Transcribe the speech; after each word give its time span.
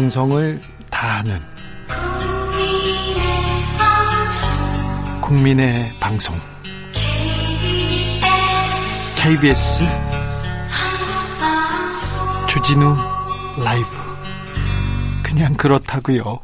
정성을 0.00 0.62
다하는 0.88 1.38
국민의 5.20 5.92
방송 6.00 6.34
KBS 9.16 9.84
주진우 12.48 12.96
라이브 13.62 13.86
그냥 15.22 15.52
그렇다고요. 15.52 16.40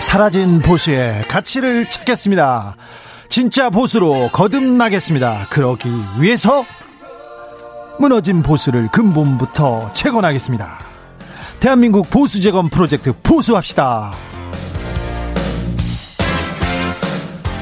사라진 0.00 0.58
보수의 0.58 1.22
가치를 1.28 1.88
찾겠습니다. 1.88 2.74
진짜 3.28 3.70
보수로 3.70 4.30
거듭나겠습니다. 4.32 5.48
그러기 5.50 5.88
위해서 6.18 6.64
무너진 7.98 8.42
보수를 8.42 8.88
근본부터 8.92 9.92
재건하겠습니다. 9.92 10.78
대한민국 11.60 12.08
보수 12.10 12.40
재건 12.40 12.68
프로젝트 12.70 13.12
보수합시다. 13.22 14.12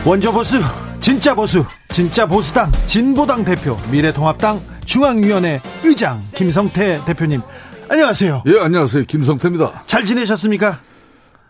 원조 0.05 0.31
보수, 0.31 0.61
진짜 1.01 1.35
보수, 1.35 1.65
진짜 1.89 2.27
보수당, 2.27 2.71
진보당 2.87 3.45
대표, 3.45 3.77
미래통합당 3.91 4.61
중앙위원회 4.85 5.61
의장 5.83 6.21
김성태 6.37 7.01
대표님, 7.07 7.43
안녕하세요. 7.89 8.45
예, 8.47 8.61
안녕하세요. 8.61 9.05
김성태입니다. 9.07 9.83
잘 9.87 10.05
지내셨습니까? 10.05 10.79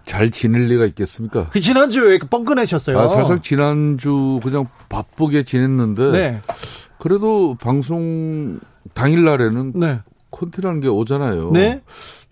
잘 0.07 0.31
지낼 0.31 0.69
리가 0.69 0.87
있겠습니까? 0.87 1.49
그 1.51 1.61
지난주에 1.61 2.03
왜 2.05 2.11
이렇게 2.13 2.29
뻥끈하셨어요? 2.29 2.99
아, 2.99 3.07
사실 3.09 3.41
지난주 3.43 4.41
그냥 4.43 4.67
바쁘게 4.89 5.43
지냈는데 5.43 6.13
네. 6.13 6.41
그래도 6.99 7.57
방송 7.61 8.59
당일날에는 8.95 9.73
네. 9.75 10.01
콘티라는 10.31 10.81
게 10.81 10.89
오잖아요. 10.89 11.51
네. 11.53 11.83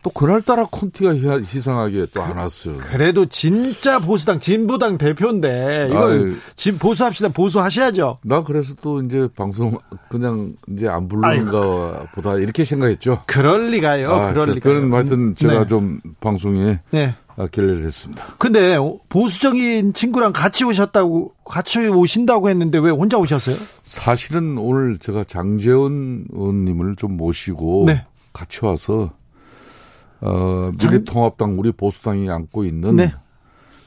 또 0.04 0.10
그날따라 0.10 0.66
콘티가 0.70 1.14
희- 1.14 1.42
희상하게 1.46 2.06
또 2.12 2.20
안 2.22 2.36
왔어요. 2.36 2.76
그래도 2.76 3.24
진짜 3.24 3.98
보수당 3.98 4.38
진보당 4.38 4.98
대표인데 4.98 5.86
이걸. 5.90 6.36
진 6.56 6.77
보수합시다 6.77 7.30
보수하셔야죠. 7.30 8.18
나 8.22 8.44
그래서 8.44 8.74
또 8.82 9.00
이제 9.02 9.27
방송 9.34 9.78
그냥 10.10 10.54
이제 10.68 10.86
안 10.88 11.08
부르는가 11.08 12.06
보다 12.14 12.34
이렇게 12.36 12.64
생각했죠. 12.64 13.22
그럴 13.27 13.70
리가요. 13.70 14.10
아, 14.10 14.32
그럴 14.34 14.46
저- 14.48 14.52
리가. 14.52 14.68
그런 14.68 14.92
하여튼 14.92 15.34
제가 15.36 15.60
네. 15.60 15.66
좀 15.66 16.00
방송에 16.20 16.80
네. 16.90 17.14
아, 17.36 17.46
결례를 17.48 17.84
했습니다. 17.86 18.24
근데 18.38 18.77
보수적인 19.08 19.92
친구랑 19.94 20.32
같이 20.32 20.64
오셨다고 20.64 21.32
같이 21.44 21.78
오신다고 21.88 22.48
했는데 22.48 22.78
왜 22.78 22.90
혼자 22.90 23.18
오셨어요? 23.18 23.56
사실은 23.82 24.56
오늘 24.58 24.98
제가 24.98 25.24
장재원 25.24 26.27
의원님을 26.30 26.96
좀 26.96 27.16
모시고 27.16 27.84
네. 27.88 28.05
같이 28.32 28.64
와서 28.64 29.10
어, 30.20 30.70
미래통합당 30.80 31.58
우리 31.58 31.72
보수당이 31.72 32.30
안고 32.30 32.64
있는 32.64 32.96
네. 32.96 33.12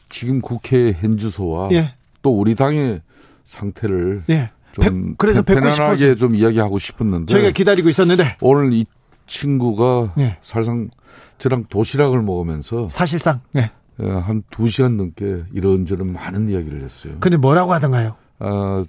지금 0.10 0.40
국회 0.42 0.92
현주소와 0.92 1.70
예. 1.72 1.96
또 2.22 2.38
우리 2.38 2.54
당의 2.56 3.02
상태를 3.44 4.24
예. 4.30 4.52
좀 4.74 4.84
백- 4.84 5.18
그래서 5.18 5.42
뵙고 5.42 5.62
편안하게 5.62 6.16
좀 6.16 6.36
이야기하고 6.36 6.78
싶었는데 6.78 7.32
저희가 7.32 7.52
기다리고 7.52 7.90
있었는데 7.90 8.38
오늘 8.42 8.74
이 8.74 8.86
친구가 9.28 10.14
예. 10.18 10.38
사실상 10.42 10.90
저랑 11.38 11.66
도시락을 11.70 12.22
먹으면서 12.22 12.90
사실상 12.90 13.42
네. 13.54 13.72
어, 14.00 14.24
한두 14.26 14.68
시간 14.68 14.98
넘게 14.98 15.44
이런저런 15.54 16.14
많은 16.14 16.50
이야기를 16.50 16.84
했어요. 16.84 17.16
근데 17.20 17.38
뭐라고 17.38 17.74
하던가요? 17.74 18.16
아, 18.40 18.86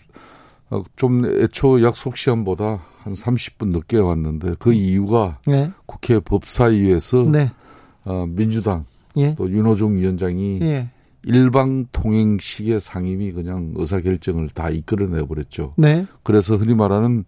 어, 0.70 0.82
좀 0.96 1.24
애초 1.24 1.82
약속 1.82 2.16
시간보다 2.16 2.82
한 2.98 3.12
30분 3.12 3.68
늦게 3.68 3.98
왔는데 3.98 4.56
그 4.58 4.72
이유가 4.72 5.38
네. 5.46 5.70
국회 5.86 6.20
법사위에서 6.20 7.24
네. 7.24 7.50
어, 8.04 8.26
민주당 8.28 8.84
예. 9.16 9.34
또 9.34 9.50
윤호중 9.50 9.96
위원장이 9.98 10.60
예. 10.62 10.90
일방 11.24 11.86
통행식의 11.92 12.80
상임위 12.80 13.32
그냥 13.32 13.72
의사결정을 13.76 14.50
다 14.50 14.70
이끌어내 14.70 15.26
버렸죠. 15.26 15.74
네. 15.76 16.06
그래서 16.22 16.56
흔히 16.56 16.74
말하는 16.74 17.24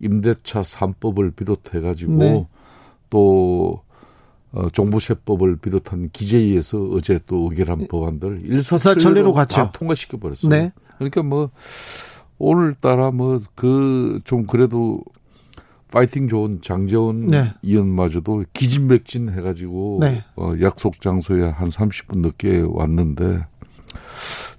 임대차 0.00 0.60
3법을 0.62 1.34
비롯해 1.36 1.80
가지고 1.80 2.12
네. 2.14 2.46
또 3.10 3.80
어, 4.52 4.68
종부세법을 4.70 5.56
비롯한 5.56 6.10
기재위에서 6.12 6.82
어제 6.92 7.18
또 7.26 7.48
의결한 7.50 7.88
법안들 7.88 8.42
일사천리로. 8.44 9.00
다 9.64 9.72
통과시켜 9.72 10.16
버렸어요. 10.18 10.50
네. 10.50 10.72
그러니까 10.98 11.22
뭐 11.22 11.50
오늘따라 12.38 13.10
뭐 13.10 13.40
그 13.54 14.20
좀 14.24 14.46
그래도 14.46 15.00
파이팅 15.92 16.28
좋은 16.28 16.60
장재원 16.62 17.28
네. 17.28 17.52
의원마저도 17.62 18.44
기진맥진 18.52 19.28
해가지고 19.30 19.98
네. 20.00 20.24
어, 20.36 20.52
약속 20.60 21.00
장소에 21.00 21.48
한 21.50 21.68
30분 21.68 22.18
늦게 22.18 22.64
왔는데 22.66 23.46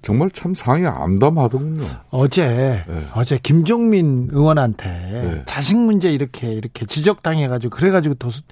정말 0.06 0.30
참 0.30 0.54
상이 0.54 0.86
암담하더군요. 0.86 1.82
어제 2.10 2.46
네. 2.86 3.02
어제 3.16 3.40
김종민 3.42 4.28
의원한테 4.30 4.88
네. 4.88 5.42
자식 5.46 5.76
문제 5.76 6.12
이렇게 6.12 6.52
이렇게 6.52 6.86
지적당해 6.86 7.48
가지고 7.48 7.76
그래 7.76 7.90
가지고 7.90 8.14
더 8.14 8.30
수- 8.30 8.42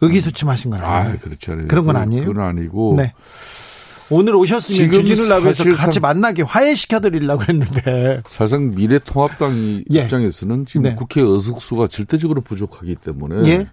의기소침하신 0.00 0.70
건 0.70 0.80
아, 0.80 0.98
아니에요? 0.98 1.18
그렇지 1.18 1.50
않아요. 1.50 1.66
그런 1.66 1.84
건 1.84 1.96
그- 1.96 2.00
아니에요? 2.00 2.26
그건 2.26 2.44
아니고. 2.44 2.94
네. 2.96 3.12
오늘 4.10 4.36
오셨으면 4.36 4.92
주진우 4.92 5.28
라브에서 5.28 5.64
사실상- 5.64 5.84
같이 5.84 5.98
만나게 5.98 6.42
화해시켜 6.42 7.00
드리려고 7.00 7.42
했는데 7.42 8.22
사실상 8.26 8.70
미래통합당 8.70 9.82
예. 9.92 10.02
입장에서는 10.04 10.64
지금 10.64 10.82
네. 10.84 10.94
국회 10.94 11.20
의석수가 11.22 11.88
절대적으로 11.88 12.40
부족하기 12.42 12.94
때문에 12.94 13.50
예? 13.50 13.66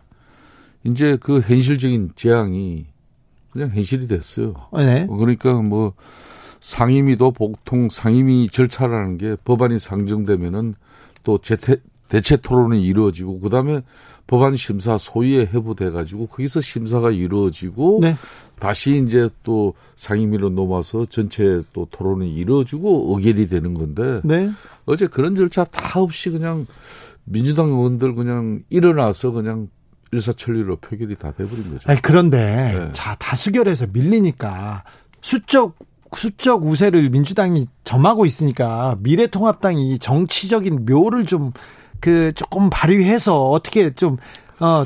이제 0.83 1.17
그 1.21 1.39
현실적인 1.41 2.13
재앙이 2.15 2.87
그냥 3.51 3.69
현실이 3.75 4.07
됐어요. 4.07 4.55
네. 4.75 5.05
그러니까 5.07 5.53
뭐 5.53 5.93
상임위도 6.65 7.29
보통 7.29 7.89
상임위 7.89 8.49
절차라는 8.49 9.19
게 9.19 9.35
법안이 9.43 9.77
상정되면은 9.77 10.73
또 11.23 11.37
재태, 11.37 11.75
대체 12.09 12.37
토론이 12.37 12.83
이루어지고 12.83 13.39
그다음에 13.39 13.81
법안 14.25 14.55
심사 14.55 14.97
소위에 14.97 15.41
회부돼 15.41 15.91
가지고 15.91 16.25
거기서 16.25 16.61
심사가 16.61 17.11
이루어지고 17.11 17.99
네. 18.01 18.15
다시 18.57 18.97
이제 18.97 19.29
또 19.43 19.75
상임위로 19.93 20.49
넘어서 20.49 21.05
전체 21.05 21.61
또 21.71 21.87
토론이 21.91 22.33
이루어지고 22.33 23.13
의결이 23.15 23.47
되는 23.47 23.75
건데 23.75 24.21
네. 24.23 24.49
어제 24.85 25.05
그런 25.05 25.35
절차 25.35 25.65
다 25.65 25.99
없이 25.99 26.31
그냥 26.31 26.65
민주당 27.25 27.67
의원들 27.67 28.15
그냥 28.15 28.63
일어나서 28.71 29.29
그냥 29.29 29.67
일사천리로 30.11 30.77
표결이 30.77 31.15
다 31.17 31.31
돼버린 31.31 31.71
거죠. 31.71 31.87
아니 31.91 32.01
그런데 32.01 32.75
네. 32.79 32.91
자 32.91 33.13
다수결에서 33.19 33.85
밀리니까 33.93 34.83
수적 35.21 35.75
수적 36.17 36.65
우세를 36.65 37.09
민주당이 37.09 37.67
점하고 37.83 38.25
있으니까 38.25 38.97
미래통합당이 38.99 39.99
정치적인 39.99 40.85
묘를 40.85 41.25
좀 41.25 41.53
그 42.01 42.31
조금 42.33 42.69
발휘해서 42.69 43.49
어떻게 43.49 43.93
좀 43.93 44.17
어 44.59 44.85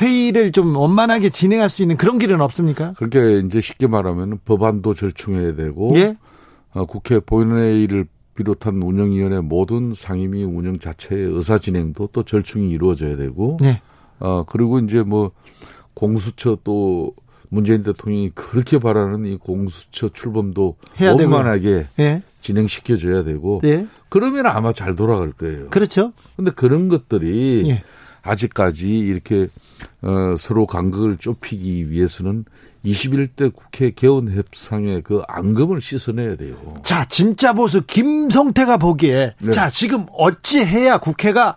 회의를 0.00 0.52
좀 0.52 0.76
원만하게 0.76 1.30
진행할 1.30 1.70
수 1.70 1.82
있는 1.82 1.96
그런 1.96 2.18
길은 2.18 2.40
없습니까? 2.40 2.92
그렇게 2.98 3.38
이제 3.38 3.60
쉽게 3.60 3.86
말하면 3.86 4.40
법안도 4.44 4.94
절충해야 4.94 5.56
되고 5.56 5.92
예? 5.96 6.16
어, 6.74 6.84
국회 6.84 7.18
본회의를 7.18 8.06
비롯한 8.34 8.82
운영위원회 8.82 9.40
모든 9.40 9.94
상임위 9.94 10.44
운영 10.44 10.78
자체의 10.78 11.24
의사 11.32 11.56
진행도 11.56 12.10
또 12.12 12.22
절충이 12.22 12.70
이루어져야 12.70 13.16
되고 13.16 13.56
네. 13.60 13.80
어 14.18 14.44
그리고 14.46 14.78
이제 14.80 15.02
뭐 15.02 15.30
공수처 15.94 16.58
또 16.62 17.14
문재인 17.48 17.82
대통령이 17.82 18.30
그렇게 18.34 18.78
바라는 18.78 19.26
이 19.26 19.36
공수처 19.36 20.08
출범도 20.08 20.76
해야. 21.00 21.12
원만하게 21.12 21.86
예. 21.98 22.22
진행시켜줘야 22.40 23.24
되고 23.24 23.60
예. 23.64 23.86
그러면 24.08 24.46
아마 24.46 24.72
잘 24.72 24.94
돌아갈 24.94 25.32
거예요. 25.32 25.68
그렇죠. 25.70 26.12
근데 26.36 26.50
그런 26.50 26.88
것들이 26.88 27.68
예. 27.68 27.82
아직까지 28.22 28.88
이렇게 28.90 29.48
어, 30.02 30.34
서로 30.36 30.66
간극을 30.66 31.16
좁히기 31.18 31.90
위해서는 31.90 32.44
21대 32.84 33.52
국회 33.52 33.90
개원 33.90 34.30
협상의 34.30 35.02
그 35.02 35.22
앙금을 35.26 35.82
씻어내야 35.82 36.36
돼요. 36.36 36.56
자, 36.84 37.04
진짜 37.08 37.52
보수 37.52 37.82
김성태가 37.82 38.76
보기에 38.78 39.34
네. 39.38 39.50
자, 39.50 39.70
지금 39.70 40.06
어찌 40.16 40.64
해야 40.64 40.98
국회가 40.98 41.56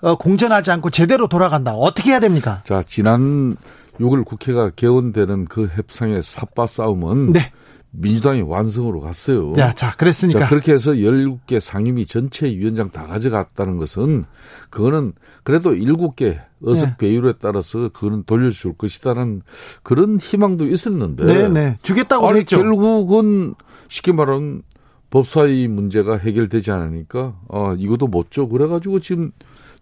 어, 0.00 0.16
공전하지 0.16 0.70
않고 0.70 0.90
제대로 0.90 1.26
돌아간다. 1.26 1.72
어떻게 1.74 2.10
해야 2.12 2.20
됩니까? 2.20 2.62
자, 2.64 2.82
지난 2.86 3.56
6월 4.00 4.24
국회가 4.24 4.70
개원되는 4.70 5.46
그 5.46 5.66
협상의 5.66 6.22
삽바 6.22 6.66
싸움은 6.66 7.32
네. 7.32 7.52
민주당이 7.90 8.42
완성으로 8.42 9.00
갔어요. 9.00 9.52
자, 9.54 9.72
자, 9.72 9.94
그랬으니까. 9.96 10.40
자, 10.40 10.48
그렇게 10.48 10.72
해서 10.72 10.92
17개 10.92 11.58
상임위 11.58 12.06
전체 12.06 12.46
위원장 12.46 12.90
다 12.90 13.06
가져갔다는 13.06 13.76
것은 13.76 14.24
그거는 14.70 15.14
그래도 15.42 15.72
7개 15.72 16.38
의석 16.60 16.90
네. 16.90 16.96
배율에 16.98 17.34
따라서 17.40 17.88
그거는 17.88 18.24
돌려줄 18.24 18.74
것이다는 18.74 19.42
그런 19.82 20.18
희망도 20.18 20.66
있었는데 20.66 21.24
네, 21.24 21.48
네. 21.48 21.78
주겠다고 21.82 22.28
아니 22.28 22.40
했죠. 22.40 22.58
결국은 22.58 23.54
쉽게 23.88 24.12
말하면 24.12 24.62
법사위 25.10 25.68
문제가 25.68 26.18
해결되지 26.18 26.70
않으니까 26.70 27.38
아 27.48 27.74
이것도 27.78 28.08
못 28.08 28.30
줘. 28.30 28.46
그래 28.46 28.66
가지고 28.66 29.00
지금 29.00 29.30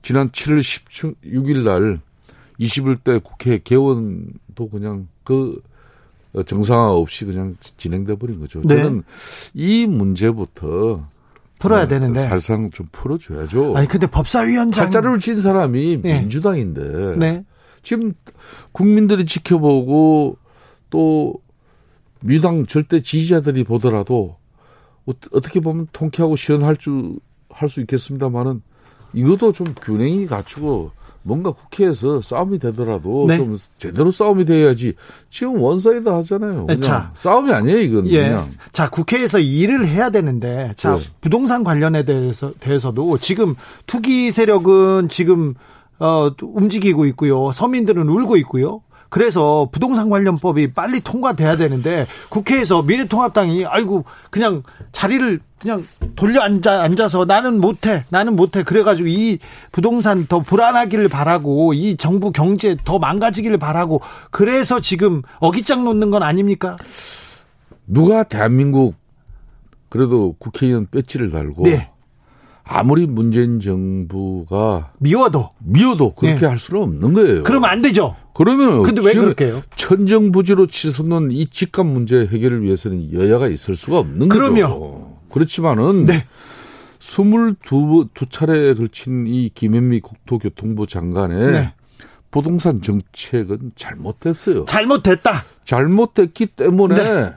지난 0.03 0.31
7월 0.31 0.61
16일 0.61 1.65
날 1.65 2.01
21대 2.61 3.23
국회 3.23 3.59
개원도 3.59 4.69
그냥 4.71 5.09
그 5.25 5.61
정상화 6.47 6.93
없이 6.93 7.25
그냥 7.25 7.55
진행돼 7.77 8.17
버린 8.17 8.41
거죠. 8.41 8.61
네. 8.63 8.77
저는 8.77 9.03
이 9.55 9.87
문제부터 9.87 11.09
풀어야 11.59 11.83
네, 11.83 11.89
되는데 11.89 12.21
살상 12.21 12.71
좀 12.71 12.89
풀어줘야죠. 12.93 13.77
아니 13.77 13.89
근데 13.89 14.07
법사위원장 14.07 14.87
칼자루를 14.87 15.19
친 15.19 15.41
사람이 15.41 16.01
네. 16.03 16.21
민주당인데 16.21 17.17
네. 17.17 17.45
지금 17.83 18.13
국민들이 18.73 19.25
지켜보고 19.25 20.37
또 20.91 21.35
민주당 22.21 22.67
절대 22.67 23.01
지지자들이 23.01 23.65
보더라도 23.65 24.37
어떻게 25.33 25.61
보면 25.61 25.87
통쾌하고 25.93 26.37
시원할 26.37 26.77
줄 26.77 27.17
할 27.57 27.69
수 27.69 27.81
있겠습니다만은 27.81 28.63
이것도 29.15 29.53
좀 29.53 29.67
균형이 29.81 30.27
갖추고 30.27 30.91
뭔가 31.27 31.51
국회에서 31.51 32.23
싸움이 32.23 32.61
되더라도 32.61 33.27
네. 33.27 33.37
좀 33.37 33.57
제대로 33.79 34.13
싸움이 34.13 34.45
돼야지 34.45 34.95
지금 35.29 35.61
one 35.61 35.81
side 35.81 36.09
하잖아요. 36.09 36.67
그냥 36.67 36.81
자, 36.81 37.11
싸움이 37.15 37.53
아니에요 37.53 37.79
이건 37.79 38.09
예. 38.09 38.29
그냥. 38.29 38.49
자 38.73 38.89
국회에서 38.89 39.41
일을 39.41 39.87
해야 39.87 40.11
되는데 40.11 40.73
자 40.77 40.97
네. 40.97 41.03
부동산 41.21 41.65
관련에 41.65 42.05
대해서 42.05 42.53
대해서도 42.61 43.19
지금 43.19 43.57
투기 43.87 44.31
세력은 44.31 45.09
지금 45.09 45.55
어 45.99 46.31
움직이고 46.41 47.07
있고요. 47.07 47.51
서민들은 47.53 48.09
울고 48.09 48.37
있고요. 48.39 48.83
그래서 49.17 49.67
부동산 49.73 50.11
관련법이 50.11 50.75
빨리 50.75 51.01
통과돼야 51.01 51.57
되는데 51.57 52.05
국회에서 52.29 52.83
미래통합당이 52.83 53.65
아이고 53.65 54.05
그냥 54.29 54.63
자리를 54.93 55.41
그냥 55.59 55.87
돌려 56.17 56.43
앉아 56.43 56.83
앉아서 56.83 57.25
나는 57.25 57.59
못해 57.59 58.05
나는 58.11 58.37
못해 58.37 58.63
그래가지고 58.63 59.09
이 59.09 59.39
부동산 59.73 60.27
더 60.27 60.41
불안하기를 60.41 61.09
바라고 61.09 61.73
이 61.73 61.97
정부 61.97 62.31
경제 62.31 62.77
더 62.85 62.99
망가지기를 62.99 63.57
바라고 63.57 64.03
그래서 64.31 64.81
지금 64.81 65.23
어깃장 65.39 65.83
놓는 65.83 66.11
건 66.11 66.23
아닙니까? 66.23 66.77
누가 67.87 68.23
대한민국 68.23 68.97
그래도 69.89 70.35
국회의원 70.39 70.89
배지를 70.91 71.31
달고 71.31 71.63
네. 71.63 71.91
아무리 72.69 73.07
문재인 73.07 73.61
정부가 73.61 74.93
미워도 74.99 75.51
미워도 75.61 76.15
그렇게 76.15 76.41
네. 76.41 76.47
할 76.47 76.59
수는 76.59 76.83
없는 76.83 77.13
거예요. 77.15 77.43
그러면 77.45 77.71
안 77.71 77.81
되죠. 77.81 78.17
그러면 78.35 78.83
근데 78.83 79.01
왜 79.03 79.15
그렇게 79.15 79.47
해요? 79.47 79.63
천정부지로 79.77 80.67
치솟는 80.67 81.31
이 81.31 81.47
집값 81.47 81.87
문제 81.87 82.27
해결을 82.27 82.63
위해서는 82.63 83.13
여야가 83.13 83.49
있을 83.49 83.77
수가 83.77 84.01
없는 84.01 84.29
그럼요. 84.29 84.55
거죠. 84.55 85.19
그렇지만은 85.31 86.05
네. 86.07 86.27
22차례에 86.99 88.77
걸친 88.77 89.27
이 89.29 89.51
김현미 89.55 90.01
국토교통부 90.01 90.89
장관의 90.89 91.53
네. 91.53 91.73
부동산 92.33 92.83
정책은 92.83 93.73
잘못됐어요. 93.77 94.65
잘못됐다. 94.65 95.45
잘못됐기 95.65 96.47
때문에 96.47 96.95
네. 96.97 97.33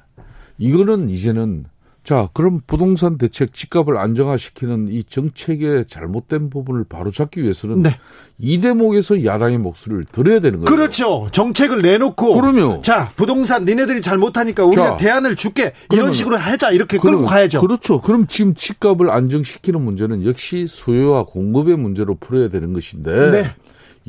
이거는 0.57 1.09
이제는 1.09 1.65
자, 2.09 2.27
그럼 2.33 2.59
부동산 2.65 3.19
대책 3.19 3.53
집값을 3.53 3.95
안정화시키는 3.95 4.87
이 4.89 5.03
정책의 5.03 5.85
잘못된 5.85 6.49
부분을 6.49 6.83
바로 6.89 7.11
잡기 7.11 7.43
위해서는 7.43 7.83
네. 7.83 7.99
이 8.39 8.59
대목에서 8.59 9.23
야당의 9.23 9.59
목소리를 9.59 10.05
들어야 10.11 10.39
되는 10.39 10.57
거예요. 10.57 10.75
그렇죠. 10.75 11.27
정책을 11.31 11.83
내놓고 11.83 12.33
그러면 12.33 12.81
자, 12.81 13.09
부동산 13.15 13.63
니네들이 13.63 14.01
잘못하니까 14.01 14.65
우리가 14.65 14.83
자, 14.83 14.97
대안을 14.97 15.35
줄게. 15.35 15.73
이런 15.93 16.11
식으로 16.11 16.37
하자. 16.37 16.71
이렇게 16.71 16.97
끌고 16.97 17.27
가야죠. 17.27 17.61
그렇죠. 17.61 18.01
그럼 18.01 18.25
지금 18.25 18.55
집값을 18.55 19.11
안정시키는 19.11 19.79
문제는 19.79 20.25
역시 20.25 20.65
수요와 20.67 21.25
공급의 21.25 21.77
문제로 21.77 22.15
풀어야 22.15 22.49
되는 22.49 22.73
것인데 22.73 23.29
네. 23.29 23.55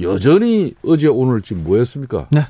여전히 0.00 0.72
어제 0.86 1.06
오늘 1.06 1.42
지금 1.42 1.64
뭐였습니까? 1.64 2.28
네. 2.30 2.46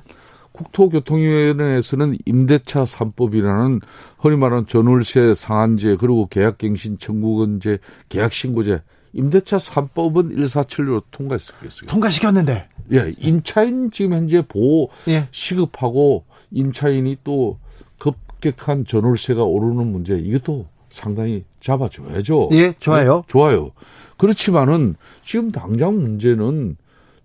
국토교통위원회에서는 0.52 2.16
임대차 2.24 2.84
3법이라는 2.84 3.80
허리 4.22 4.36
말하는 4.36 4.66
전월세 4.66 5.34
상한제 5.34 5.96
그리고 5.98 6.26
계약갱신 6.26 6.98
청구건제 6.98 7.78
계약신고제 8.08 8.82
임대차 9.12 9.56
3법은 9.56 10.36
147로 10.36 11.02
통과했었겠어요. 11.10 11.88
통과시켰는데. 11.88 12.68
예, 12.92 13.14
임차인 13.18 13.90
지금 13.90 14.14
현재 14.14 14.42
보호 14.42 14.88
예. 15.08 15.28
시급하고 15.30 16.24
임차인이 16.50 17.18
또 17.22 17.58
급격한 17.98 18.84
전월세가 18.84 19.42
오르는 19.42 19.92
문제 19.92 20.16
이것도 20.16 20.66
상당히 20.88 21.44
잡아줘야죠. 21.60 22.48
예, 22.52 22.72
좋아요. 22.78 23.16
네, 23.16 23.22
좋아요. 23.28 23.70
그렇지만은 24.16 24.96
지금 25.24 25.52
당장 25.52 26.00
문제는 26.00 26.76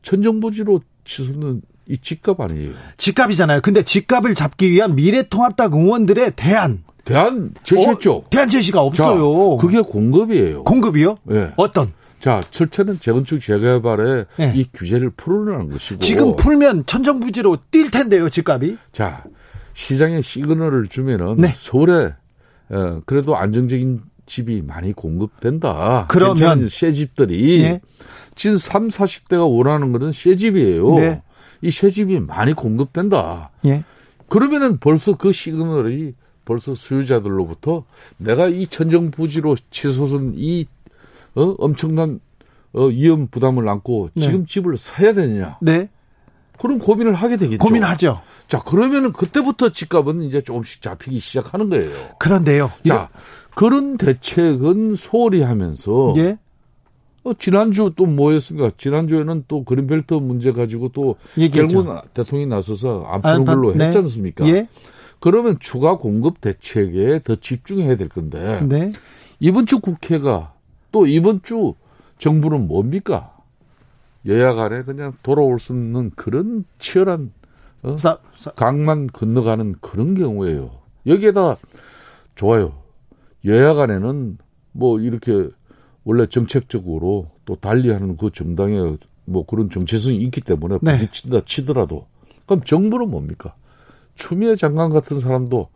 천정부지로 0.03 0.81
치솟는 1.03 1.61
이 1.87 1.97
집값 1.97 2.39
아니에요. 2.39 2.71
집값이잖아요. 2.97 3.61
근데 3.61 3.83
집값을 3.83 4.35
잡기 4.35 4.71
위한 4.71 4.95
미래통합당 4.95 5.73
의원들의 5.73 6.33
대안. 6.35 6.83
대안 7.03 7.53
제시했죠. 7.63 8.13
어, 8.13 8.23
대안 8.29 8.49
제시가 8.49 8.81
없어요. 8.81 9.57
자, 9.59 9.65
그게 9.65 9.81
공급이에요. 9.81 10.63
공급이요? 10.63 11.15
네. 11.23 11.51
어떤? 11.55 11.93
자, 12.19 12.41
철저는 12.49 12.99
재건축 12.99 13.41
재개발에 13.41 14.25
네. 14.37 14.53
이 14.55 14.65
규제를 14.73 15.11
풀어내는 15.11 15.69
것이고. 15.69 15.99
지금 15.99 16.35
풀면 16.35 16.87
천정부지로 16.87 17.57
뛸 17.69 17.91
텐데요, 17.91 18.29
집값이. 18.29 18.77
자, 18.91 19.23
시장에 19.73 20.21
시그널을 20.21 20.87
주면은 20.87 21.37
네. 21.37 21.51
서울에 21.53 22.13
어, 22.69 23.01
그래도 23.05 23.37
안정적인 23.37 24.01
집이 24.25 24.63
많이 24.63 24.91
공급된다. 24.93 26.05
그러면 26.09 26.67
새 26.67 26.91
집들이 26.91 27.61
네. 27.61 27.81
지금 28.33 28.57
3, 28.57 28.87
40대가 28.87 29.47
원하는 29.47 29.91
것은 29.91 30.11
새 30.11 30.35
집이에요. 30.35 30.95
네. 30.95 31.21
이새 31.61 31.89
집이 31.89 32.19
많이 32.19 32.53
공급된다. 32.53 33.51
예. 33.65 33.83
그러면은 34.27 34.79
벌써 34.79 35.15
그 35.15 35.31
시그널이 35.31 36.15
벌써 36.45 36.75
수요자들로부터 36.75 37.85
내가 38.17 38.47
이 38.47 38.67
천정 38.67 39.11
부지로 39.11 39.55
치솟은 39.71 40.33
이 40.35 40.65
어, 41.35 41.55
엄청난 41.57 42.19
어, 42.73 42.85
위험 42.85 43.27
부담을 43.27 43.67
안고 43.67 44.11
네. 44.13 44.23
지금 44.23 44.45
집을 44.45 44.77
사야 44.77 45.13
되느냐. 45.13 45.57
네. 45.61 45.89
그럼 46.59 46.79
고민을 46.79 47.13
하게 47.13 47.37
되겠죠. 47.37 47.65
고민하죠. 47.65 48.21
자, 48.47 48.59
그러면은 48.59 49.11
그때부터 49.11 49.71
집값은 49.71 50.23
이제 50.23 50.41
조금씩 50.41 50.81
잡히기 50.81 51.19
시작하는 51.19 51.69
거예요. 51.69 52.15
그런데요. 52.19 52.71
자, 52.87 53.09
그런 53.55 53.97
대책은 53.97 54.95
소홀히 54.95 55.41
하면서 55.41 56.13
예. 56.17 56.37
어, 57.25 57.33
지난주 57.33 57.91
또 57.95 58.05
뭐였습니까? 58.05 58.71
지난주에는 58.77 59.45
또 59.47 59.63
그린벨트 59.63 60.13
문제 60.13 60.51
가지고 60.51 60.89
또 60.89 61.15
결국은 61.51 61.97
대통령이 62.13 62.47
나서서 62.47 63.03
안 63.07 63.21
푸는 63.21 63.45
걸로 63.45 63.73
네. 63.73 63.85
했지 63.85 63.97
않습니까? 63.97 64.47
예. 64.47 64.67
그러면 65.19 65.57
추가 65.59 65.97
공급 65.97 66.39
대책에 66.39 67.21
더 67.23 67.35
집중해야 67.35 67.97
될 67.97 68.09
건데 68.09 68.61
네. 68.69 68.93
이번 69.39 69.65
주 69.65 69.79
국회가 69.79 70.53
또 70.91 71.07
이번 71.07 71.41
주 71.41 71.73
정부는 72.19 72.67
뭡니까? 72.67 73.35
여야 74.27 74.53
간에 74.53 74.83
그냥 74.83 75.13
돌아올 75.23 75.59
수 75.59 75.73
없는 75.73 76.11
그런 76.15 76.63
치열한 76.77 77.31
어? 77.81 77.97
사, 77.97 78.19
사. 78.35 78.51
강만 78.51 79.07
건너가는 79.07 79.75
그런 79.81 80.13
경우예요. 80.13 80.69
여기에다 81.07 81.57
좋아요. 82.35 82.73
여야 83.45 83.73
간에는 83.73 84.37
뭐 84.73 84.99
이렇게 84.99 85.49
원래 86.05 86.27
정책적으로 86.27 87.31
또 87.43 87.55
달리하는 87.55 88.15
그 88.15 88.29
정당의 88.29 88.97
뭐 89.25 89.45
그런 89.45 89.69
정체성이 89.69 90.17
있기 90.21 90.41
때문에 90.41 90.77
네. 90.81 90.99
부딪힌다 90.99 91.41
치더라도 91.45 92.05
그럼 92.45 92.63
정부는 92.63 93.09
뭡니까? 93.09 93.55
추미애 94.13 94.55
장관 94.55 94.91
같은 94.91 95.19
사람도 95.19 95.67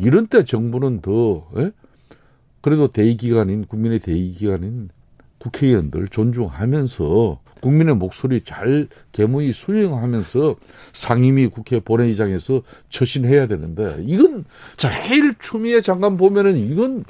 이런 0.00 0.26
때 0.26 0.42
정부는 0.42 1.02
더 1.02 1.48
예? 1.58 1.70
그래도 2.60 2.88
대의기관인 2.88 3.66
국민의 3.66 4.00
대의기관인 4.00 4.88
국회의원들 5.38 6.08
존중하면서 6.08 7.40
국민의 7.60 7.96
목소리 7.96 8.40
잘 8.40 8.88
개무히 9.12 9.52
수행하면서 9.52 10.56
상임위 10.92 11.48
국회 11.48 11.80
본회의장에서 11.80 12.62
처신해야 12.88 13.46
되는데 13.46 13.98
이건 14.00 14.44
제일 14.76 15.34
추미애 15.38 15.80
장관 15.80 16.16
보면은 16.16 16.56
이건 16.56 17.04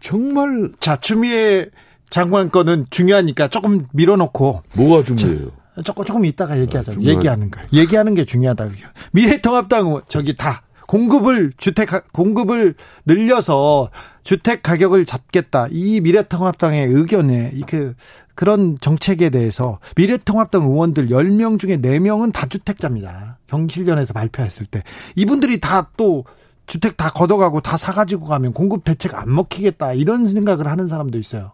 정말 0.00 0.72
자 0.80 0.96
추미애 0.98 1.70
장관 2.12 2.50
건은 2.50 2.86
중요하니까 2.90 3.48
조금 3.48 3.86
밀어놓고. 3.92 4.62
뭐가 4.74 5.02
중요해요? 5.02 5.50
조금 5.84 6.04
조금 6.04 6.24
이따가 6.26 6.58
얘기하자. 6.60 6.92
아, 6.92 6.94
얘기하는 7.00 7.50
거. 7.50 7.60
얘기하는 7.72 8.14
게 8.14 8.26
중요하다고요. 8.26 8.86
미래통합당 9.12 10.02
저기 10.08 10.36
다 10.36 10.62
공급을 10.86 11.54
주택 11.56 11.88
공급을 12.12 12.74
늘려서 13.06 13.90
주택 14.22 14.62
가격을 14.62 15.06
잡겠다. 15.06 15.68
이 15.70 16.02
미래통합당의 16.02 16.88
의견에 16.88 17.54
그 17.66 17.94
그런 18.34 18.76
정책에 18.78 19.30
대해서 19.30 19.78
미래통합당 19.96 20.64
의원들 20.64 21.08
10명 21.08 21.58
중에 21.58 21.78
4명은 21.78 22.34
다주택자입니다. 22.34 23.38
경실련에서 23.46 24.12
발표했을 24.12 24.66
때 24.66 24.82
이분들이 25.16 25.60
다 25.60 25.88
또 25.96 26.24
주택 26.66 26.96
다 26.96 27.10
걷어가고 27.10 27.60
다 27.60 27.76
사가지고 27.76 28.26
가면 28.26 28.52
공급 28.52 28.84
대책 28.84 29.14
안 29.14 29.34
먹히겠다 29.34 29.92
이런 29.94 30.24
생각을 30.26 30.66
하는 30.68 30.88
사람도 30.88 31.18
있어요. 31.18 31.52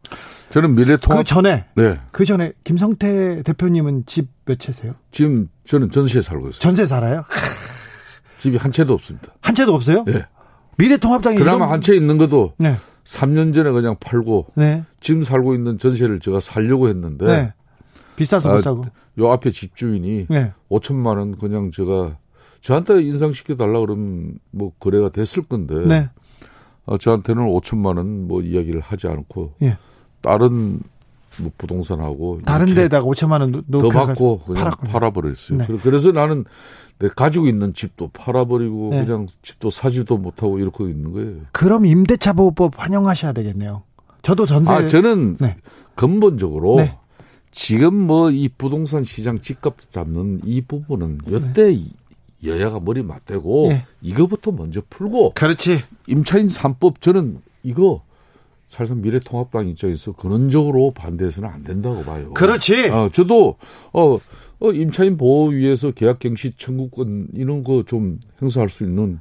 저는 0.50 0.74
미래통합 0.74 1.18
그 1.18 1.24
전에 1.24 1.64
네. 1.74 1.98
그 2.12 2.24
전에 2.24 2.52
김성태 2.64 3.42
대표님은 3.44 4.04
집 4.06 4.28
몇 4.44 4.58
채세요? 4.58 4.94
지금 5.10 5.48
저는 5.66 5.90
전세에 5.90 6.22
살고 6.22 6.48
있어요. 6.48 6.60
전세 6.60 6.86
살아요? 6.86 7.24
집이 8.40 8.56
한 8.56 8.72
채도 8.72 8.94
없습니다. 8.94 9.28
한 9.42 9.54
채도 9.54 9.74
없어요? 9.74 10.04
네. 10.04 10.24
미래통합당이 10.78 11.36
그나마 11.36 11.56
이런- 11.58 11.70
한채 11.70 11.94
있는 11.96 12.16
것도 12.18 12.54
네. 12.58 12.76
3년 13.04 13.52
전에 13.52 13.70
그냥 13.72 13.96
팔고 14.00 14.46
네. 14.54 14.84
지금 15.00 15.22
살고 15.22 15.54
있는 15.54 15.76
전세를 15.78 16.20
제가 16.20 16.40
살려고 16.40 16.88
했는데 16.88 17.26
네. 17.26 17.52
비싸서 18.16 18.48
아, 18.50 18.54
못 18.54 18.60
사고. 18.62 18.84
요 19.18 19.30
앞에 19.32 19.50
집주인이 19.50 20.26
네. 20.30 20.52
5천만 20.70 21.18
원 21.18 21.36
그냥 21.36 21.70
제가 21.72 22.16
저한테 22.60 23.02
인상시켜 23.02 23.56
달라 23.56 23.80
그러면 23.80 24.38
뭐 24.50 24.72
거래가 24.78 25.08
됐을 25.10 25.42
건데 25.44 25.74
네. 25.86 26.08
어, 26.86 26.98
저한테는 26.98 27.42
5천만 27.46 27.96
원 27.98 28.26
뭐 28.28 28.42
이야기를 28.42 28.80
하지 28.80 29.06
않고 29.08 29.54
예. 29.62 29.76
다른 30.20 30.80
뭐 31.40 31.50
부동산하고 31.56 32.40
다른 32.44 32.74
데다가 32.74 33.06
5천만 33.06 33.40
원 33.40 33.62
더 33.70 33.88
받고 33.90 34.38
그냥. 34.40 34.70
팔아버렸어요. 34.88 35.58
네. 35.58 35.66
그래- 35.66 35.78
그래서 35.82 36.10
나는 36.12 36.44
내 36.98 37.08
가지고 37.08 37.46
있는 37.46 37.72
집도 37.74 38.08
팔아버리고 38.08 38.88
네. 38.90 39.04
그냥 39.04 39.26
집도 39.42 39.70
사지도 39.70 40.16
못하고 40.18 40.58
이렇게 40.58 40.84
있는 40.84 41.12
거예요. 41.12 41.36
그럼 41.52 41.86
임대차 41.86 42.32
보호법 42.32 42.72
환영하셔야 42.76 43.32
되겠네요. 43.34 43.82
저도 44.22 44.46
전세 44.46 44.72
아 44.72 44.86
저는 44.86 45.36
네. 45.36 45.54
근본적으로 45.94 46.76
네. 46.78 46.98
지금 47.52 47.94
뭐 47.94 48.30
이 48.30 48.48
부동산 48.48 49.04
시장 49.04 49.40
집값 49.40 49.76
잡는 49.92 50.40
이 50.44 50.60
부분은 50.62 51.18
여태 51.30 51.70
이 51.72 51.88
여야가 52.44 52.80
머리 52.80 53.02
맞대고 53.02 53.68
네. 53.70 53.84
이거부터 54.00 54.52
먼저 54.52 54.80
풀고 54.88 55.32
그렇지. 55.34 55.80
임차인 56.06 56.46
3법 56.46 57.00
저는 57.00 57.40
이거 57.62 58.02
사실상 58.66 59.00
미래통합당 59.00 59.68
입장에서 59.68 60.12
근원적으로 60.12 60.92
반대해서는 60.92 61.48
안 61.48 61.64
된다고 61.64 62.02
봐요. 62.04 62.32
그렇지. 62.34 62.90
어, 62.90 63.08
저도 63.12 63.56
어, 63.92 64.18
어, 64.60 64.72
임차인 64.72 65.16
보호 65.16 65.48
위해서 65.48 65.90
계약갱시 65.90 66.52
청구권 66.56 67.28
이런 67.34 67.64
거 67.64 67.82
좀 67.84 68.20
행사할 68.42 68.68
수 68.68 68.84
있는 68.84 69.20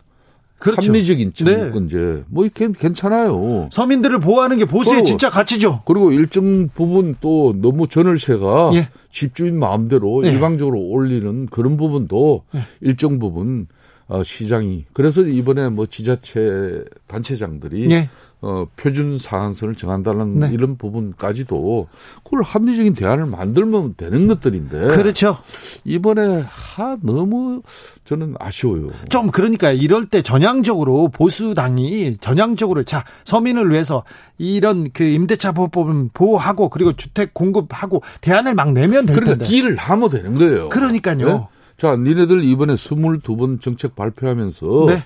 그렇죠. 0.59 0.87
합리적인 0.87 1.33
청구권제 1.33 2.23
뭐 2.27 2.45
이게 2.45 2.69
괜찮아요. 2.71 3.69
서민들을 3.71 4.19
보호하는 4.19 4.57
게 4.57 4.65
보수의 4.65 5.03
진짜 5.05 5.29
가치죠. 5.29 5.83
그리고 5.85 6.11
일정 6.11 6.69
부분 6.69 7.15
또 7.21 7.53
너무 7.61 7.87
전월세가 7.87 8.71
예. 8.73 8.89
집주인 9.11 9.59
마음대로 9.59 10.25
예. 10.25 10.31
일방적으로 10.31 10.79
올리는 10.79 11.45
그런 11.47 11.77
부분도 11.77 12.43
예. 12.55 12.61
일정 12.81 13.19
부분 13.19 13.67
어, 14.07 14.23
시장이 14.23 14.85
그래서 14.93 15.21
이번에 15.21 15.69
뭐 15.69 15.85
지자체 15.85 16.85
단체장들이 17.07 17.91
예. 17.91 18.09
어, 18.39 18.67
표준 18.75 19.17
상한선을 19.17 19.73
정한다는 19.75 20.39
네. 20.39 20.49
이런 20.53 20.77
부분까지도 20.77 21.87
그걸 22.23 22.43
합리적인 22.43 22.93
대안을 22.93 23.25
만들면 23.25 23.95
되는 23.97 24.27
것들인데 24.27 24.87
그렇죠. 24.87 25.39
이번에 25.83 26.43
하 26.47 26.97
너무 27.01 27.63
저는 28.05 28.35
아쉬워요. 28.39 28.91
좀 29.09 29.31
그러니까 29.31 29.71
이럴 29.71 30.05
때 30.05 30.21
전향적으로 30.21 31.07
보수당이 31.07 32.17
전향적으로 32.21 32.83
자 32.83 33.05
서민을 33.23 33.71
위해서 33.71 34.03
이런 34.37 34.91
그 34.93 35.03
임대차 35.03 35.53
보호법은 35.53 36.11
보호하고 36.13 36.69
그리고 36.69 36.93
주택 36.93 37.33
공급하고 37.33 38.03
대안을 38.21 38.53
막 38.53 38.71
내면 38.71 39.07
될 39.07 39.15
그러니까 39.15 39.43
텐데. 39.43 39.45
딜을 39.45 39.77
하면 39.77 40.09
되는 40.09 40.35
거예요. 40.35 40.69
그러니까요. 40.69 41.27
예? 41.27 41.57
자, 41.77 41.95
니네들 41.95 42.43
이번에 42.43 42.73
22번 42.73 43.61
정책 43.61 43.95
발표하면서 43.95 44.85
네. 44.87 45.03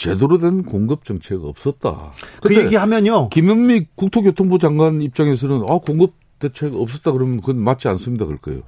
제대로 0.00 0.38
된 0.38 0.62
공급 0.62 1.04
정책 1.04 1.44
없었다. 1.44 2.12
그 2.40 2.56
얘기하면요. 2.56 3.28
김현미 3.28 3.88
국토교통부 3.96 4.58
장관 4.58 5.02
입장에서는 5.02 5.64
아 5.68 5.76
공급 5.76 6.14
대책 6.38 6.74
없었다 6.74 7.12
그러면 7.12 7.42
그건 7.42 7.58
맞지 7.58 7.86
않습니다 7.88 8.24
그럴 8.24 8.38
거예요. 8.38 8.62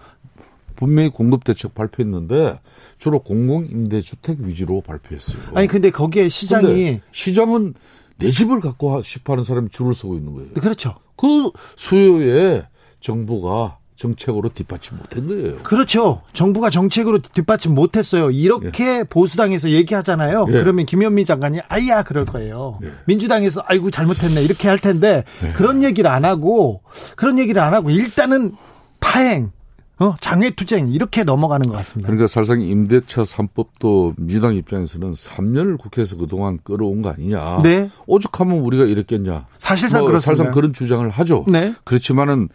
분명히 0.76 1.08
공급 1.08 1.44
대책 1.44 1.74
발표했는데 1.74 2.60
주로 2.98 3.20
공공 3.20 3.66
임대 3.70 4.02
주택 4.02 4.40
위주로 4.40 4.82
발표했어요. 4.82 5.42
아니 5.54 5.66
근데 5.68 5.90
거기에 5.90 6.28
시장이 6.28 6.66
근데 6.66 7.00
시장은 7.12 7.74
내 8.18 8.30
집을 8.30 8.60
갖고 8.60 9.00
싶어하는 9.00 9.42
사람이 9.42 9.70
줄을 9.70 9.94
서고 9.94 10.16
있는 10.16 10.34
거예요. 10.34 10.52
그렇죠. 10.52 10.96
그 11.16 11.50
수요에 11.76 12.66
정부가 13.00 13.78
정책으로 14.02 14.48
뒷받침 14.48 14.98
못한 14.98 15.28
거예요. 15.28 15.58
그렇죠. 15.58 16.22
정부가 16.32 16.70
정책으로 16.70 17.20
뒷받침 17.20 17.74
못했어요. 17.74 18.30
이렇게 18.30 19.04
보수당에서 19.04 19.70
얘기하잖아요. 19.70 20.46
예. 20.48 20.52
그러면 20.52 20.86
김현미 20.86 21.24
장관이 21.24 21.60
아야 21.68 22.02
그럴 22.02 22.24
거예요. 22.24 22.78
예. 22.82 22.90
민주당에서 23.06 23.62
아이고 23.64 23.90
잘못했네 23.90 24.42
이렇게 24.42 24.68
할 24.68 24.78
텐데 24.78 25.24
예. 25.44 25.52
그런 25.52 25.82
얘기를 25.82 26.10
안 26.10 26.24
하고 26.24 26.82
그런 27.16 27.38
얘기를 27.38 27.62
안 27.62 27.74
하고 27.74 27.90
일단은 27.90 28.52
파행, 28.98 29.52
어 29.98 30.16
장외투쟁 30.20 30.88
이렇게 30.88 31.22
넘어가는 31.22 31.68
것 31.68 31.76
같습니다. 31.76 32.06
그러니까 32.06 32.26
사실상 32.26 32.60
임대차 32.60 33.22
3법도 33.22 34.14
민주당 34.16 34.54
입장에서는 34.56 35.12
3년을 35.12 35.78
국회에서 35.78 36.16
그동안 36.16 36.58
끌어온 36.64 37.02
거 37.02 37.10
아니냐. 37.10 37.60
네. 37.62 37.90
오죽하면 38.06 38.58
우리가 38.58 38.84
이랬겠냐. 38.84 39.46
사실상 39.58 40.00
뭐 40.00 40.08
그렇습니다. 40.08 40.34
사실상 40.34 40.52
그런 40.52 40.72
주장을 40.72 41.08
하죠. 41.08 41.44
네. 41.46 41.74
그렇지만은 41.84 42.48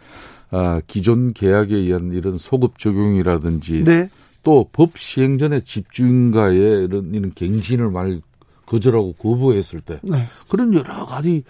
아, 0.50 0.80
기존 0.86 1.28
계약에 1.32 1.74
의한 1.76 2.12
이런 2.12 2.36
소급 2.36 2.78
적용이라든지 2.78 3.84
네. 3.84 4.08
또법 4.42 4.96
시행 4.98 5.36
전에 5.38 5.60
집주인과의 5.60 6.84
이런, 6.84 7.12
이런 7.14 7.32
갱신을 7.34 7.90
말 7.90 8.20
거절하고 8.66 9.12
거부했을 9.14 9.80
때 9.80 9.98
네. 10.02 10.24
그런 10.48 10.72
여러 10.74 11.04
가지 11.04 11.42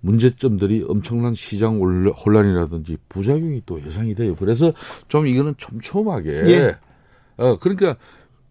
문제점들이 0.00 0.84
엄청난 0.88 1.32
시장 1.34 1.78
혼란- 1.80 2.12
혼란이라든지 2.12 2.96
부작용이 3.08 3.62
또 3.66 3.82
예상이 3.84 4.14
돼요. 4.14 4.34
그래서 4.38 4.72
좀 5.08 5.26
이거는 5.26 5.54
촘촘하게 5.56 6.30
예. 6.48 6.76
어 7.36 7.56
그러니까 7.58 7.96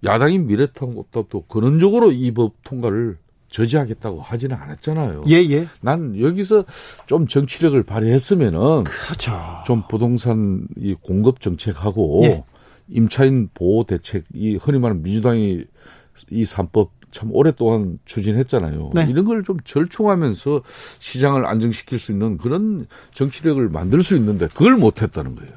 야당인 0.04 0.48
미래통합도 0.48 1.44
근원적으로 1.48 2.12
이 2.12 2.32
법 2.32 2.54
통과를 2.64 3.18
저지하겠다고 3.52 4.22
하지는 4.22 4.56
않았잖아요. 4.58 5.24
예, 5.28 5.36
예. 5.50 5.68
난 5.82 6.20
여기서 6.20 6.66
좀 7.06 7.28
정치력을 7.28 7.82
발휘했으면은 7.84 8.86
그렇죠. 8.86 9.32
좀 9.66 9.84
부동산 9.88 10.68
이 10.78 10.96
공급 11.00 11.40
정책하고 11.42 12.22
예. 12.24 12.44
임차인 12.90 13.50
보호 13.54 13.84
대책 13.84 14.24
이 14.34 14.56
흔히 14.56 14.80
말하는 14.80 15.04
민주당이 15.04 15.64
이 16.32 16.46
삼법 16.46 16.92
참 17.12 17.30
오랫동안 17.34 18.00
추진했잖아요. 18.06 18.92
네. 18.96 19.06
이런 19.10 19.26
걸 19.26 19.44
좀 19.44 19.58
절충하면서 19.66 20.62
시장을 21.00 21.46
안정시킬 21.46 22.00
수 22.00 22.12
있는 22.14 22.38
그런 22.38 22.86
정치력을 23.14 23.68
만들 23.70 24.02
수 24.02 24.16
있는데 24.16 24.48
그걸 24.48 24.78
못했다는 24.78 25.36
거예요. 25.36 25.52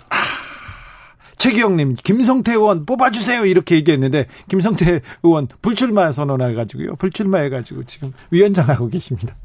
최기 1.45 1.61
영님, 1.61 1.95
김성태 2.03 2.53
의원 2.53 2.87
뽑아주세요 2.87 3.45
이렇게 3.45 3.75
얘기했는데 3.75 4.29
김성태 4.49 5.03
의원 5.23 5.47
불출마 5.61 6.11
선언해가지고요. 6.11 6.97
불출마해가지고 6.97 7.85
지금 7.85 8.13
위원장하고 8.31 8.89
계십니다. 8.89 9.37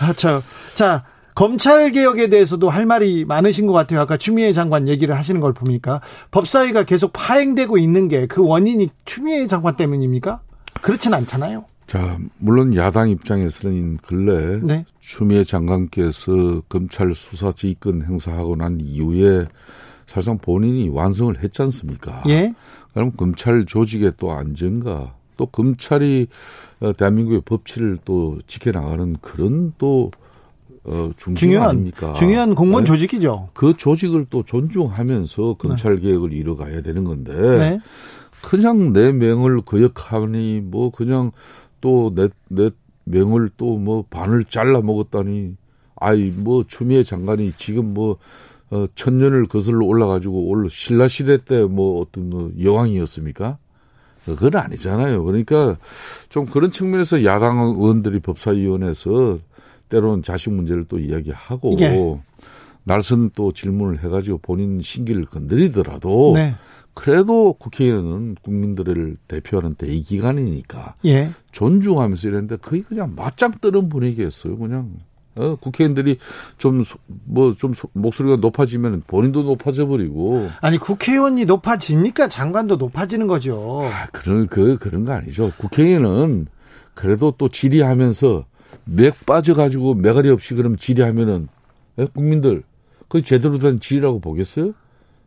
아, 0.00 0.12
저, 0.14 0.42
자 0.74 1.04
검찰 1.36 1.92
개혁에 1.92 2.28
대해서도 2.28 2.70
할 2.70 2.86
말이 2.86 3.24
많으신 3.24 3.68
것 3.68 3.72
같아요. 3.72 4.00
아까 4.00 4.16
추미애 4.16 4.52
장관 4.52 4.88
얘기를 4.88 5.16
하시는 5.16 5.40
걸 5.40 5.52
보니까 5.52 6.00
법사위가 6.32 6.86
계속 6.86 7.12
파행되고 7.12 7.78
있는 7.78 8.08
게 8.08 8.26
그 8.26 8.44
원인이 8.44 8.90
추미애 9.04 9.46
장관 9.46 9.76
때문입니까? 9.76 10.40
그렇진 10.82 11.14
않잖아요. 11.14 11.66
자, 11.86 12.18
물론 12.38 12.74
야당 12.74 13.10
입장에서는 13.10 13.98
근래 13.98 14.58
네. 14.60 14.84
추미애 14.98 15.44
장관께서 15.44 16.62
검찰 16.68 17.14
수사 17.14 17.52
지휘권 17.52 18.02
행사하고 18.02 18.56
난 18.56 18.80
이후에 18.80 19.46
사실상 20.06 20.38
본인이 20.38 20.88
완성을 20.88 21.42
했지 21.42 21.62
않습니까? 21.62 22.22
예. 22.28 22.54
그럼 22.92 23.12
검찰 23.16 23.64
조직의 23.64 24.12
또 24.18 24.32
안정과 24.32 25.14
또 25.36 25.46
검찰이 25.46 26.26
어, 26.80 26.92
대한민국의 26.92 27.42
법치를 27.44 27.98
또 28.04 28.38
지켜나가는 28.46 29.16
그런 29.20 29.72
또 29.78 30.10
어, 30.84 31.10
중요한 31.16 31.70
아닙니까? 31.70 32.12
중요한 32.12 32.54
공무원 32.54 32.84
네? 32.84 32.88
조직이죠. 32.88 33.48
그 33.54 33.76
조직을 33.76 34.26
또 34.28 34.42
존중하면서 34.42 35.54
검찰 35.54 35.98
개혁을 35.98 36.32
이뤄가야 36.32 36.82
되는 36.82 37.04
건데 37.04 37.32
네. 37.32 37.80
그냥 38.42 38.92
내 38.92 39.10
명을 39.12 39.62
거역하니 39.62 40.60
뭐 40.60 40.90
그냥 40.90 41.32
또내내 41.80 42.70
명을 43.04 43.50
또 43.56 43.78
뭐 43.78 44.04
반을 44.08 44.44
잘라 44.44 44.82
먹었다니 44.82 45.56
아이 45.96 46.32
뭐 46.36 46.64
추미애 46.66 47.02
장관이 47.02 47.52
지금 47.56 47.94
뭐 47.94 48.18
어, 48.74 48.86
천년을 48.96 49.46
거슬러 49.46 49.86
올라가지고 49.86 50.48
올 50.48 50.68
신라 50.68 51.06
시대 51.06 51.38
때 51.38 51.62
뭐 51.62 52.00
어떤 52.00 52.28
뭐 52.28 52.50
여왕이었습니까? 52.60 53.58
그건 54.24 54.56
아니잖아요. 54.56 55.22
그러니까 55.22 55.76
좀 56.28 56.46
그런 56.46 56.70
측면에서 56.70 57.24
야당 57.24 57.58
의원들이 57.58 58.20
법사위원회에서 58.20 59.38
때로는 59.90 60.22
자식 60.22 60.50
문제를 60.50 60.86
또 60.88 60.98
이야기하고 60.98 61.76
예. 61.80 62.20
날선 62.84 63.30
또 63.34 63.52
질문을 63.52 64.02
해가지고 64.02 64.38
본인 64.38 64.80
신기를 64.80 65.26
건드리더라도 65.26 66.32
네. 66.34 66.54
그래도 66.94 67.52
국회의원은 67.54 68.36
국민들을 68.42 69.16
대표하는 69.28 69.74
대기관이니까 69.74 70.94
예. 71.04 71.30
존중하면서 71.52 72.28
이랬는데 72.28 72.56
거의 72.56 72.82
그냥 72.82 73.14
맞짱 73.14 73.52
뜨는 73.60 73.88
분위기였어요. 73.88 74.56
그냥 74.56 74.90
어, 75.36 75.56
국회의원들이 75.56 76.18
좀 76.58 76.84
뭐좀 77.24 77.72
목소리가 77.92 78.36
높아지면 78.36 79.02
본인도 79.06 79.42
높아져 79.42 79.86
버리고 79.86 80.48
아니 80.60 80.78
국회의원이 80.78 81.44
높아지니까 81.44 82.28
장관도 82.28 82.76
높아지는 82.76 83.26
거죠. 83.26 83.82
아, 83.84 84.06
그런 84.12 84.46
그 84.46 84.78
그런 84.78 85.04
거 85.04 85.12
아니죠. 85.12 85.52
국회의원은 85.58 86.46
그래도 86.94 87.34
또 87.36 87.48
질의하면서 87.48 88.44
맥 88.84 89.26
빠져가지고 89.26 89.94
매가리 89.94 90.30
없이 90.30 90.54
그럼 90.54 90.76
질의하면은 90.76 91.48
예? 91.98 92.06
국민들 92.06 92.62
그 93.08 93.22
제대로 93.22 93.58
된 93.58 93.80
질의라고 93.80 94.20
보겠어요? 94.20 94.72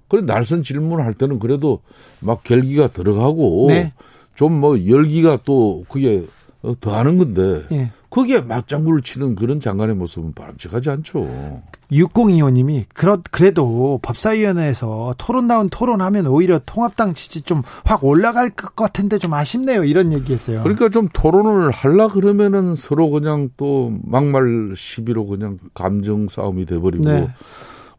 그래 0.08 0.22
날선 0.22 0.62
질문할 0.64 1.14
때는 1.14 1.40
그래도 1.40 1.82
막 2.22 2.44
결기가 2.44 2.88
들어가고 2.88 3.66
네. 3.70 3.94
좀뭐 4.36 4.88
열기가 4.88 5.40
또 5.44 5.84
그게 5.90 6.26
어, 6.62 6.74
더하는 6.80 7.18
건데 7.18 7.64
예. 7.72 7.92
거기에 8.10 8.42
맞장구를 8.42 9.02
치는 9.02 9.36
그런 9.36 9.60
장관의 9.60 9.96
모습은 9.96 10.34
바람직하지 10.34 10.90
않죠. 10.90 11.62
6025님이 11.92 12.86
그렇 12.94 13.22
그래도 13.32 14.00
법사위원회에서 14.02 15.16
토론다운 15.18 15.70
토론하면 15.70 16.28
오히려 16.28 16.60
통합당 16.66 17.14
지지 17.14 17.42
좀 17.44 17.62
확 17.88 18.04
올라갈 18.04 18.50
것 18.50 18.76
같은데 18.76 19.18
좀 19.18 19.34
아쉽네요. 19.34 19.84
이런 19.84 20.12
얘기했어요. 20.14 20.64
그러니까 20.64 20.90
좀 20.90 21.08
토론을 21.12 21.72
할라 21.72 22.08
그러면은 22.08 22.76
서로 22.76 23.10
그냥 23.10 23.50
또 23.58 23.94
막말 24.04 24.74
시비로 24.76 25.26
그냥 25.26 25.58
감정 25.74 26.28
싸움이 26.28 26.66
돼버리고 26.66 27.06
네. 27.06 27.30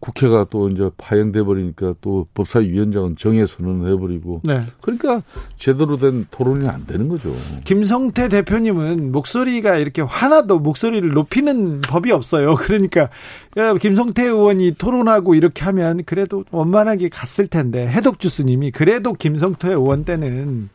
국회가 0.00 0.46
또 0.48 0.68
이제 0.68 0.90
파행돼 0.96 1.42
버리니까 1.42 1.94
또 2.00 2.26
법사위원장은 2.34 3.16
정해서는 3.16 3.90
해버리고 3.90 4.42
네. 4.44 4.62
그러니까 4.80 5.22
제대로 5.56 5.96
된 5.96 6.26
토론이 6.30 6.68
안 6.68 6.86
되는 6.86 7.08
거죠. 7.08 7.34
김성태 7.64 8.28
대표님은 8.28 9.10
목소리가 9.10 9.76
이렇게 9.76 10.02
하나도 10.02 10.60
목소리를 10.60 11.08
높이는 11.10 11.80
법이 11.80 12.12
없어요. 12.12 12.54
그러니까 12.62 13.10
김성태 13.80 14.24
의원이 14.24 14.76
토론하고 14.78 15.34
이렇게 15.34 15.64
하면 15.64 16.04
그래도 16.04 16.44
원만하게 16.50 17.08
갔을 17.08 17.48
텐데 17.48 17.86
해독 17.88 18.20
주스님이 18.20 18.70
그래도 18.70 19.12
김성태 19.12 19.70
의원 19.70 20.04
때는 20.04 20.68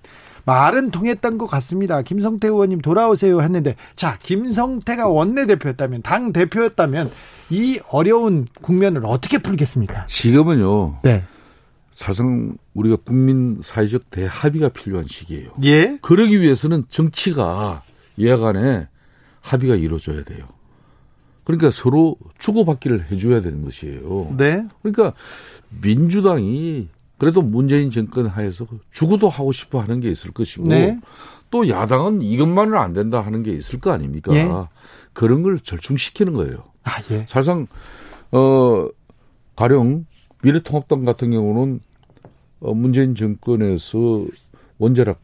말은 0.46 0.92
통했던 0.92 1.38
것 1.38 1.48
같습니다. 1.48 2.02
김성태 2.02 2.48
의원님 2.48 2.82
돌아오세요 2.82 3.42
했는데 3.42 3.76
자 3.96 4.18
김성태가 4.20 5.08
원내대표였다면 5.08 6.02
당 6.02 6.34
대표였다면 6.34 7.12
이 7.50 7.80
어려운 7.90 8.48
국면을 8.62 9.06
어떻게 9.06 9.38
풀겠습니까? 9.38 10.06
지금은요. 10.08 11.00
네. 11.04 11.24
사실상 11.92 12.58
우리가 12.74 12.98
국민 13.06 13.60
사회적 13.62 14.10
대합의가 14.10 14.70
필요한 14.70 15.06
시기예요. 15.08 15.52
예. 15.64 16.00
그러기 16.02 16.42
위해서는 16.42 16.86
정치가 16.90 17.84
예간에 18.18 18.88
합의가 19.42 19.76
이루어져야 19.76 20.24
돼요. 20.24 20.48
그러니까 21.44 21.70
서로 21.72 22.18
주고받기를 22.40 23.12
해줘야 23.12 23.42
되는 23.42 23.64
것이에요. 23.64 24.36
네. 24.38 24.66
그러니까 24.82 25.14
민주당이 25.82 26.90
그래도 27.24 27.42
문재인 27.42 27.90
정권 27.90 28.28
하에서 28.28 28.66
주고도 28.92 29.30
하고 29.30 29.54
싶어 29.54 29.80
하는 29.80 30.02
게 30.02 30.12
있을 30.12 30.32
것이고 30.32 30.68
네. 30.68 31.00
또 31.50 31.70
야당은 31.70 32.22
이것만은 32.22 32.76
안 32.78 32.92
된다 32.92 33.22
하는 33.22 33.44
게 33.44 33.52
있을 33.52 33.80
거 33.80 33.92
아닙니까? 33.92 34.36
예. 34.36 34.50
그런 35.14 35.42
걸 35.42 35.58
절충시키는 35.58 36.34
거예요. 36.34 36.66
아, 36.84 36.98
예. 37.12 37.20
사실상 37.20 37.68
어 38.32 38.90
가령 39.56 40.06
미래통합당 40.42 41.06
같은 41.06 41.32
경우는 41.32 41.80
어, 42.60 42.74
문재인 42.74 43.16
정권에서 43.16 44.26
원자력 44.78 45.22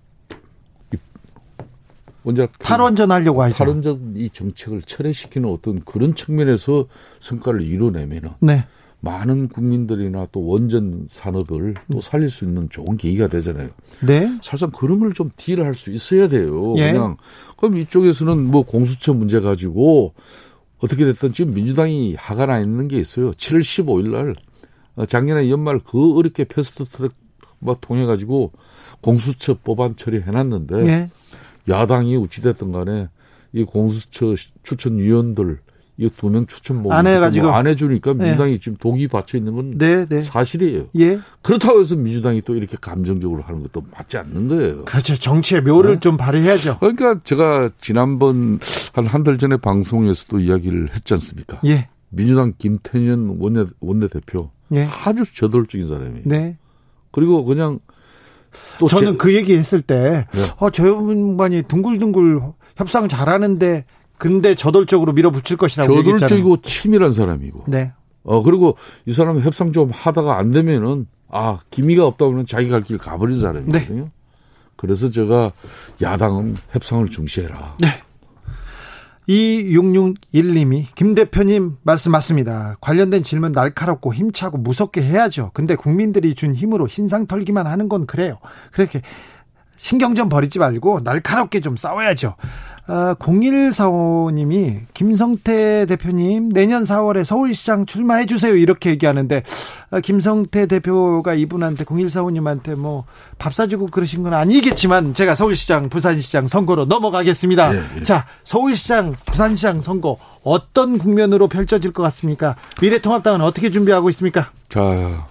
원자력 2.23 2.59
탈원전 2.59 3.11
하려고 3.11 3.43
하죠. 3.43 3.55
탈원전 3.55 4.13
이 4.15 4.29
정책을 4.29 4.83
철회시키는 4.83 5.49
어떤 5.49 5.83
그런 5.83 6.15
측면에서 6.15 6.85
성과를 7.19 7.61
이뤄내면은 7.61 8.31
네. 8.39 8.65
많은 9.01 9.47
국민들이나 9.47 10.27
또 10.31 10.45
원전 10.45 11.05
산업을 11.07 11.73
또 11.91 12.01
살릴 12.01 12.29
수 12.29 12.43
있는 12.45 12.69
좋은 12.69 12.97
계기가 12.97 13.27
되잖아요. 13.27 13.69
네. 14.05 14.27
사실상 14.41 14.71
그런 14.71 14.99
걸 14.99 15.13
좀 15.13 15.31
딜할 15.37 15.73
수 15.75 15.91
있어야 15.91 16.27
돼요. 16.27 16.75
예. 16.77 16.91
그냥 16.91 17.17
그럼 17.57 17.77
이쪽에서는 17.77 18.37
뭐 18.45 18.63
공수처 18.63 19.13
문제 19.13 19.39
가지고 19.39 20.13
어떻게 20.79 21.05
됐든 21.05 21.33
지금 21.33 21.53
민주당이 21.53 22.15
화가 22.15 22.45
나 22.45 22.59
있는 22.59 22.87
게 22.87 22.97
있어요. 22.99 23.31
7월 23.31 23.61
15일 23.61 24.11
날 24.11 24.33
어, 24.95 25.05
작년에 25.05 25.49
연말 25.49 25.79
그 25.79 26.17
어렵게 26.17 26.45
패스트 26.45 26.85
트랙 26.85 27.11
뭐 27.59 27.77
통해 27.79 28.05
가지고 28.05 28.51
공수처 29.01 29.55
법안 29.63 29.95
처리해 29.95 30.29
놨는데 30.29 30.83
네. 30.83 31.09
야당이 31.67 32.15
어찌됐든 32.17 32.71
간에 32.71 33.09
이 33.53 33.63
공수처 33.63 34.35
추천위원들 34.63 35.59
이두명 35.99 36.45
추천 36.47 36.81
뭐 36.81 36.93
안 36.93 37.05
해가지고. 37.05 37.49
안 37.49 37.67
해주니까 37.67 38.13
네. 38.13 38.23
민주당이 38.23 38.59
지금 38.59 38.77
독이 38.79 39.07
받쳐 39.09 39.37
있는 39.37 39.53
건 39.53 39.77
네, 39.77 40.05
네. 40.05 40.19
사실이에요. 40.19 40.85
예. 40.97 41.19
그렇다고 41.41 41.81
해서 41.81 41.95
민주당이 41.97 42.41
또 42.45 42.55
이렇게 42.55 42.77
감정적으로 42.79 43.41
하는 43.43 43.61
것도 43.63 43.83
맞지 43.91 44.17
않는 44.17 44.47
거예요. 44.47 44.85
그렇죠. 44.85 45.15
정치의 45.17 45.61
묘를 45.63 45.95
네. 45.95 45.99
좀 45.99 46.15
발휘해야죠. 46.17 46.77
그러니까 46.79 47.19
제가 47.23 47.69
지난번 47.81 48.59
한 48.93 49.05
한 49.05 49.23
달 49.23 49.37
전에 49.37 49.57
방송에서도 49.57 50.39
이야기를 50.39 50.89
했지 50.95 51.13
않습니까? 51.15 51.59
예. 51.65 51.89
민주당 52.09 52.53
김태년 52.57 53.35
원내 53.39 53.65
원내대표 53.81 54.49
예. 54.73 54.87
아주 55.05 55.23
저돌적인 55.35 55.85
사람이에요. 55.87 56.21
네. 56.25 56.57
그리고 57.11 57.43
그냥 57.43 57.79
또 58.79 58.87
저는 58.87 59.13
제- 59.13 59.17
그 59.17 59.35
얘기 59.35 59.55
했을 59.57 59.81
때, 59.81 60.25
네. 60.33 60.45
어, 60.57 60.69
저 60.71 60.87
양반이 60.87 61.63
둥글둥글 61.63 62.39
협상 62.77 63.07
잘하는데, 63.07 63.85
근데 64.19 64.53
저돌적으로 64.53 65.13
밀어붙일 65.13 65.57
것이라고. 65.57 65.95
저돌적이고 66.03 66.61
치밀한 66.61 67.11
사람이고 67.13 67.63
네. 67.67 67.93
어, 68.23 68.43
그리고 68.43 68.77
이 69.07 69.11
사람은 69.11 69.41
협상 69.41 69.71
좀 69.71 69.89
하다가 69.91 70.37
안 70.37 70.51
되면은, 70.51 71.07
아, 71.29 71.57
기미가 71.71 72.05
없다 72.05 72.25
보면 72.25 72.45
자기 72.45 72.69
갈 72.69 72.83
길 72.83 72.97
가버린 72.99 73.39
사람이거든요. 73.39 74.03
네. 74.03 74.11
그래서 74.75 75.09
제가 75.09 75.51
야당은 76.01 76.55
협상을 76.71 77.09
중시해라. 77.09 77.77
네. 77.79 77.87
2661님이 79.27 80.85
김 80.95 81.15
대표님 81.15 81.77
말씀 81.83 82.11
맞습니다. 82.11 82.77
관련된 82.81 83.23
질문 83.23 83.51
날카롭고 83.51 84.13
힘차고 84.13 84.57
무섭게 84.57 85.01
해야죠. 85.03 85.51
근데 85.53 85.75
국민들이 85.75 86.33
준 86.33 86.55
힘으로 86.55 86.87
신상 86.87 87.27
털기만 87.27 87.67
하는 87.67 87.89
건 87.89 88.05
그래요. 88.07 88.39
그렇게 88.71 89.01
신경 89.77 90.15
좀 90.15 90.29
버리지 90.29 90.59
말고 90.59 91.01
날카롭게 91.01 91.61
좀 91.61 91.77
싸워야죠. 91.77 92.35
어, 92.89 93.13
0145님이 93.15 94.81
김성태 94.93 95.85
대표님 95.85 96.49
내년 96.49 96.83
4월에 96.83 97.23
서울시장 97.23 97.85
출마해 97.85 98.25
주세요 98.25 98.55
이렇게 98.55 98.89
얘기하는데 98.89 99.43
어, 99.91 99.99
김성태 99.99 100.65
대표가 100.65 101.33
이분한테 101.35 101.85
0145님한테 101.85 102.75
뭐 102.75 103.05
밥 103.39 103.55
사주고 103.55 103.87
그러신 103.87 104.21
건 104.21 104.33
아니겠지만 104.33 105.13
제가 105.13 105.33
서울시장 105.33 105.89
부산시장 105.89 106.47
선거로 106.49 106.85
넘어가겠습니다. 106.85 107.73
예, 107.73 107.83
예. 107.97 108.03
자 108.03 108.27
서울시장 108.43 109.15
부산시장 109.25 109.79
선거 109.81 110.17
어떤 110.43 110.97
국면으로 110.97 111.47
펼쳐질 111.47 111.91
것 111.91 112.03
같습니까? 112.03 112.57
미래통합당은 112.81 113.41
어떻게 113.41 113.71
준비하고 113.71 114.09
있습니까? 114.09 114.51
자, 114.67 115.25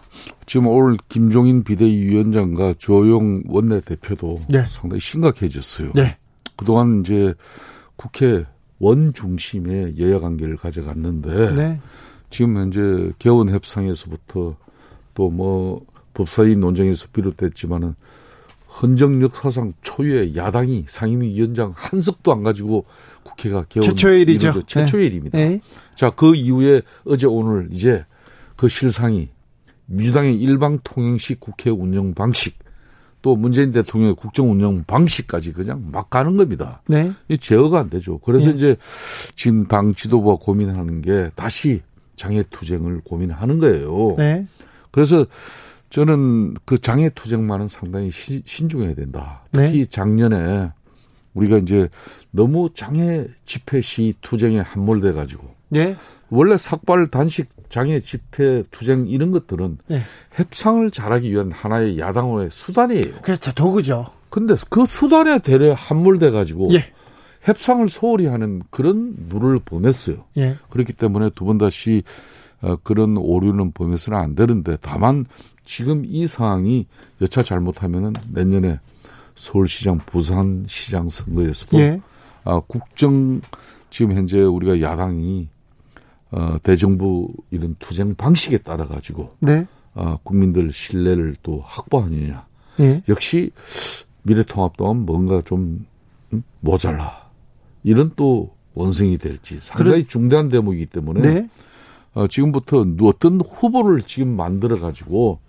지금 0.46 0.66
오늘 0.68 0.96
김종인 1.08 1.62
비대위원장과 1.64 2.74
조영 2.78 3.42
원내대표도 3.46 4.40
네. 4.48 4.64
상당히 4.66 5.00
심각해졌어요. 5.00 5.92
네, 5.94 6.16
그동안 6.58 7.00
이제 7.00 7.32
국회 7.96 8.44
원 8.80 9.14
중심의 9.14 9.98
여야 9.98 10.20
관계를 10.20 10.56
가져갔는데 10.56 11.54
네, 11.54 11.80
지금 12.30 12.56
현재 12.58 13.12
개원 13.18 13.48
협상에서부터 13.48 14.56
또 15.14 15.30
뭐 15.30 15.84
법사위 16.14 16.56
논쟁에서 16.56 17.08
비롯됐지만은 17.12 17.94
헌정 18.80 19.22
역사상 19.22 19.72
초유의 19.82 20.36
야당이 20.36 20.84
상임위원장 20.88 21.72
한 21.74 22.00
석도 22.00 22.32
안 22.32 22.42
가지고 22.42 22.84
국회가 23.22 23.64
개원 23.64 23.88
최초의 23.88 24.22
일이죠. 24.22 24.48
이루어져- 24.48 24.66
최초의 24.66 25.06
일입니다. 25.06 25.38
네. 25.38 25.60
자, 25.94 26.10
그 26.10 26.34
이후에 26.34 26.82
어제 27.04 27.26
오늘 27.26 27.68
이제 27.72 28.04
그 28.56 28.68
실상이 28.68 29.28
민주당의 29.86 30.36
일방 30.38 30.78
통행식 30.84 31.40
국회 31.40 31.70
운영 31.70 32.14
방식 32.14 32.58
또 33.22 33.36
문재인 33.36 33.72
대통령의 33.72 34.14
국정 34.14 34.50
운영 34.50 34.84
방식까지 34.86 35.52
그냥 35.52 35.88
막 35.90 36.08
가는 36.10 36.36
겁니다. 36.36 36.82
네. 36.86 37.12
이 37.28 37.36
제어가 37.36 37.80
안 37.80 37.90
되죠. 37.90 38.18
그래서 38.18 38.50
예. 38.50 38.54
이제 38.54 38.76
지금 39.34 39.66
당 39.66 39.94
지도부가 39.94 40.36
고민하는 40.44 41.02
게 41.02 41.30
다시 41.34 41.82
장애 42.16 42.42
투쟁을 42.50 43.00
고민하는 43.04 43.58
거예요. 43.58 44.14
네. 44.18 44.46
그래서 44.90 45.26
저는 45.90 46.54
그 46.64 46.78
장애 46.78 47.08
투쟁만은 47.10 47.66
상당히 47.68 48.10
시- 48.10 48.42
신중해야 48.44 48.94
된다. 48.94 49.42
특히 49.66 49.86
작년에 49.86 50.70
우리가 51.34 51.58
이제 51.58 51.88
너무 52.30 52.70
장애 52.74 53.26
집회 53.44 53.80
시 53.80 54.14
투쟁에 54.20 54.58
함몰돼 54.60 55.12
가지고 55.12 55.54
예. 55.74 55.96
원래 56.30 56.56
삭발, 56.56 57.08
단식, 57.08 57.48
장애, 57.68 58.00
집회, 58.00 58.62
투쟁 58.70 59.06
이런 59.08 59.30
것들은 59.30 59.78
예. 59.90 60.00
협상을 60.32 60.90
잘하기 60.90 61.30
위한 61.32 61.50
하나의 61.52 61.98
야당의 61.98 62.50
수단이에요. 62.50 63.20
그렇죠. 63.22 63.52
도구죠. 63.52 64.06
근데 64.30 64.54
그 64.68 64.84
수단에 64.84 65.38
대래 65.38 65.74
함몰돼 65.76 66.30
가지고 66.30 66.68
예. 66.72 66.84
협상을 67.42 67.88
소홀히 67.88 68.26
하는 68.26 68.62
그런 68.70 69.14
누를 69.28 69.58
범했어요. 69.60 70.24
예. 70.36 70.56
그렇기 70.70 70.92
때문에 70.92 71.30
두 71.30 71.46
번 71.46 71.56
다시 71.58 72.02
어, 72.60 72.76
그런 72.82 73.16
오류는 73.16 73.72
범해서는 73.72 74.18
안 74.18 74.34
되는데 74.34 74.76
다만 74.82 75.24
지금 75.64 76.02
이 76.04 76.26
상황이 76.26 76.86
여차 77.22 77.42
잘못하면은 77.42 78.12
내년에 78.32 78.80
서울시장, 79.36 79.98
부산시장 80.06 81.08
선거에서도 81.08 81.78
예. 81.78 82.00
아, 82.44 82.60
국정 82.66 83.40
지금 83.90 84.12
현재 84.16 84.40
우리가 84.40 84.80
야당이 84.80 85.48
어, 86.30 86.56
대정부 86.62 87.32
이런 87.50 87.76
투쟁 87.78 88.14
방식에 88.14 88.58
따라 88.58 88.86
가지고 88.86 89.34
네. 89.40 89.66
어, 89.94 90.18
국민들 90.22 90.72
신뢰를 90.72 91.36
또 91.42 91.62
확보하느냐. 91.64 92.46
예. 92.80 93.02
역시 93.08 93.50
미래통합당은 94.22 95.06
뭔가 95.06 95.40
좀 95.42 95.86
음, 96.32 96.42
모자라. 96.60 97.28
이런 97.82 98.12
또 98.16 98.54
원성이 98.74 99.18
될지 99.18 99.58
상당히 99.58 100.06
중대한 100.06 100.48
대목이기 100.48 100.86
때문에 100.86 101.20
네. 101.20 101.48
어, 102.14 102.26
지금부터 102.26 102.84
어떤 103.02 103.40
후보를 103.40 104.02
지금 104.02 104.36
만들어 104.36 104.78
가지고 104.78 105.40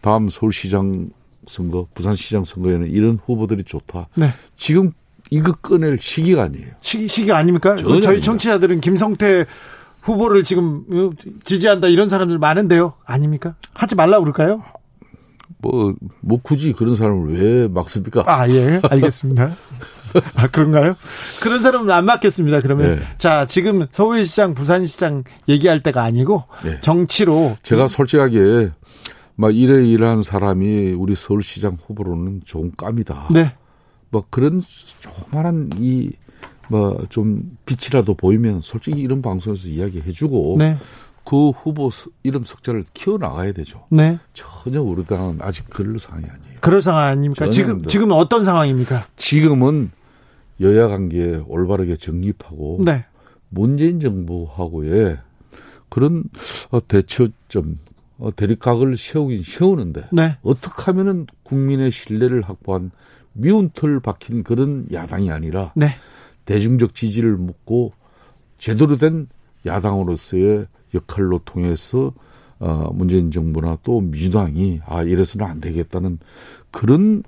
다음 0.00 0.28
서울시장 0.28 1.10
선거, 1.46 1.86
부산시장 1.94 2.44
선거에는 2.44 2.88
이런 2.88 3.18
후보들이 3.24 3.64
좋다. 3.64 4.08
네. 4.14 4.28
지금 4.56 4.92
이거 5.30 5.52
꺼낼 5.52 5.98
시기가 5.98 6.44
아니에요. 6.44 6.68
시기, 6.80 7.08
시기 7.08 7.32
아닙니까? 7.32 7.76
저희 7.76 7.94
아닙니다. 7.94 8.20
청취자들은 8.20 8.80
김성태 8.80 9.46
후보를 10.02 10.44
지금 10.44 10.84
어, 10.92 11.10
지지한다 11.44 11.88
이런 11.88 12.08
사람들 12.08 12.38
많은데요. 12.38 12.94
아닙니까? 13.04 13.54
하지 13.74 13.94
말라 13.94 14.18
그럴까요? 14.18 14.62
뭐, 15.58 15.94
뭐 16.20 16.40
굳이 16.42 16.72
그런 16.72 16.96
사람을 16.96 17.34
왜 17.34 17.68
막습니까? 17.68 18.24
아, 18.26 18.48
예. 18.48 18.80
알겠습니다. 18.82 19.54
아, 20.34 20.48
그런가요? 20.48 20.96
그런 21.40 21.60
사람은 21.60 21.90
안 21.90 22.04
맞겠습니다. 22.04 22.58
그러면. 22.58 22.96
네. 22.96 23.02
자, 23.16 23.46
지금 23.46 23.86
서울시장, 23.90 24.54
부산시장 24.54 25.22
얘기할 25.48 25.82
때가 25.82 26.02
아니고 26.02 26.44
네. 26.64 26.80
정치로. 26.80 27.56
제가 27.62 27.86
솔직하게 27.86 28.72
막 29.36 29.54
이래 29.54 29.84
이러한 29.84 30.22
사람이 30.22 30.92
우리 30.92 31.14
서울시장 31.14 31.78
후보로는 31.86 32.42
좋은 32.44 32.72
감이다. 32.76 33.28
네. 33.30 33.54
뭐 34.10 34.24
그런 34.28 34.60
조그만한 35.00 35.70
이 35.78 36.10
뭐 36.72 36.98
좀 37.08 37.56
빛이라도 37.66 38.14
보이면 38.14 38.60
솔직히 38.62 39.00
이런 39.00 39.20
방송에서 39.22 39.68
이야기해주고 39.68 40.56
네. 40.58 40.76
그 41.24 41.50
후보 41.50 41.90
스- 41.90 42.08
이름 42.22 42.44
석자를 42.44 42.84
키워 42.94 43.18
나가야 43.18 43.52
되죠. 43.52 43.84
네. 43.90 44.18
전혀 44.32 44.80
우리 44.82 45.04
당은 45.04 45.38
아직 45.40 45.68
그럴 45.70 45.98
상황이 45.98 46.24
아니에요. 46.24 46.56
그럴 46.60 46.82
상황 46.82 47.04
아닙니까? 47.04 47.48
지금, 47.50 47.70
아닙니다. 47.70 47.88
지금 47.90 48.10
어떤 48.12 48.42
상황입니까? 48.44 49.04
지금은 49.16 49.90
여야 50.60 50.88
관계 50.88 51.40
올바르게 51.46 51.96
정립하고 51.96 52.80
네. 52.84 53.04
문재인 53.50 54.00
정부하고의 54.00 55.18
그런 55.88 56.24
어, 56.70 56.80
대처점, 56.86 57.78
어, 58.18 58.30
대립각을 58.34 58.96
세우긴 58.96 59.42
세우는데 59.42 60.08
네. 60.12 60.36
어떻게 60.42 60.82
하면은 60.84 61.26
국민의 61.42 61.90
신뢰를 61.90 62.42
확보한 62.42 62.90
미운 63.34 63.70
틀 63.74 64.00
박힌 64.00 64.42
그런 64.42 64.86
야당이 64.92 65.30
아니라 65.30 65.72
네. 65.76 65.94
대중적 66.44 66.94
지지를 66.94 67.36
묻고 67.36 67.92
제대로 68.58 68.96
된 68.96 69.26
야당으로서의 69.66 70.66
역할로 70.94 71.40
통해서 71.44 72.12
어, 72.58 72.92
문재인 72.92 73.30
정부나 73.30 73.78
또 73.82 74.00
민주당이 74.00 74.80
아 74.86 75.02
이래서는 75.02 75.46
안 75.46 75.60
되겠다는 75.60 76.18
그런 76.70 77.24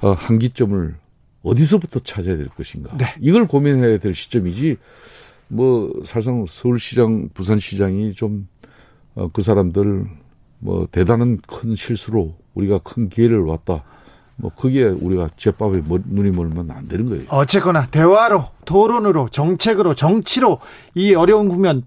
어, 0.00 0.12
한기점을 0.12 0.96
어디서부터 1.42 2.00
찾아야 2.00 2.36
될 2.36 2.48
것인가 2.48 2.96
네. 2.96 3.14
이걸 3.20 3.46
고민해야 3.46 3.98
될 3.98 4.14
시점이지 4.14 4.76
뭐 5.48 5.92
사실상 6.04 6.44
서울시장 6.46 7.30
부산시장이 7.34 8.14
좀 8.14 8.48
어, 9.14 9.28
그 9.30 9.42
사람들 9.42 10.06
뭐 10.58 10.88
대단한 10.90 11.38
큰 11.46 11.74
실수로 11.74 12.36
우리가 12.54 12.78
큰 12.78 13.08
기회를 13.08 13.40
왔다 13.40 13.84
뭐 14.40 14.50
그게 14.56 14.84
우리가 14.84 15.28
제밥에 15.36 15.82
멀- 15.88 16.02
눈이 16.04 16.30
멀면 16.30 16.70
안 16.70 16.86
되는 16.88 17.06
거예요. 17.06 17.24
어쨌거나 17.28 17.86
대화로, 17.86 18.46
토론으로, 18.64 19.28
정책으로, 19.30 19.94
정치로 19.94 20.60
이 20.94 21.12
어려운 21.14 21.48
국면, 21.48 21.82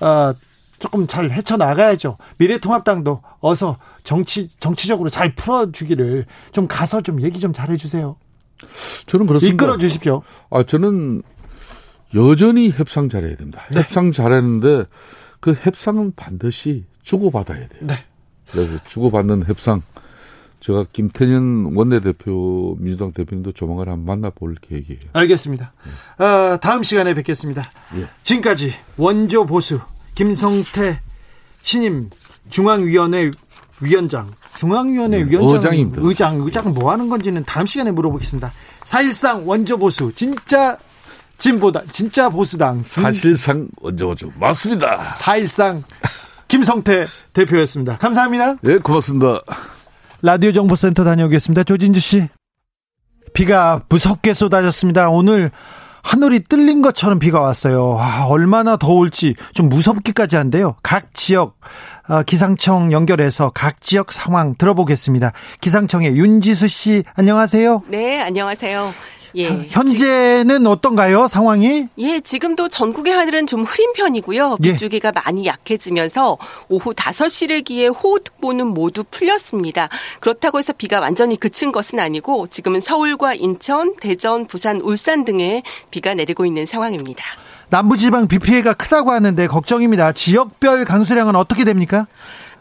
어, 0.00 0.34
조금 0.78 1.06
잘 1.06 1.30
헤쳐나가야죠. 1.30 2.18
미래통합당도 2.36 3.22
어서 3.40 3.78
정치, 4.02 4.50
정치적으로 4.60 5.08
잘 5.08 5.34
풀어주기를 5.34 6.26
좀 6.52 6.68
가서 6.68 7.00
좀 7.00 7.22
얘기 7.22 7.40
좀 7.40 7.54
잘 7.54 7.70
해주세요. 7.70 8.16
저는 9.06 9.26
그렇습니다. 9.26 9.54
이끌어 9.54 9.78
주십시오. 9.78 10.22
아, 10.50 10.62
저는 10.62 11.22
여전히 12.14 12.68
협상 12.70 13.08
잘해야 13.08 13.36
됩니다. 13.36 13.62
네. 13.72 13.80
협상 13.80 14.12
잘했는데 14.12 14.84
그 15.40 15.54
협상은 15.54 16.12
반드시 16.16 16.84
주고받아야 17.02 17.66
돼요. 17.68 17.80
네. 17.80 17.94
그래서 18.50 18.76
주고받는 18.84 19.44
협상. 19.46 19.80
제가 20.64 20.86
김태년 20.94 21.72
원내대표, 21.74 22.74
민주당 22.78 23.12
대표님도 23.12 23.52
조만간 23.52 23.90
한번 23.90 24.06
만나볼 24.20 24.54
계획이에요. 24.62 25.00
알겠습니다. 25.12 25.72
어, 26.18 26.56
다음 26.58 26.82
시간에 26.82 27.12
뵙겠습니다. 27.12 27.62
예. 27.98 28.06
지금까지 28.22 28.72
원조 28.96 29.44
보수 29.44 29.78
김성태 30.14 31.00
신임 31.60 32.08
중앙위원회 32.48 33.30
위원장, 33.82 34.32
중앙위원회 34.56 35.18
네, 35.22 35.30
위원장, 35.30 35.56
의장입니다. 35.56 36.00
의장, 36.02 36.40
의장은 36.40 36.72
뭐 36.72 36.90
하는 36.92 37.10
건지는 37.10 37.44
다음 37.44 37.66
시간에 37.66 37.90
물어보겠습니다. 37.90 38.50
사실상 38.84 39.46
원조 39.46 39.76
보수 39.76 40.12
진짜 40.14 40.78
진보당, 41.36 41.84
진짜 41.92 42.30
보수당, 42.30 42.82
진- 42.84 43.02
사실상 43.02 43.68
언제 43.82 44.02
오죠? 44.02 44.32
맞습니다. 44.40 45.10
사실상 45.10 45.84
김성태 46.48 47.04
대표였습니다. 47.34 47.98
감사합니다. 47.98 48.56
예, 48.64 48.78
고맙습니다. 48.78 49.40
라디오 50.24 50.52
정보센터 50.52 51.04
다녀오겠습니다. 51.04 51.64
조진주 51.64 52.00
씨. 52.00 52.28
비가 53.34 53.82
무섭게 53.90 54.32
쏟아졌습니다. 54.32 55.10
오늘 55.10 55.50
하늘이 56.02 56.44
뜰린 56.44 56.80
것처럼 56.80 57.18
비가 57.18 57.40
왔어요. 57.40 57.98
아, 58.00 58.24
얼마나 58.26 58.78
더울지 58.78 59.34
좀 59.52 59.68
무섭기까지 59.68 60.36
한데요. 60.36 60.76
각 60.82 61.12
지역 61.12 61.58
어, 62.08 62.22
기상청 62.22 62.90
연결해서 62.90 63.50
각 63.54 63.82
지역 63.82 64.12
상황 64.12 64.54
들어보겠습니다. 64.54 65.32
기상청의 65.60 66.16
윤지수 66.16 66.68
씨 66.68 67.04
안녕하세요. 67.16 67.82
네, 67.88 68.22
안녕하세요. 68.22 68.94
예. 69.36 69.66
현재는 69.68 70.66
어떤가요? 70.66 71.28
상황이? 71.28 71.88
예, 71.98 72.20
지금도 72.20 72.68
전국의 72.68 73.12
하늘은 73.12 73.46
좀 73.46 73.64
흐린 73.64 73.92
편이고요. 73.94 74.58
예. 74.62 74.72
빗줄기가 74.72 75.12
많이 75.12 75.46
약해지면서 75.46 76.38
오후 76.68 76.94
5시를 76.94 77.64
기해 77.64 77.88
호우특보는 77.88 78.66
모두 78.68 79.04
풀렸습니다. 79.10 79.88
그렇다고 80.20 80.58
해서 80.58 80.72
비가 80.72 81.00
완전히 81.00 81.38
그친 81.38 81.72
것은 81.72 81.98
아니고 81.98 82.46
지금은 82.46 82.80
서울과 82.80 83.34
인천, 83.34 83.94
대전, 84.00 84.46
부산, 84.46 84.80
울산 84.80 85.24
등에 85.24 85.62
비가 85.90 86.14
내리고 86.14 86.46
있는 86.46 86.66
상황입니다. 86.66 87.24
남부지방 87.70 88.28
비 88.28 88.38
피해가 88.38 88.74
크다고 88.74 89.10
하는데 89.10 89.46
걱정입니다. 89.46 90.12
지역별 90.12 90.84
강수량은 90.84 91.34
어떻게 91.34 91.64
됩니까? 91.64 92.06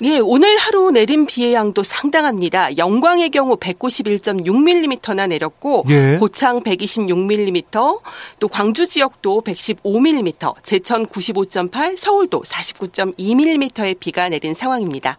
예, 0.03 0.19
오늘 0.19 0.57
하루 0.57 0.91
내린 0.91 1.25
비의 1.25 1.53
양도 1.53 1.81
상당합니다. 1.81 2.77
영광의 2.77 3.29
경우 3.29 3.55
191.6mm나 3.55 5.29
내렸고 5.29 5.85
예. 5.87 6.17
고창 6.17 6.61
126mm, 6.61 8.01
또 8.39 8.47
광주 8.49 8.85
지역도 8.85 9.43
115mm, 9.45 10.55
제천 10.61 11.05
95.8, 11.07 11.95
서울도 11.95 12.41
49.2mm의 12.41 13.97
비가 13.97 14.27
내린 14.27 14.53
상황입니다. 14.53 15.17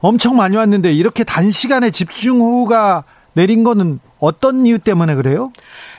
엄청 0.00 0.36
많이 0.36 0.56
왔는데 0.58 0.92
이렇게 0.92 1.24
단시간에 1.24 1.90
집중호우가 1.90 3.04
내린 3.32 3.64
거는 3.64 3.98
어떤 4.18 4.66
이유 4.66 4.78
때문에 4.78 5.14
그래요? 5.14 5.52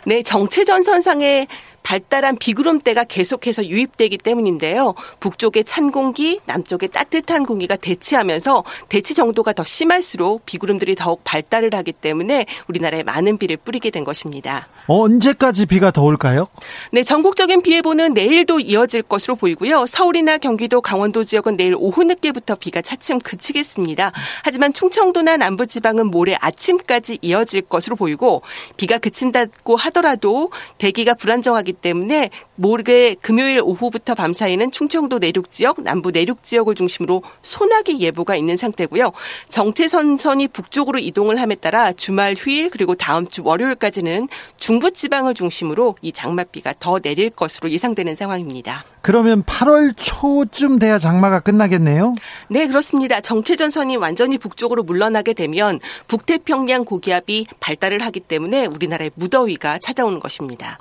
네, 0.06 0.22
정체전선상에 0.22 1.48
발달한 1.84 2.38
비구름대가 2.38 3.04
계속해서 3.04 3.66
유입되기 3.66 4.18
때문인데요. 4.18 4.96
북쪽의 5.20 5.64
찬 5.64 5.92
공기, 5.92 6.40
남쪽의 6.46 6.90
따뜻한 6.90 7.46
공기가 7.46 7.76
대치하면서 7.76 8.64
대치 8.90 9.14
정도가 9.14 9.54
더 9.54 9.64
심할수록 9.64 10.46
비구름들이 10.46 10.96
더욱 10.96 11.22
발달을 11.24 11.74
하기 11.74 11.94
때문에 11.94 12.46
우리나라에 12.68 13.04
많은 13.04 13.38
비를 13.38 13.58
뿌리게 13.58 13.90
된 13.90 14.04
것입니다. 14.04 14.68
언제까지 14.88 15.68
비가 15.68 15.92
더 15.92 16.02
올까요? 16.02 16.48
네, 16.92 17.04
전국적인 17.04 17.62
비 17.62 17.74
예보는 17.74 18.14
내일도 18.14 18.60
이어질 18.60 19.04
것으로 19.04 19.36
보이고요. 19.36 19.86
서울이나 19.86 20.40
경기도, 20.40 20.82
강원도 20.82 21.24
지역은 21.24 21.58
내일 21.58 21.76
오후 21.78 22.04
늦게부터 22.04 22.56
비가 22.56 22.82
차츰 22.82 23.20
그치겠습니다. 23.20 24.12
하지만 24.44 24.74
충청도나 24.74 25.38
남부 25.38 25.68
지방은 25.68 26.08
모레 26.08 26.38
아침까지 26.40 27.20
이어질 27.22 27.62
것으로 27.62 27.96
보이고 27.96 28.42
비가 28.78 28.98
그친다고 28.98 29.76
하더라도 29.76 30.50
대기가 30.80 31.14
불안정하기 31.14 31.69
발달하기 31.70 31.74
때문에 31.74 32.30
모르게 32.56 33.16
금요일 33.22 33.62
오후부터 33.64 34.16
밤 34.16 34.34
사이는 34.34 34.72
충청도 34.72 35.20
내륙 35.20 35.52
지역, 35.52 35.82
남부 35.84 36.12
내륙 36.12 36.44
지역을 36.44 36.76
중심으로 36.76 37.24
소나기 37.42 38.00
예보가 38.00 38.36
있는 38.36 38.58
상태고요. 38.58 39.12
정체선선이 39.50 40.50
북쪽으로 40.50 41.00
이동을 41.00 41.40
함에 41.40 41.56
따라 41.56 41.94
주말 41.94 42.36
휴일 42.38 42.70
그리고 42.70 42.96
다음 42.96 43.28
주 43.28 43.44
월요일까지는 43.44 44.28
중부 44.58 44.92
지방을 44.92 45.34
중심으로 45.34 45.96
이 46.02 46.12
장맛비가 46.12 46.76
더 46.80 47.00
내릴 47.00 47.30
것으로 47.30 47.70
예상되는 47.70 48.16
상황입니다. 48.16 48.84
그러면 49.02 49.44
8월 49.44 49.94
초쯤 49.96 50.80
돼야 50.80 51.00
장마가 51.00 51.40
끝나겠네요? 51.40 52.16
네, 52.50 52.68
그렇습니다. 52.68 53.22
정체전선이 53.22 53.96
완전히 53.98 54.38
북쪽으로 54.38 54.84
물러나게 54.84 55.34
되면 55.34 55.80
북태평양 56.08 56.84
고기압이 56.84 57.46
발달을 57.60 58.02
하기 58.06 58.20
때문에 58.20 58.66
우리나라의 58.66 59.12
무더위가 59.16 59.80
찾아오는 59.80 60.20
것입니다. 60.20 60.80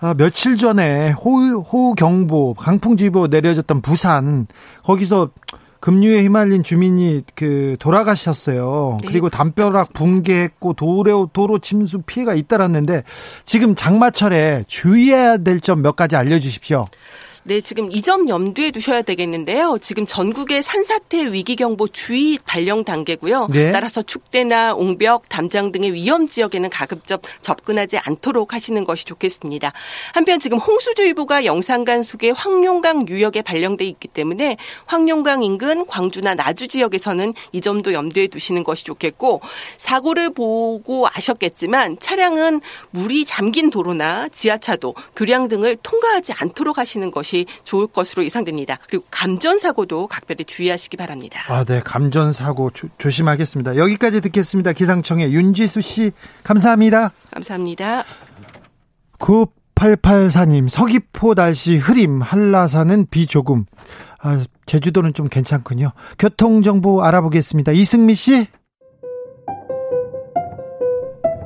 아, 0.00 0.14
며칠 0.14 0.56
전에 0.56 1.10
호우, 1.12 1.60
호우 1.60 1.94
경보, 1.94 2.54
강풍지보 2.54 3.26
내려졌던 3.26 3.82
부산 3.82 4.46
거기서 4.82 5.30
급류에 5.80 6.20
휘말린 6.22 6.62
주민이 6.62 7.22
그 7.34 7.76
돌아가셨어요. 7.80 8.98
네. 9.00 9.08
그리고 9.08 9.30
담벼락 9.30 9.92
붕괴했고 9.94 10.74
도로 10.74 11.30
도로 11.32 11.58
침수 11.58 12.02
피해가 12.02 12.34
잇따랐는데 12.34 13.02
지금 13.46 13.74
장마철에 13.74 14.64
주의해야 14.66 15.38
될 15.38 15.60
점 15.60 15.80
몇 15.82 15.96
가지 15.96 16.16
알려 16.16 16.38
주십시오. 16.38 16.86
네, 17.42 17.60
지금 17.60 17.90
이 17.90 18.00
점 18.02 18.28
염두에 18.28 18.70
두셔야 18.70 19.02
되겠는데요. 19.02 19.76
지금 19.80 20.06
전국의 20.06 20.62
산사태 20.62 21.32
위기경보 21.32 21.88
주의 21.88 22.38
발령 22.44 22.82
단계고요. 22.82 23.48
네. 23.52 23.72
따라서 23.72 24.02
축대나 24.02 24.74
옹벽, 24.74 25.28
담장 25.28 25.70
등의 25.70 25.92
위험 25.92 26.26
지역에는 26.26 26.70
가급적 26.70 27.22
접근하지 27.42 27.98
않도록 27.98 28.54
하시는 28.54 28.82
것이 28.84 29.04
좋겠습니다. 29.04 29.72
한편 30.14 30.40
지금 30.40 30.58
홍수주의보가 30.58 31.44
영산간 31.44 32.02
속의 32.02 32.32
황룡강 32.32 33.06
유역에 33.08 33.42
발령돼 33.42 33.84
있기 33.84 34.08
때문에 34.08 34.56
황룡강 34.86 35.42
인근 35.44 35.86
광주나 35.86 36.34
나주 36.34 36.66
지역에서는 36.66 37.34
이 37.52 37.60
점도 37.60 37.92
염두에 37.92 38.26
두시는 38.26 38.64
것이 38.64 38.84
좋겠고 38.84 39.40
사고를 39.76 40.30
보고 40.30 41.06
아셨겠지만 41.12 41.98
차량은 42.00 42.60
물이 42.90 43.24
잠긴 43.26 43.70
도로나 43.70 44.28
지하차도, 44.30 44.94
교량 45.14 45.48
등을 45.48 45.76
통과하지 45.82 46.32
않도록 46.32 46.78
하시는 46.78 47.10
것이 47.10 47.29
것이 47.30 47.46
좋을 47.62 47.86
것으로 47.86 48.24
예상됩니다. 48.24 48.78
그리고 48.88 49.04
감전 49.10 49.58
사고도 49.58 50.08
각별히 50.08 50.44
주의하시기 50.44 50.96
바랍니다. 50.96 51.44
아, 51.48 51.64
네. 51.64 51.80
감전 51.84 52.32
사고 52.32 52.70
조심하겠습니다. 52.98 53.76
여기까지 53.76 54.20
듣겠습니다. 54.20 54.72
기상청의 54.72 55.32
윤지수 55.32 55.80
씨 55.80 56.10
감사합니다. 56.42 57.12
감사합니다. 57.30 58.04
9884님 59.18 60.68
서귀포 60.68 61.34
날씨 61.34 61.76
흐림 61.76 62.20
한라산은 62.20 63.06
비 63.10 63.26
조금 63.26 63.64
아, 64.22 64.42
제주도는 64.66 65.14
좀 65.14 65.28
괜찮군요. 65.28 65.92
교통 66.18 66.62
정보 66.62 67.02
알아보겠습니다. 67.02 67.72
이승미 67.72 68.14
씨. 68.14 68.46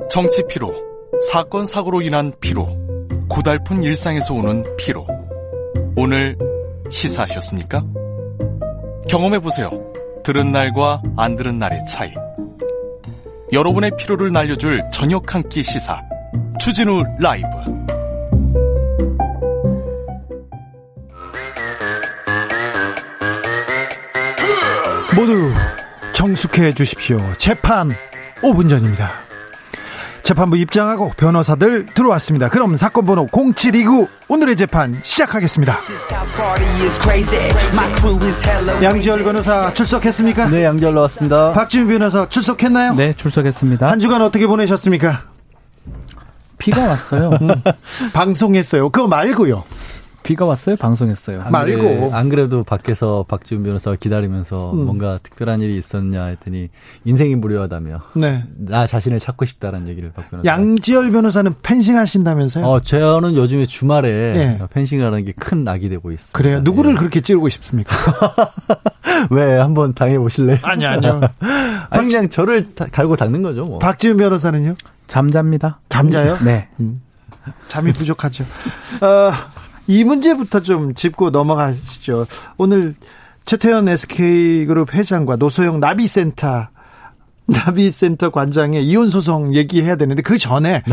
정치 0.09 0.43
피로, 0.47 0.73
사건 1.29 1.65
사고로 1.65 2.01
인한 2.01 2.31
피로, 2.39 2.67
고달픈 3.27 3.83
일상에서 3.83 4.33
오는 4.33 4.63
피로. 4.77 5.05
오늘 5.95 6.37
시사하셨습니까? 6.89 7.83
경험해보세요. 9.09 9.69
들은 10.23 10.51
날과 10.51 11.01
안 11.17 11.35
들은 11.35 11.59
날의 11.59 11.85
차이. 11.87 12.13
여러분의 13.53 13.91
피로를 13.97 14.31
날려줄 14.31 14.83
저녁 14.91 15.33
한 15.33 15.43
끼 15.47 15.63
시사. 15.63 16.01
추진우 16.59 17.03
라이브. 17.19 17.47
모두 25.15 25.51
정숙해 26.13 26.73
주십시오. 26.73 27.17
재판 27.37 27.91
5분 28.41 28.69
전입니다. 28.69 29.11
재판부 30.25 30.57
입장하고 30.57 31.11
변호사들 31.17 31.85
들어왔습니다. 31.85 32.49
그럼 32.49 32.77
사건 32.77 33.05
번호 33.05 33.27
0729 33.31 34.07
오늘의 34.27 34.57
재판 34.57 34.99
시작하겠습니다. 35.03 35.77
양지열 38.81 39.23
변호사 39.23 39.71
출석했습니까? 39.71 40.47
네, 40.49 40.63
양지열 40.63 40.95
나왔습니다. 40.95 41.53
박지훈 41.53 41.87
변호사 41.87 42.27
출석했나요? 42.27 42.95
네, 42.95 43.13
출석했습니다. 43.13 43.87
한 43.87 43.99
주간 43.99 44.23
어떻게 44.23 44.47
보내셨습니까? 44.47 45.21
비가 46.57 46.87
왔어요. 46.87 47.29
음, 47.43 47.49
방송했어요. 48.13 48.89
그거 48.89 49.07
말고요. 49.07 49.63
비가 50.25 50.43
왔어요? 50.45 50.75
방송했어요. 50.75 51.43
안 51.43 51.51
말고 51.51 51.77
그래, 51.81 52.09
안 52.11 52.29
그래도 52.29 52.63
밖에서 52.63 53.23
박지훈 53.27 53.63
변호사가 53.63 53.95
기다리면서 53.95 54.71
음. 54.73 54.85
뭔가 54.85 55.19
특별한 55.21 55.61
일이 55.61 55.77
있었냐 55.77 56.25
했더니 56.25 56.69
인생이 57.03 57.35
무료하다며. 57.35 58.01
네. 58.15 58.43
나 58.57 58.87
자신을 58.87 59.19
찾고 59.19 59.45
싶다라는 59.45 59.87
얘기를 59.87 60.11
박 60.11 60.29
변호사. 60.31 60.47
양지열 60.49 61.11
변호사는 61.11 61.53
펜싱 61.61 61.97
하신다면서요? 61.97 62.65
어, 62.65 62.79
저는 62.81 63.35
요즘에 63.35 63.67
주말에 63.67 64.11
네. 64.33 64.59
펜싱하는 64.71 65.23
게 65.25 65.33
큰 65.37 65.63
낙이 65.63 65.89
되고 65.89 66.11
있어요. 66.11 66.31
그래요? 66.33 66.59
누구를 66.61 66.93
네. 66.93 66.99
그렇게 66.99 67.21
찌르고 67.21 67.47
싶습니까? 67.49 67.95
왜 69.29 69.57
한번 69.59 69.93
당해 69.93 70.17
보실래요? 70.17 70.57
아니 70.63 70.85
아니요. 70.85 71.21
아니 71.91 72.07
그냥 72.07 72.29
저를 72.29 72.73
다, 72.73 72.85
갈고 72.91 73.15
닦는 73.15 73.43
거죠. 73.43 73.65
뭐. 73.65 73.77
박지훈 73.79 74.17
변호사는요? 74.17 74.73
잠자입니다. 75.05 75.81
잠자요? 75.89 76.37
네. 76.43 76.67
음. 76.79 76.99
잠이 77.67 77.93
부족하죠. 77.93 78.43
어, 79.01 79.31
이 79.87 80.03
문제부터 80.03 80.61
좀 80.61 80.93
짚고 80.93 81.29
넘어가시죠. 81.29 82.25
오늘 82.57 82.95
최태현 83.45 83.87
SK그룹 83.87 84.93
회장과 84.93 85.35
노소영 85.35 85.79
나비센터 85.79 86.67
나비센터 87.47 88.31
관장의 88.31 88.85
이혼 88.87 89.09
소송 89.09 89.53
얘기해야 89.53 89.95
되는데 89.97 90.23
그 90.23 90.37
전에 90.39 90.81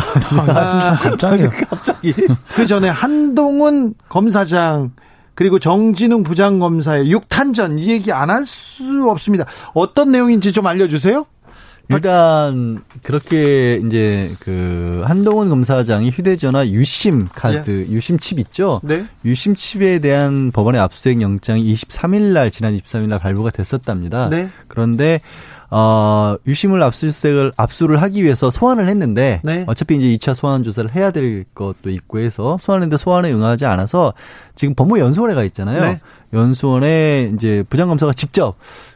아, 0.48 0.96
갑자기 0.98 1.48
갑자기 1.68 2.12
그 2.54 2.66
전에 2.66 2.88
한동훈 2.90 3.94
검사장 4.10 4.92
그리고 5.34 5.58
정진웅 5.58 6.24
부장검사의 6.24 7.10
육탄전 7.10 7.78
이 7.78 7.88
얘기 7.88 8.12
안 8.12 8.28
할 8.28 8.44
수 8.44 9.08
없습니다. 9.10 9.46
어떤 9.72 10.12
내용인지 10.12 10.52
좀 10.52 10.66
알려주세요. 10.66 11.24
일단 11.94 12.82
그렇게 13.02 13.74
이제 13.84 14.34
그 14.40 15.02
한동훈 15.06 15.48
검사장이 15.48 16.10
휴대전화 16.10 16.68
유심 16.68 17.28
카드, 17.34 17.86
예. 17.88 17.92
유심 17.92 18.18
칩 18.18 18.38
있죠? 18.38 18.80
네. 18.82 19.04
유심 19.24 19.54
칩에 19.54 19.98
대한 19.98 20.50
법원의 20.52 20.80
압수수색 20.80 21.20
영장이 21.20 21.74
23일 21.74 22.32
날 22.32 22.50
지난 22.50 22.76
23일 22.76 23.08
날 23.08 23.18
발부가 23.18 23.50
됐었답니다. 23.50 24.28
네. 24.28 24.48
그런데 24.68 25.20
어, 25.74 26.36
유심을 26.46 26.82
압수수색을 26.82 27.52
압수를 27.56 28.02
하기 28.02 28.22
위해서 28.22 28.50
소환을 28.50 28.86
했는데 28.88 29.40
네. 29.42 29.64
어차피 29.66 29.96
이제 29.96 30.06
2차 30.18 30.34
소환 30.34 30.64
조사를 30.64 30.94
해야 30.94 31.10
될 31.10 31.46
것도 31.54 31.88
있고 31.88 32.18
해서 32.18 32.58
소환했는데 32.60 32.98
소환에 32.98 33.32
응하지 33.32 33.64
않아서 33.64 34.12
지금 34.54 34.74
법무연수원에 34.74 35.34
가 35.34 35.44
있잖아요. 35.44 35.80
네. 35.80 36.00
연수원에 36.34 37.32
이제 37.34 37.64
부장검사가 37.70 38.12
직접 38.12 38.54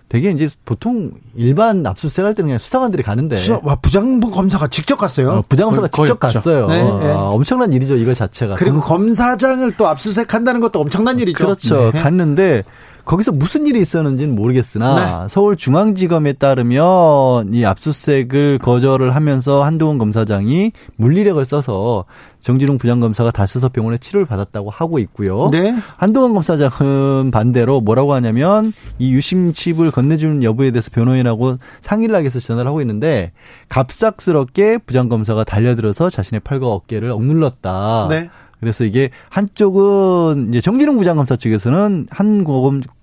되게 0.09 0.31
이제 0.31 0.49
보통 0.65 1.11
일반 1.35 1.85
압수수색 1.85 2.25
할 2.25 2.35
때는 2.35 2.49
그냥 2.49 2.59
수사관들이 2.59 3.03
가는데 3.03 3.39
수사, 3.39 3.61
와 3.65 3.75
부장부 3.75 4.31
검사가 4.31 4.69
직접 4.69 4.97
갔어요. 4.97 5.31
어, 5.31 5.45
부장검사가 5.49 5.89
직접 5.89 6.21
갔어요. 6.21 6.69
네, 6.69 6.81
네. 6.81 6.89
어, 7.11 7.33
엄청난 7.33 7.73
일이죠 7.73 7.97
이거 7.97 8.15
자체가. 8.15 8.55
그리고 8.55 8.81
검사장을 8.81 9.73
또 9.73 9.89
압수수색 9.89 10.33
한다는 10.33 10.61
것도 10.61 10.81
엄청난 10.81 11.19
일이죠. 11.19 11.37
그렇죠. 11.37 11.91
네. 11.91 12.01
갔는데 12.01 12.63
거기서 13.07 13.33
무슨 13.33 13.67
일이 13.67 13.81
있었는지는 13.81 14.35
모르겠으나 14.35 15.23
네. 15.23 15.29
서울중앙지검에 15.29 16.35
따르면 16.35 17.55
이 17.55 17.65
압수수색을 17.65 18.59
거절을 18.59 19.15
하면서 19.15 19.65
한동훈 19.65 19.97
검사장이 19.97 20.73
물리력을 20.97 21.43
써서 21.45 22.05
정진웅 22.41 22.79
부장검사가 22.79 23.31
다스서 23.31 23.69
병원에 23.69 23.97
치료를 23.97 24.27
받았다고 24.27 24.71
하고 24.71 24.99
있고요. 24.99 25.49
네. 25.51 25.75
한동훈 25.97 26.35
검사장은 26.35 27.31
반대로 27.31 27.81
뭐라고 27.81 28.13
하냐면 28.13 28.73
이 28.99 29.15
유심칩을 29.15 29.93
건네주는 29.93 30.43
여부에 30.43 30.73
대해서 30.73 30.91
변호인하고 30.93 31.57
상의를 31.81 32.15
하기 32.17 32.25
위해서 32.25 32.41
전화를 32.41 32.69
하고 32.69 32.81
있는데 32.81 33.33
갑작스럽게 33.69 34.79
부장검사가 34.79 35.45
달려들어서 35.45 36.11
자신의 36.11 36.41
팔과 36.41 36.67
어깨를 36.67 37.13
억눌렀다. 37.13 38.09
네. 38.11 38.31
그래서 38.61 38.85
이게 38.85 39.11
한쪽은 39.29 40.49
이제 40.49 40.61
정진웅 40.61 40.97
부장검사 40.97 41.37
측에서는 41.37 42.09
한 42.11 42.45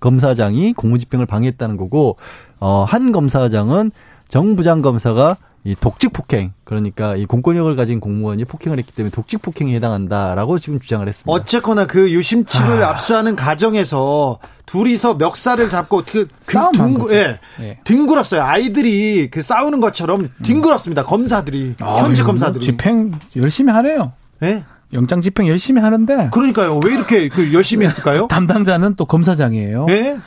검사장이 0.00 0.72
공무집행을 0.72 1.26
방해했다는 1.26 1.76
거고 1.76 2.16
어한 2.60 3.12
검사장은 3.12 3.92
정 4.28 4.56
부장검사가 4.56 5.36
이 5.66 5.74
독직 5.80 6.12
폭행 6.12 6.52
그러니까 6.64 7.16
이 7.16 7.24
공권력을 7.24 7.74
가진 7.74 7.98
공무원이 7.98 8.44
폭행을 8.44 8.78
했기 8.78 8.92
때문에 8.92 9.10
독직 9.10 9.40
폭행에 9.40 9.74
해당한다라고 9.76 10.58
지금 10.58 10.78
주장을 10.78 11.06
했습니다. 11.08 11.32
어쨌거나 11.32 11.86
그 11.86 12.10
유심칩을 12.10 12.82
아. 12.82 12.90
압수하는 12.90 13.34
과정에서 13.34 14.38
둘이서 14.66 15.14
멱살을 15.14 15.70
잡고 15.70 16.02
그, 16.06 16.28
그 16.44 16.58
둥, 16.74 17.06
예, 17.10 17.38
네. 17.58 17.78
뒹굴었어요. 17.84 18.42
아이들이 18.42 19.30
그 19.30 19.40
싸우는 19.40 19.80
것처럼 19.80 20.30
뒹굴었습니다. 20.42 21.04
검사들이 21.04 21.76
아, 21.80 21.98
현지 22.00 22.22
검사들이 22.22 22.64
집행 22.64 23.12
열심히 23.36 23.72
하네요. 23.72 24.12
예? 24.42 24.64
영장 24.94 25.20
집행 25.20 25.48
열심히 25.48 25.80
하는데 25.82 26.30
그러니까요. 26.32 26.80
왜 26.84 26.94
이렇게 26.94 27.28
그 27.28 27.52
열심히 27.52 27.84
했을까요? 27.86 28.26
담당자는 28.30 28.94
또 28.96 29.04
검사장이에요. 29.04 29.86
네? 29.86 30.18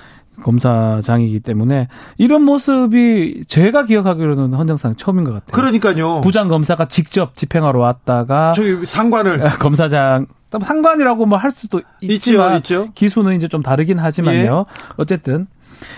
검사장이기 0.43 1.39
때문에 1.39 1.87
이런 2.17 2.43
모습이 2.43 3.45
제가 3.47 3.85
기억하기로는 3.85 4.53
헌정상 4.53 4.95
처음인 4.95 5.23
것 5.23 5.31
같아요. 5.33 5.51
그러니까요. 5.51 6.21
부장 6.21 6.47
검사가 6.47 6.87
직접 6.87 7.33
집행하러 7.35 7.79
왔다가 7.79 8.51
저희 8.51 8.85
상관을 8.85 9.39
검사장 9.59 10.27
상관이라고 10.51 11.25
뭐 11.25 11.37
할 11.39 11.51
수도 11.51 11.81
있지만 12.01 12.57
있죠, 12.57 12.83
있죠. 12.83 12.91
기수는 12.93 13.35
이제 13.35 13.47
좀 13.47 13.61
다르긴 13.63 13.97
하지만요. 13.99 14.65
예. 14.69 14.73
어쨌든 14.97 15.47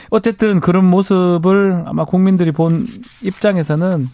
어쨌든 0.10 0.60
그런 0.60 0.86
모습을 0.86 1.84
아마 1.86 2.06
국민들이 2.06 2.52
본 2.52 2.88
입장에서는 3.22 4.08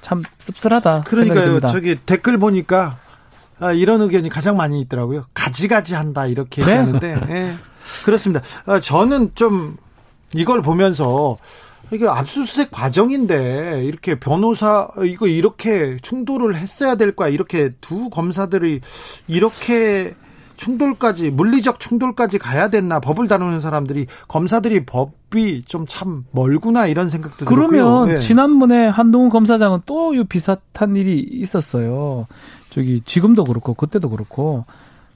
참 0.00 0.22
씁쓸하다. 0.38 1.02
그러니까요. 1.02 1.60
저기 1.60 1.96
댓글 2.06 2.38
보니까 2.38 2.96
아, 3.60 3.72
이런 3.72 4.00
의견이 4.02 4.28
가장 4.28 4.56
많이 4.56 4.80
있더라고요. 4.80 5.24
가지가지 5.34 5.94
한다 5.94 6.26
이렇게 6.26 6.64
네. 6.64 6.72
얘기하는데 6.78 7.20
예. 7.30 7.56
그렇습니다. 8.04 8.44
아, 8.66 8.80
저는 8.80 9.34
좀 9.34 9.76
이걸 10.34 10.62
보면서 10.62 11.38
이게 11.90 12.06
압수수색 12.06 12.70
과정인데 12.70 13.82
이렇게 13.84 14.18
변호사 14.20 14.88
이거 15.04 15.26
이렇게 15.26 15.96
충돌을 16.02 16.56
했어야 16.56 16.96
될 16.96 17.12
거야 17.16 17.28
이렇게 17.28 17.70
두 17.80 18.10
검사들이 18.10 18.80
이렇게 19.26 20.14
충돌까지 20.58 21.30
물리적 21.30 21.80
충돌까지 21.80 22.38
가야 22.38 22.68
됐나 22.68 23.00
법을 23.00 23.28
다루는 23.28 23.60
사람들이 23.60 24.06
검사들이 24.28 24.84
법이 24.84 25.62
좀 25.66 25.86
참 25.88 26.24
멀구나 26.32 26.86
이런 26.86 27.08
생각도 27.08 27.46
들고요. 27.46 27.56
그러면 27.68 28.10
예. 28.10 28.18
지난번에 28.18 28.88
한동훈 28.88 29.30
검사장은 29.30 29.80
또 29.86 30.12
이 30.14 30.24
비슷한 30.24 30.96
일이 30.96 31.18
있었어요. 31.18 32.26
저기 32.70 33.00
지금도 33.04 33.44
그렇고 33.44 33.72
그때도 33.74 34.10
그렇고 34.10 34.66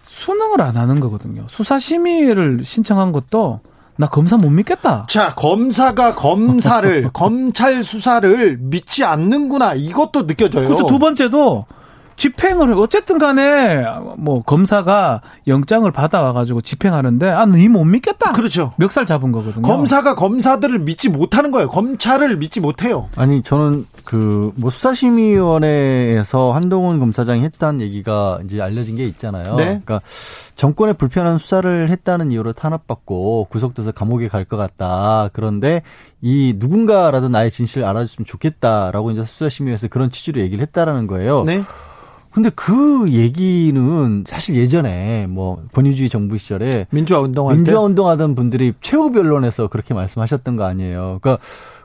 수능을 0.08 0.60
안 0.62 0.76
하는 0.76 1.00
거거든요. 1.00 1.46
수사 1.48 1.78
심의를 1.78 2.60
신청한 2.64 3.12
것도 3.12 3.60
나 3.96 4.08
검사 4.08 4.36
못 4.36 4.48
믿겠다. 4.50 5.04
자, 5.08 5.34
검사가 5.34 6.14
검사를, 6.14 7.08
검찰 7.12 7.84
수사를 7.84 8.56
믿지 8.58 9.04
않는구나. 9.04 9.74
이것도 9.74 10.26
느껴져요. 10.26 10.66
그렇죠. 10.66 10.86
두 10.86 10.98
번째도 10.98 11.66
집행을 12.16 12.70
해. 12.70 12.74
어쨌든 12.78 13.18
간에 13.18 13.84
뭐 14.18 14.42
검사가 14.42 15.22
영장을 15.46 15.90
받아와 15.90 16.32
가지고 16.32 16.60
집행하는데 16.60 17.28
아니못 17.28 17.86
믿겠다. 17.86 18.32
그렇죠. 18.32 18.72
멱살 18.76 19.06
잡은 19.06 19.32
거거든요. 19.32 19.62
검사가 19.62 20.14
검사들을 20.14 20.78
믿지 20.80 21.08
못하는 21.08 21.50
거예요. 21.50 21.68
검찰을 21.68 22.36
믿지 22.36 22.60
못해요. 22.60 23.08
아니 23.16 23.42
저는 23.42 23.86
그뭐 24.04 24.70
수사심의위원회에서 24.70 26.52
한동훈 26.52 26.98
검사장이 26.98 27.42
했다는 27.42 27.80
얘기가 27.80 28.40
이제 28.44 28.60
알려진 28.60 28.96
게 28.96 29.06
있잖아요. 29.06 29.56
네. 29.56 29.64
그러니까 29.64 30.00
정권의 30.56 30.94
불편한 30.94 31.38
수사를 31.38 31.88
했다는 31.88 32.30
이유로 32.30 32.52
탄압받고 32.52 33.46
구속돼서 33.50 33.92
감옥에 33.92 34.28
갈 34.28 34.42
것 34.42 34.56
같다. 34.56 35.28
그런데 35.32 35.82
이 36.20 36.54
누군가라도 36.56 37.28
나의 37.28 37.50
진실을 37.50 37.86
알아줬으면 37.86 38.26
좋겠다라고 38.26 39.12
이제 39.12 39.24
수사심의위에서 39.24 39.86
그런 39.88 40.10
취지로 40.10 40.40
얘기를 40.40 40.60
했다라는 40.62 41.06
거예요. 41.06 41.44
네. 41.44 41.62
근데 42.32 42.50
그 42.54 43.06
얘기는 43.10 44.24
사실 44.26 44.56
예전에 44.56 45.26
뭐 45.28 45.62
권위주의 45.74 46.08
정부 46.08 46.38
시절에 46.38 46.86
민주화 46.90 47.20
운동할 47.20 47.56
민주화 47.56 47.80
때. 47.80 47.84
운동하던 47.84 48.34
분들이 48.34 48.72
최후 48.80 49.12
변론에서 49.12 49.68
그렇게 49.68 49.92
말씀하셨던 49.94 50.56
거 50.56 50.64
아니에요. 50.64 51.18
그러니까 51.20 51.38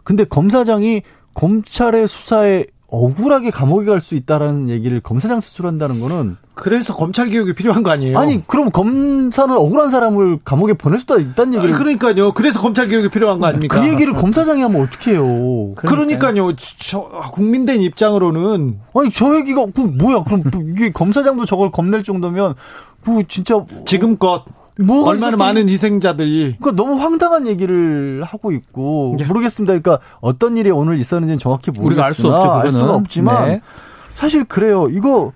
근데 0.04 0.24
검사장이 0.24 1.02
검찰의 1.34 2.08
수사에 2.08 2.66
억울하게 2.90 3.52
감옥에 3.52 3.86
갈 3.86 4.02
수 4.02 4.16
있다라는 4.16 4.70
얘기를 4.70 5.02
검사장 5.02 5.42
스스로 5.42 5.68
한다는 5.68 6.00
거는 6.00 6.38
그래서 6.54 6.96
검찰 6.96 7.30
개혁이 7.30 7.54
필요한 7.54 7.84
거 7.84 7.92
아니에요? 7.92 8.18
아니 8.18 8.46
그럼 8.48 8.70
검사는 8.72 9.54
억울한 9.54 9.90
사람을 9.92 10.40
감옥에 10.46 10.74
보낼 10.74 11.00
수도 11.00 11.20
있다는 11.20 11.54
아니, 11.54 11.58
얘기를 11.58 11.74
그러니까요. 11.76 12.32
그래서 12.32 12.62
검찰 12.62 12.88
개혁이 12.88 13.10
필요한 13.10 13.40
거 13.40 13.48
아닙니까? 13.48 13.80
그 13.82 13.88
얘기를 13.90 14.14
검사장이 14.14 14.62
하면 14.62 14.82
어떻게 14.84 15.12
해요? 15.12 15.72
그러니까요. 15.76 16.56
저 16.56 17.02
국민된 17.34 17.82
입장으로는 17.82 18.80
아니 18.96 19.12
저 19.12 19.36
얘기가 19.36 19.66
그 19.76 19.82
뭐야? 19.82 20.24
그럼 20.24 20.44
뭐 20.52 20.62
이게 20.64 20.92
검사장도 20.92 21.46
저걸 21.46 21.72
겁낼 21.72 22.04
정도면 22.04 22.56
그 23.04 23.24
진짜 23.28 23.66
지금껏 23.86 24.46
뭐가 24.80 25.10
얼마나 25.12 25.36
있었던- 25.36 25.40
많은 25.40 25.70
희생자들이 25.70 26.56
그러니까 26.60 26.72
너무 26.84 27.00
황당한 27.02 27.48
얘기를 27.48 28.24
하고 28.24 28.52
있고 28.52 29.16
네. 29.18 29.26
모르겠습니다. 29.26 29.78
그러니까 29.80 30.00
어떤 30.22 30.58
일이 30.58 30.70
오늘 30.72 30.98
있었는지는 31.00 31.40
정확히 31.40 31.72
모르겠으나 31.72 31.88
우리가 31.88 32.06
알수 32.06 32.28
없죠. 32.28 32.52
알 32.52 32.72
수가. 32.72 32.94
없지만 32.96 33.48
네. 33.50 33.62
사실 34.16 34.44
그래요. 34.46 34.88
이거 34.90 35.34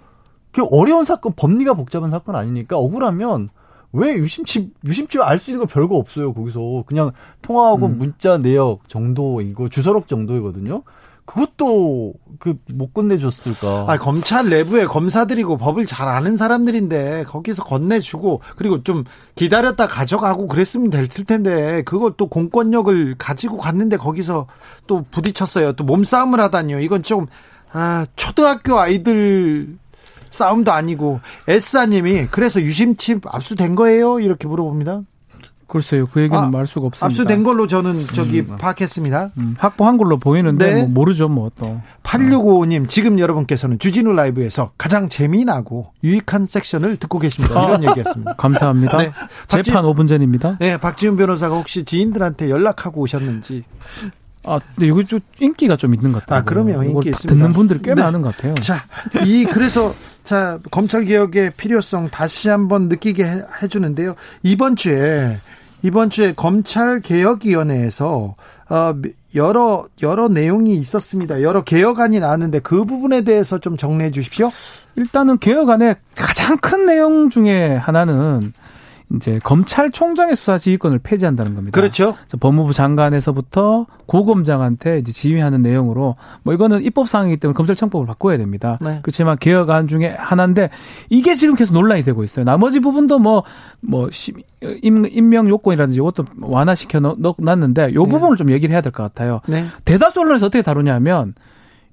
그 0.52 0.66
어려운 0.70 1.06
사건, 1.06 1.34
법리가 1.36 1.74
복잡한 1.76 2.10
사건 2.12 2.36
아니니까 2.36 2.78
억울하면 2.78 3.50
왜 3.94 4.14
유심칩 4.14 4.74
유심칩 4.86 5.22
알 5.22 5.40
수 5.40 5.52
있는 5.52 5.66
거 5.66 5.72
별거 5.72 5.96
없어요. 5.96 6.34
거기서 6.34 6.84
그냥 6.86 7.12
통화하고 7.42 7.88
음. 7.88 7.98
문자 7.98 8.38
내역 8.38 8.88
정도이고 8.90 9.70
주소록 9.70 10.08
정도이거든요. 10.08 10.84
그것도 11.34 12.14
그 12.40 12.56
못 12.74 12.94
건네줬을까? 12.94 13.86
아, 13.88 13.98
검찰 13.98 14.50
내부에 14.50 14.86
검사들이고 14.86 15.58
법을 15.58 15.86
잘 15.86 16.08
아는 16.08 16.38
사람들인데 16.38 17.26
거기서 17.28 17.64
건네주고 17.64 18.42
그리고 18.56 18.84
좀 18.84 19.04
기다렸다 19.36 19.88
가져가고 19.88 20.48
그랬으면 20.48 20.90
됐을 20.90 21.26
텐데 21.26 21.84
또 22.18 22.28
공권력을 22.28 23.16
가지고 23.18 23.58
갔는데 23.58 23.98
거기서 23.98 24.48
또 24.88 25.06
부딪혔어요. 25.12 25.74
또 25.74 25.84
몸싸움을 25.84 26.40
하다니요. 26.40 26.80
이건 26.80 27.04
좀 27.04 27.28
아, 27.72 28.06
초등학교 28.16 28.80
아이들 28.80 29.78
싸움도 30.30 30.72
아니고 30.72 31.20
에스아님이 31.48 32.28
그래서 32.32 32.62
유심칩 32.62 33.24
압수된 33.28 33.76
거예요? 33.76 34.20
이렇게 34.20 34.48
물어봅니다. 34.48 35.02
글쎄요. 35.72 36.06
그 36.12 36.22
얘기는 36.22 36.38
아, 36.38 36.48
말 36.48 36.68
수가 36.68 36.88
없습니다. 36.88 37.06
압수된 37.06 37.44
걸로 37.44 37.66
저는 37.66 38.06
저기 38.08 38.46
파악했습니다. 38.46 39.32
음, 39.38 39.56
확보한 39.58 39.98
걸로 39.98 40.18
보이는데 40.18 40.74
네. 40.74 40.82
뭐 40.82 40.90
모르죠, 40.90 41.30
뭐 41.30 41.50
또. 41.58 41.80
8655님, 42.04 42.90
지금 42.90 43.20
여러분께서는 43.20 43.80
주진우 43.80 44.12
라이브에서 44.12 44.72
가장 44.78 45.08
재미나고 45.08 45.94
유익한 46.04 46.46
섹션을 46.46 46.98
듣고 46.98 47.20
계십니다. 47.20 47.56
이런 47.66 47.86
얘기였습니다. 47.86 48.34
감사합니다. 48.34 48.98
네. 48.98 49.12
재판 49.48 49.86
5분 49.86 50.10
전입니다. 50.10 50.58
네, 50.60 50.76
박지훈 50.76 51.16
변호사가 51.16 51.56
혹시 51.56 51.86
지인들한테 51.86 52.50
연락하고 52.50 53.00
오셨는지. 53.00 53.64
아, 54.44 54.60
근데 54.76 54.88
이거 54.88 55.04
좀 55.04 55.22
인기가 55.40 55.78
좀 55.78 55.94
있는 55.94 56.12
것 56.12 56.22
같아요. 56.22 56.40
아, 56.40 56.44
그럼요. 56.44 56.84
인기 56.84 57.10
있습니다. 57.10 57.34
듣는 57.34 57.54
분들이 57.54 57.80
꽤 57.82 57.94
네. 57.94 58.02
많은 58.02 58.22
것 58.22 58.36
같아요. 58.36 58.56
자, 58.56 58.84
이, 59.26 59.46
그래서, 59.46 59.96
자, 60.26 60.60
검찰 60.70 61.06
개혁의 61.06 61.52
필요성 61.56 62.10
다시 62.10 62.50
한번 62.50 62.90
느끼게 62.90 63.24
해, 63.24 63.42
해주는데요. 63.62 64.16
이번 64.44 64.76
주에, 64.76 65.38
이번 65.84 66.10
주에 66.10 66.34
검찰개혁위원회에서, 66.34 68.36
어, 68.70 68.96
여러, 69.36 69.86
여러 70.04 70.28
내용이 70.28 70.76
있었습니다. 70.76 71.42
여러 71.42 71.64
개혁안이 71.64 72.20
나왔는데 72.20 72.60
그 72.60 72.86
부분에 72.86 73.22
대해서 73.22 73.60
좀 73.60 73.78
정리해 73.78 74.12
주십시오. 74.12 74.52
일단은 74.96 75.40
개혁안의 75.40 75.96
가장 76.16 76.58
큰 76.58 76.86
내용 76.86 77.30
중에 77.30 77.76
하나는 77.76 78.54
이제 79.16 79.40
검찰총장의 79.44 80.36
수사 80.36 80.58
지휘권을 80.58 81.00
폐지한다는 81.00 81.56
겁니다. 81.56 81.80
그렇죠. 81.80 82.16
법무부 82.40 82.74
장관에서부터 82.74 83.86
고검장한테 84.06 85.00
이제 85.00 85.12
지휘하는 85.12 85.62
내용으로 85.62 86.16
뭐 86.44 86.54
이거는 86.54 86.84
입법 86.84 87.08
사항이기 87.10 87.38
때문에 87.38 87.54
검찰청법을 87.56 88.06
바꿔야 88.08 88.38
됩니다. 88.38 88.78
네. 88.82 89.00
그렇지만 89.02 89.38
개혁안 89.38 89.88
중에 89.88 90.16
하나인데 90.18 90.70
이게 91.10 91.36
지금 91.36 91.56
계속 91.56 91.74
논란이 91.74 92.04
되고 92.04 92.24
있어요. 92.24 92.46
나머지 92.46 92.80
부분도 92.80 93.20
뭐뭐 93.20 94.10
임명 94.84 95.48
요건이라든지 95.50 95.98
이것도 95.98 96.26
완화시켜 96.42 97.00
넣- 97.00 97.16
넣- 97.20 97.36
놨는데 97.40 97.94
요 97.94 98.04
네. 98.06 98.10
부분을 98.10 98.38
좀 98.38 98.50
얘기를 98.52 98.74
해야 98.74 98.82
될 98.82 98.92
것 98.92 99.04
같아요. 99.04 99.42
네. 99.48 99.66
대다수 99.86 100.20
언론에서 100.22 100.48
어떻게 100.48 100.62
다루냐면 100.62 101.34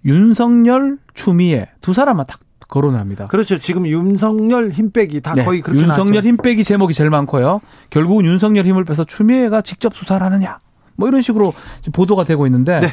윤석열, 0.05 0.99
추미애 1.15 1.69
두 1.81 1.93
사람만 1.93 2.27
딱 2.27 2.41
거론을 2.69 3.01
합니다. 3.01 3.27
그렇죠. 3.29 3.59
지금 3.59 3.87
윤석열 3.87 4.71
힘빼기 4.71 5.23
다 5.23 5.35
네, 5.35 5.43
거의 5.43 5.63
그렇게 5.63 5.81
윤석열 5.83 6.13
나왔죠. 6.13 6.29
힘 6.29 6.37
빼기 6.37 6.65
제목이 6.65 6.93
제일 6.95 7.11
많고요. 7.11 7.61
결국은 7.91 8.27
윤석열 8.27 8.67
힘을 8.67 8.85
빼서 8.85 9.05
추미애가 9.05 9.63
직접 9.63 9.95
수사를 9.95 10.25
하느냐. 10.25 10.59
뭐 10.97 11.09
이런 11.09 11.23
식으로 11.23 11.55
보도가 11.93 12.25
되고 12.25 12.47
있는데 12.47 12.81
네. 12.81 12.89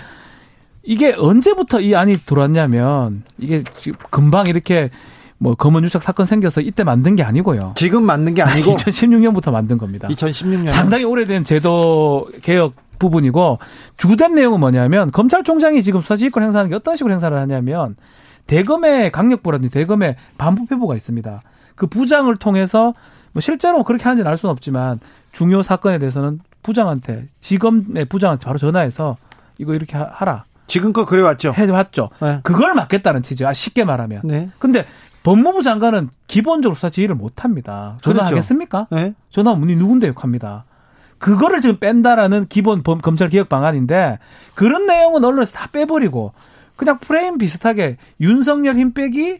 이게 0.83 1.13
언제부터 1.17 1.81
이 1.81 1.93
안이 1.95 2.17
들어왔냐면 2.17 3.23
이게 3.37 3.63
지금 3.81 3.97
금방 4.11 4.47
이렇게 4.47 4.91
뭐 5.37 5.55
검은 5.55 5.83
유착 5.83 6.03
사건 6.03 6.25
생겨서 6.25 6.61
이때 6.61 6.83
만든 6.83 7.15
게 7.15 7.23
아니고요. 7.23 7.73
지금 7.75 8.03
맞는 8.03 8.33
게 8.33 8.43
아니고 8.43 8.71
2016년부터 8.77 9.51
만든 9.51 9.77
겁니다. 9.77 10.07
2016년 10.07 10.67
상당히 10.67 11.03
오래된 11.03 11.43
제도 11.43 12.29
개혁 12.41 12.75
부분이고 12.97 13.59
주된 13.97 14.35
내용은 14.35 14.61
뭐냐면 14.61 15.11
검찰총장이 15.11 15.83
지금 15.83 15.99
수사지휘권 15.99 16.43
행사하는 16.43 16.69
게 16.69 16.75
어떤 16.75 16.95
식으로 16.95 17.11
행사를 17.13 17.35
하냐면 17.37 17.97
대검의 18.47 19.11
강력부라든지 19.11 19.71
대검의 19.71 20.15
반부패부가 20.37 20.95
있습니다. 20.95 21.41
그 21.75 21.87
부장을 21.87 22.33
통해서 22.37 22.93
뭐 23.33 23.41
실제로 23.41 23.83
그렇게 23.83 24.03
하는지는 24.03 24.29
알 24.29 24.37
수는 24.37 24.51
없지만 24.51 24.99
중요 25.31 25.61
사건에 25.61 25.97
대해서는 25.99 26.39
부장한테 26.63 27.27
지검의 27.41 28.05
부장한테 28.05 28.45
바로 28.45 28.57
전화해서 28.57 29.17
이거 29.57 29.73
이렇게 29.73 29.97
하- 29.97 30.09
하라 30.11 30.45
지금껏 30.67 31.05
그래 31.05 31.21
왔죠. 31.21 31.51
해왔죠. 31.53 32.09
네. 32.21 32.39
그걸 32.43 32.73
막겠다는 32.73 33.21
취지야. 33.21 33.53
쉽게 33.53 33.83
말하면. 33.83 34.21
네. 34.23 34.49
근데 34.57 34.85
법무부 35.23 35.61
장관은 35.63 36.09
기본적으로 36.27 36.75
수사 36.75 36.89
지휘를 36.89 37.13
못 37.15 37.43
합니다. 37.43 37.97
그렇죠. 38.01 38.17
전화하겠습니까? 38.19 38.87
네. 38.91 39.13
전화 39.29 39.53
문의 39.53 39.75
누군데 39.75 40.07
욕합니다. 40.07 40.65
그거를 41.19 41.61
지금 41.61 41.77
뺀다라는 41.77 42.47
기본 42.49 42.81
범- 42.83 42.99
검찰 42.99 43.29
개혁 43.29 43.47
방안인데 43.49 44.17
그런 44.55 44.85
내용은 44.87 45.23
언론에서 45.23 45.51
다 45.53 45.67
빼버리고 45.71 46.33
그냥 46.75 46.99
프레임 46.99 47.37
비슷하게 47.37 47.97
윤석열 48.19 48.75
힘 48.75 48.93
빼기 48.93 49.39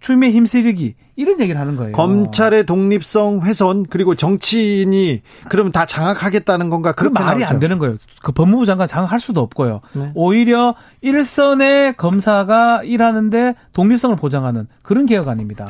추미애 0.00 0.30
힘 0.30 0.46
쓰리기 0.46 0.94
이런 1.16 1.40
얘기를 1.40 1.60
하는 1.60 1.76
거예요. 1.76 1.92
검찰의 1.92 2.66
독립성 2.66 3.40
훼손 3.40 3.86
그리고 3.88 4.14
정치인이 4.14 5.22
그러면 5.48 5.72
다 5.72 5.86
장악하겠다는 5.86 6.68
건가? 6.68 6.92
그 6.92 7.06
말이 7.06 7.40
나오죠. 7.40 7.54
안 7.54 7.60
되는 7.60 7.78
거예요. 7.78 7.96
그 8.22 8.32
법무부 8.32 8.66
장관 8.66 8.86
장악할 8.86 9.18
수도 9.18 9.40
없고요. 9.40 9.80
네. 9.94 10.12
오히려 10.14 10.74
일선의 11.00 11.96
검사가 11.96 12.82
일하는데 12.82 13.54
독립성을 13.72 14.14
보장하는 14.16 14.68
그런 14.82 15.06
개혁 15.06 15.28
아닙니다. 15.28 15.68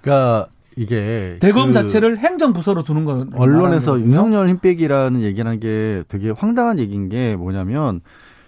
그러니까 0.00 0.46
이게 0.76 1.38
대검 1.40 1.68
그 1.68 1.72
자체를 1.74 2.18
행정부서로 2.18 2.82
두는 2.82 3.04
건 3.04 3.30
언론에서. 3.34 4.00
윤석열 4.00 4.48
힘빼기라는 4.48 5.22
얘기라는 5.22 5.60
게 5.60 6.02
되게 6.08 6.30
황당한 6.30 6.78
얘기인 6.78 7.08
게 7.08 7.36
뭐냐면 7.36 8.00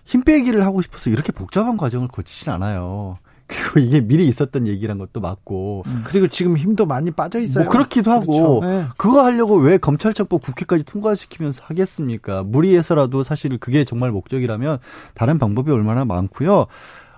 힘 0.08 0.22
빼기를 0.22 0.64
하고 0.64 0.80
싶어서 0.80 1.10
이렇게 1.10 1.32
복잡한 1.32 1.76
과정을 1.76 2.08
거치진 2.08 2.50
않아요. 2.50 3.18
그리고 3.46 3.80
이게 3.80 4.00
미리 4.00 4.26
있었던 4.26 4.66
얘기란 4.66 4.96
것도 4.96 5.20
맞고 5.20 5.84
그리고 6.04 6.28
지금 6.28 6.56
힘도 6.56 6.86
많이 6.86 7.10
빠져 7.10 7.40
있어요. 7.40 7.64
뭐 7.64 7.72
그렇기도 7.72 8.10
하고 8.10 8.60
그렇죠. 8.60 8.66
네. 8.66 8.86
그거 8.96 9.22
하려고 9.22 9.56
왜 9.56 9.76
검찰청법 9.76 10.42
국회까지 10.42 10.84
통과시키면서 10.84 11.62
하겠습니까? 11.62 12.42
무리해서라도 12.42 13.22
사실 13.22 13.58
그게 13.58 13.84
정말 13.84 14.10
목적이라면 14.10 14.78
다른 15.12 15.38
방법이 15.38 15.70
얼마나 15.70 16.06
많고요. 16.06 16.66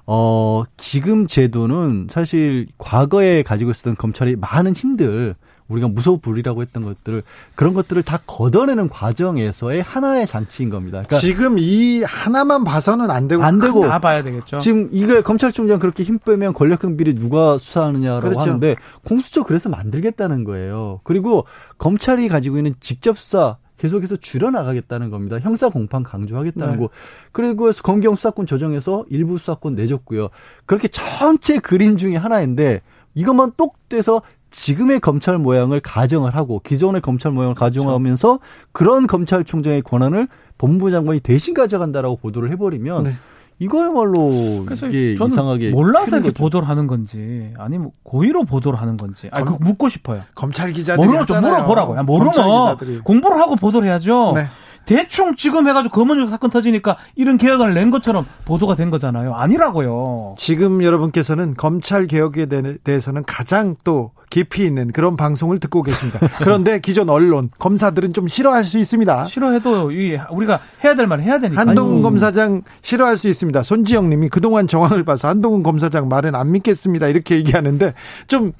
어, 0.06 0.64
지금 0.76 1.28
제도는 1.28 2.08
사실 2.10 2.66
과거에 2.76 3.44
가지고 3.44 3.70
있었던 3.70 3.94
검찰이 3.94 4.34
많은 4.34 4.74
힘들 4.74 5.34
우리가 5.70 5.88
무소불위라고 5.88 6.62
했던 6.62 6.84
것들을 6.84 7.22
그런 7.54 7.74
것들을 7.74 8.02
다 8.02 8.18
걷어내는 8.26 8.88
과정에서의 8.88 9.82
하나의 9.82 10.26
장치인 10.26 10.68
겁니다. 10.68 11.02
그러니까 11.06 11.18
지금 11.18 11.56
이 11.58 12.02
하나만 12.02 12.64
봐서는 12.64 13.10
안 13.10 13.28
되고 13.28 13.42
안 13.42 13.58
되고 13.58 13.80
다 13.86 13.98
봐야 13.98 14.22
되겠죠. 14.22 14.58
지금 14.58 14.88
이거 14.92 15.22
검찰총장 15.22 15.78
그렇게 15.78 16.02
힘 16.02 16.18
빼면 16.18 16.52
권력형 16.52 16.96
비리 16.96 17.14
누가 17.14 17.56
수사하느냐라고 17.58 18.28
그렇죠. 18.28 18.40
하는데 18.40 18.76
공수처 19.04 19.44
그래서 19.44 19.68
만들겠다는 19.68 20.44
거예요. 20.44 21.00
그리고 21.04 21.46
검찰이 21.78 22.28
가지고 22.28 22.58
있는 22.58 22.74
직접 22.80 23.16
수사 23.16 23.56
계속해서 23.78 24.16
줄여나가겠다는 24.16 25.08
겁니다. 25.08 25.38
형사 25.40 25.70
공판 25.70 26.02
강조하겠다는 26.02 26.74
네. 26.74 26.78
거. 26.78 26.90
그리고 27.32 27.72
검경 27.82 28.14
수사권 28.14 28.44
조정해서 28.44 29.06
일부 29.08 29.38
수사권 29.38 29.74
내줬고요. 29.74 30.28
그렇게 30.66 30.88
전체 30.88 31.58
그림 31.58 31.96
중에 31.96 32.16
하나인데 32.16 32.82
이것만 33.14 33.52
똑 33.56 33.88
떼서 33.88 34.20
지금의 34.50 35.00
검찰 35.00 35.38
모양을 35.38 35.80
가정을 35.80 36.34
하고 36.34 36.60
기존의 36.64 37.00
검찰 37.00 37.32
모양을 37.32 37.54
가정하면서 37.54 38.38
그런 38.72 39.06
검찰총장의 39.06 39.82
권한을 39.82 40.28
법무부 40.58 40.90
장관이 40.90 41.20
대신 41.20 41.54
가져간다라고 41.54 42.16
보도를 42.16 42.50
해버리면 42.52 43.04
네. 43.04 43.14
이거야말로 43.58 44.64
그래서 44.64 44.86
이게 44.86 45.16
저는 45.16 45.32
이상하게 45.32 45.70
몰라서 45.70 46.16
이렇게 46.16 46.30
거죠. 46.30 46.42
보도를 46.42 46.68
하는 46.68 46.86
건지 46.86 47.52
아니면 47.58 47.90
고의로 48.02 48.44
보도를 48.44 48.80
하는 48.80 48.96
건지 48.96 49.28
아그 49.30 49.58
묻고 49.60 49.88
싶어요. 49.88 50.22
검찰 50.34 50.72
기자들이 50.72 51.06
모르면 51.06 51.26
좀 51.26 51.36
하잖아요. 51.36 51.66
물어보라고. 51.66 51.96
야, 51.96 52.02
검찰 52.02 52.46
모르면. 52.46 53.02
공부를 53.04 53.38
하고 53.38 53.56
보도를 53.56 53.86
해야죠. 53.88 54.32
네. 54.34 54.46
대충 54.90 55.36
지금 55.36 55.68
해가지고 55.68 55.94
검은juk 55.94 56.30
사건 56.30 56.50
터지니까 56.50 56.96
이런 57.14 57.38
개혁을 57.38 57.74
낸 57.74 57.92
것처럼 57.92 58.26
보도가 58.44 58.74
된 58.74 58.90
거잖아요. 58.90 59.34
아니라고요. 59.34 60.34
지금 60.36 60.82
여러분께서는 60.82 61.54
검찰 61.56 62.08
개혁에 62.08 62.46
대- 62.46 62.76
대해서는 62.82 63.22
가장 63.24 63.76
또 63.84 64.10
깊이 64.30 64.64
있는 64.64 64.90
그런 64.90 65.16
방송을 65.16 65.60
듣고 65.60 65.84
계십니다. 65.84 66.18
그런데 66.42 66.80
기존 66.80 67.08
언론 67.08 67.50
검사들은 67.60 68.12
좀 68.14 68.26
싫어할 68.26 68.64
수 68.64 68.78
있습니다. 68.78 69.26
싫어해도 69.26 69.92
이 69.92 70.18
우리가 70.28 70.58
해야 70.82 70.96
될 70.96 71.06
말을 71.06 71.22
해야 71.22 71.38
되니까. 71.38 71.60
한동훈 71.60 71.94
아니. 71.94 72.02
검사장 72.02 72.62
싫어할 72.82 73.16
수 73.16 73.28
있습니다. 73.28 73.62
손지영 73.62 74.10
님이 74.10 74.28
그동안 74.28 74.66
정황을 74.66 75.04
봐서 75.04 75.28
한동훈 75.28 75.62
검사장 75.62 76.08
말은 76.08 76.34
안 76.34 76.50
믿겠습니다. 76.50 77.06
이렇게 77.06 77.36
얘기하는데 77.36 77.94
좀 78.26 78.50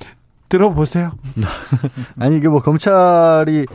들어보세요. 0.49 1.11
아니 2.21 2.37
이게 2.37 2.47
뭐 2.49 2.61
검찰이 2.63 3.67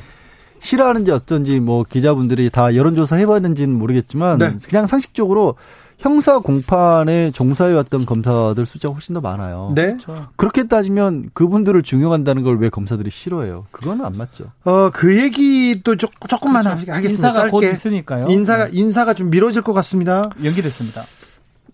싫어하는지 0.65 1.11
어쩐지 1.11 1.59
뭐 1.59 1.83
기자분들이 1.87 2.49
다 2.49 2.75
여론조사 2.75 3.15
해봤는지는 3.17 3.77
모르겠지만 3.77 4.39
네. 4.39 4.53
그냥 4.67 4.87
상식적으로 4.87 5.55
형사 5.97 6.39
공판에 6.39 7.31
종사해왔던 7.31 8.05
검사들 8.05 8.65
숫자가 8.65 8.93
훨씬 8.93 9.13
더 9.15 9.21
많아요. 9.21 9.71
네. 9.75 9.95
그렇죠. 9.95 10.27
그렇게 10.35 10.63
따지면 10.67 11.29
그분들을 11.33 11.81
중용한다는 11.83 12.43
걸 12.43 12.57
왜 12.57 12.67
검사들이 12.69 13.09
싫어해요? 13.11 13.67
그거는 13.71 14.03
안 14.03 14.13
맞죠. 14.17 14.43
어, 14.65 14.89
그 14.91 15.17
얘기도 15.21 15.95
조, 15.95 16.07
조금만 16.27 16.65
하- 16.67 16.71
하겠습니다. 16.71 16.95
그렇죠. 16.99 17.09
인사가 17.13 17.49
곧 17.49 17.61
짧게. 17.61 17.75
있으니까요. 17.75 18.27
인사가, 18.29 18.67
인사가 18.73 19.13
좀 19.13 19.29
미뤄질 19.29 19.61
것 19.61 19.71
같습니다. 19.71 20.21
네. 20.37 20.47
연기됐습니다. 20.49 21.01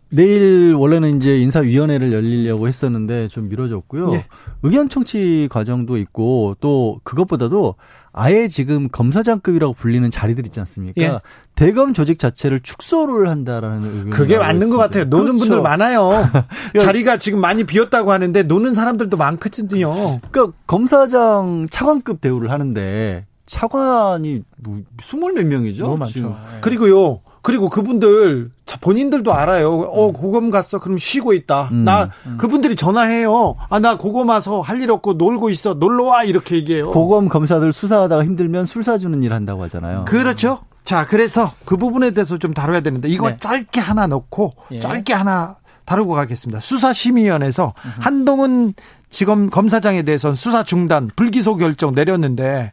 내일 0.09 0.73
원래는 0.77 1.17
이제 1.17 1.37
인사위원회를 1.39 2.11
열리려고 2.11 2.67
했었는데 2.67 3.29
좀 3.29 3.47
미뤄졌고요. 3.47 4.13
예. 4.15 4.25
의견 4.61 4.89
청취 4.89 5.47
과정도 5.49 5.95
있고 5.97 6.55
또 6.59 6.99
그것보다도 7.03 7.75
아예 8.13 8.47
지금 8.47 8.89
검사장급이라고 8.89 9.73
불리는 9.73 10.09
자리들 10.11 10.45
있지 10.45 10.59
않습니까? 10.59 11.01
예. 11.01 11.17
대검 11.55 11.93
조직 11.93 12.19
자체를 12.19 12.59
축소를 12.61 13.29
한다라는 13.29 13.83
의견이 13.89 14.09
그게 14.09 14.37
맞는 14.37 14.69
것 14.69 14.75
있습니다. 14.75 14.83
같아요. 14.87 15.03
노는 15.05 15.25
그렇죠. 15.37 15.39
분들 15.39 15.61
많아요. 15.61 16.11
자리가 16.79 17.17
지금 17.17 17.39
많이 17.39 17.63
비었다고 17.63 18.11
하는데 18.11 18.43
노는 18.43 18.73
사람들도 18.73 19.15
많거든요. 19.17 20.19
그러니까 20.29 20.57
검사장 20.67 21.67
차관급 21.71 22.19
대우를 22.21 22.51
하는데 22.51 23.25
차관이 23.45 24.43
뭐 24.57 24.79
스물 25.01 25.33
몇 25.33 25.45
명이죠? 25.45 25.83
너무 25.83 26.05
지금. 26.07 26.29
많죠. 26.31 26.43
예. 26.57 26.59
그리고요. 26.61 27.21
그리고 27.43 27.69
그분들 27.69 28.51
자, 28.65 28.77
본인들도 28.79 29.33
알아요. 29.33 29.71
어 29.71 30.11
고검 30.11 30.51
갔어. 30.51 30.79
그럼 30.79 30.97
쉬고 30.97 31.33
있다. 31.33 31.69
음. 31.71 31.83
나 31.85 32.09
그분들이 32.37 32.75
전화해요. 32.75 33.55
아 33.69 33.79
나 33.79 33.97
고검 33.97 34.29
와서 34.29 34.59
할 34.61 34.81
일 34.81 34.91
없고 34.91 35.13
놀고 35.13 35.49
있어. 35.49 35.73
놀러 35.73 36.05
와 36.05 36.23
이렇게 36.23 36.55
얘기해요. 36.57 36.91
고검 36.91 37.29
검사들 37.29 37.73
수사하다가 37.73 38.23
힘들면 38.25 38.65
술 38.65 38.83
사주는 38.83 39.21
일 39.23 39.33
한다고 39.33 39.63
하잖아요. 39.63 40.05
그렇죠. 40.05 40.59
자 40.83 41.05
그래서 41.07 41.51
그 41.65 41.77
부분에 41.77 42.11
대해서 42.11 42.37
좀 42.37 42.53
다뤄야 42.53 42.81
되는데 42.81 43.07
이거 43.09 43.29
네. 43.29 43.37
짧게 43.39 43.79
하나 43.79 44.07
넣고 44.07 44.53
예. 44.71 44.79
짧게 44.79 45.13
하나 45.13 45.57
다루고 45.85 46.13
가겠습니다. 46.13 46.59
수사심의위원회에서 46.61 47.73
한동훈 47.99 48.73
지검 49.09 49.49
검사장에 49.49 50.03
대해서는 50.03 50.35
수사 50.35 50.63
중단 50.63 51.09
불기소 51.15 51.57
결정 51.57 51.93
내렸는데 51.93 52.71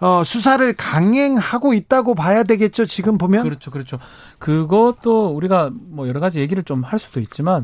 어, 0.00 0.22
수사를 0.24 0.72
강행하고 0.74 1.72
있다고 1.74 2.14
봐야 2.14 2.42
되겠죠. 2.42 2.84
지금 2.86 3.16
보면 3.18 3.42
그렇죠, 3.44 3.70
그렇죠. 3.70 3.98
그것도 4.38 5.28
우리가 5.28 5.70
뭐 5.72 6.08
여러 6.08 6.20
가지 6.20 6.40
얘기를 6.40 6.62
좀 6.62 6.82
할 6.84 6.98
수도 6.98 7.20
있지만 7.20 7.62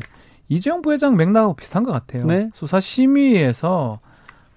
이재용 0.49 0.81
부회장 0.81 1.15
맥락하고 1.17 1.53
비슷한 1.55 1.83
것 1.83 1.91
같아요. 1.91 2.25
네. 2.25 2.49
수사 2.53 2.79
심의에서 2.79 3.99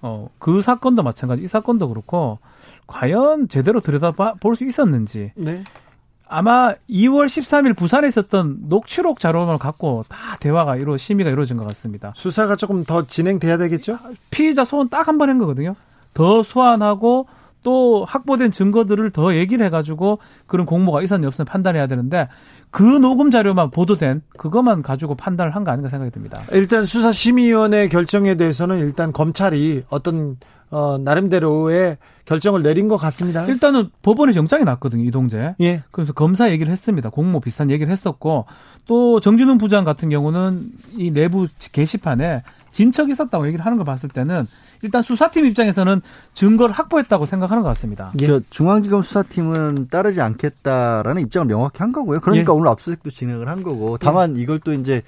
어, 0.01 0.29
그 0.39 0.61
사건도 0.61 1.03
마찬가지, 1.03 1.43
이 1.43 1.47
사건도 1.47 1.89
그렇고 1.89 2.39
과연 2.87 3.47
제대로 3.49 3.79
들여다 3.81 4.11
볼 4.11 4.55
수 4.55 4.63
있었는지 4.65 5.31
네. 5.35 5.63
아마 6.27 6.73
2월 6.89 7.25
13일 7.27 7.75
부산에 7.77 8.07
있었던 8.07 8.57
녹취록 8.67 9.19
자료를 9.19 9.57
갖고 9.59 10.03
다 10.07 10.37
대화가 10.39 10.75
이루 10.75 10.97
심의가 10.97 11.29
이루어진 11.29 11.57
것 11.57 11.67
같습니다. 11.67 12.13
수사가 12.15 12.55
조금 12.55 12.83
더 12.83 13.05
진행돼야 13.05 13.57
되겠죠. 13.57 13.99
피의자 14.31 14.63
소환 14.63 14.89
딱한 14.89 15.17
번 15.19 15.29
한 15.29 15.37
거거든요. 15.37 15.75
더 16.13 16.41
소환하고 16.43 17.27
또 17.65 18.05
확보된 18.05 18.51
증거들을 18.51 19.09
더 19.09 19.35
얘기를 19.35 19.65
해가지고 19.65 20.19
그런 20.45 20.67
공모가 20.67 21.01
있었는지 21.01 21.25
없었는지 21.25 21.49
판단해야 21.51 21.87
되는데 21.87 22.29
그 22.69 22.83
녹음 22.83 23.31
자료만 23.31 23.71
보도된 23.71 24.21
그것만 24.37 24.83
가지고 24.83 25.15
판단을 25.15 25.55
한 25.55 25.63
거 25.65 25.71
아닌가 25.71 25.89
생각이 25.89 26.11
듭니다. 26.11 26.39
일단 26.51 26.85
수사심의위원회 26.85 27.87
결정에 27.87 28.35
대해서는 28.35 28.77
일단 28.79 29.11
검찰이 29.11 29.81
어떤 29.89 30.37
어, 30.69 30.97
나름대로의 30.99 31.97
결정을 32.25 32.61
내린 32.61 32.87
것 32.87 32.97
같습니다. 32.97 33.45
일단은 33.45 33.89
법원에 34.03 34.35
영장이 34.35 34.63
났거든요, 34.63 35.03
이동재. 35.03 35.55
예. 35.61 35.83
그래서 35.91 36.13
검사 36.13 36.51
얘기를 36.51 36.71
했습니다. 36.71 37.09
공모 37.09 37.39
비슷한 37.39 37.71
얘기를 37.71 37.91
했었고 37.91 38.45
또 38.85 39.19
정진훈 39.19 39.57
부장 39.57 39.83
같은 39.85 40.09
경우는 40.09 40.69
이 40.97 41.09
내부 41.11 41.47
게시판에 41.71 42.43
진척이 42.71 43.11
있었다고 43.13 43.47
얘기를 43.47 43.65
하는 43.65 43.77
걸 43.77 43.85
봤을 43.85 44.09
때는 44.09 44.47
일단 44.81 45.01
수사팀 45.01 45.45
입장에서는 45.45 46.01
증거를 46.33 46.73
확보했다고 46.73 47.25
생각하는 47.25 47.63
것 47.63 47.69
같습니다. 47.69 48.11
예. 48.21 48.27
그 48.27 48.41
중앙지검 48.49 49.03
수사팀은 49.03 49.87
따르지 49.89 50.21
않겠다라는 50.21 51.21
입장을 51.23 51.47
명확히 51.47 51.79
한 51.79 51.91
거고요. 51.91 52.19
그러니까 52.19 52.53
예. 52.53 52.57
오늘 52.57 52.67
압수수색도 52.69 53.09
진행을 53.09 53.47
한 53.47 53.63
거고. 53.63 53.97
다만 53.97 54.35
이걸 54.35 54.59
또 54.59 54.73
이제 54.73 55.01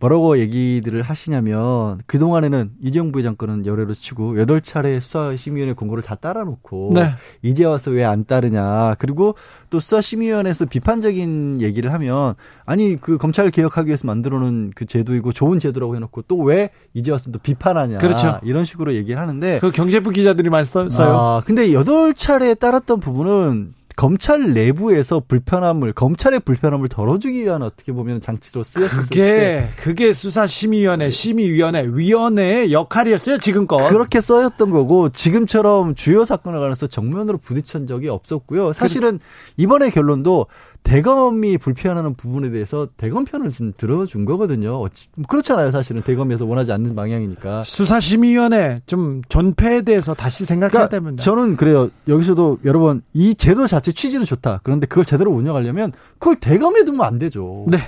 뭐라고 0.00 0.38
얘기들을 0.38 1.02
하시냐면 1.02 2.00
그동안에는 2.06 2.70
이재용 2.82 3.12
부회장건은 3.12 3.66
열애로 3.66 3.94
치고 3.94 4.38
여덟 4.40 4.62
차례 4.62 4.98
수사심의위원회 4.98 5.74
공고를 5.74 6.02
다 6.02 6.14
따라놓고 6.14 6.92
네. 6.94 7.10
이제 7.42 7.64
와서 7.64 7.90
왜 7.90 8.00
안 8.04 8.24
따르냐. 8.24 8.96
그리고 8.98 9.34
또 9.68 9.78
수사심의위원회에서 9.78 10.64
비판적인 10.64 11.60
얘기를 11.60 11.92
하면 11.92 12.34
아니 12.64 12.96
그 12.96 13.18
검찰 13.18 13.50
개혁하기 13.50 13.88
위해서 13.88 14.06
만들어 14.06 14.40
놓은 14.40 14.72
그 14.74 14.86
제도이고 14.86 15.32
좋은 15.32 15.60
제도라고 15.60 15.94
해놓고 15.96 16.22
또 16.22 16.40
왜 16.40 16.70
이제 16.94 17.12
와서 17.12 17.30
또 17.30 17.38
비판하냐. 17.38 17.98
그렇죠. 17.98 18.40
이런 18.42 18.64
식으로 18.64 18.94
얘기를 18.94 19.20
하는데 19.20 19.58
그 19.60 19.70
경제부 19.70 20.10
기자들이 20.10 20.48
많이 20.48 20.64
써- 20.64 20.88
써요. 20.88 21.14
아, 21.14 21.42
근데 21.44 21.74
여덟 21.74 22.14
차례 22.14 22.54
따랐던 22.54 22.98
부분은 23.00 23.74
검찰 24.00 24.54
내부에서 24.54 25.20
불편함을 25.28 25.92
검찰의 25.92 26.40
불편함을 26.40 26.88
덜어주기 26.88 27.42
위한 27.42 27.60
어떻게 27.60 27.92
보면 27.92 28.22
장치로 28.22 28.64
쓰였을 28.64 29.02
때 29.02 29.04
그게 29.04 29.68
그게 29.76 30.14
수사심의위원회, 30.14 31.10
심의위원회, 31.10 31.86
위원회의 31.92 32.72
역할이었어요 32.72 33.36
지금껏. 33.36 33.76
그렇게 33.90 34.22
써였던 34.22 34.70
거고 34.70 35.10
지금처럼 35.10 35.94
주요 35.94 36.24
사건에 36.24 36.58
관해서 36.58 36.86
정면으로 36.86 37.36
부딪힌 37.36 37.86
적이 37.86 38.08
없었고요. 38.08 38.72
사실은 38.72 39.18
이번의 39.58 39.90
결론도 39.90 40.46
대검이 40.82 41.58
불편하는 41.58 42.14
부분에 42.14 42.50
대해서 42.50 42.88
대검 42.96 43.24
편을 43.24 43.50
좀 43.50 43.72
들어준 43.76 44.24
거거든요. 44.24 44.82
그렇잖아요. 45.28 45.70
사실은 45.70 46.02
대검에서 46.02 46.46
원하지 46.46 46.72
않는 46.72 46.94
방향이니까. 46.94 47.62
수사심의위원회 47.64 48.80
좀 48.86 49.22
존폐에 49.28 49.82
대해서 49.82 50.14
다시 50.14 50.44
생각해야 50.44 50.70
그러니까 50.70 50.88
됩니다. 50.88 51.22
저는 51.22 51.56
그래요. 51.56 51.90
여기서도 52.08 52.58
여러 52.64 52.80
번 52.80 53.02
이 53.12 53.34
제도 53.34 53.66
자체 53.66 53.92
취지는 53.92 54.24
좋다. 54.24 54.60
그런데 54.62 54.86
그걸 54.86 55.04
제대로 55.04 55.30
운영하려면 55.32 55.92
그걸 56.18 56.36
대검에 56.36 56.84
두면 56.84 57.02
안 57.06 57.18
되죠. 57.18 57.64
네, 57.68 57.78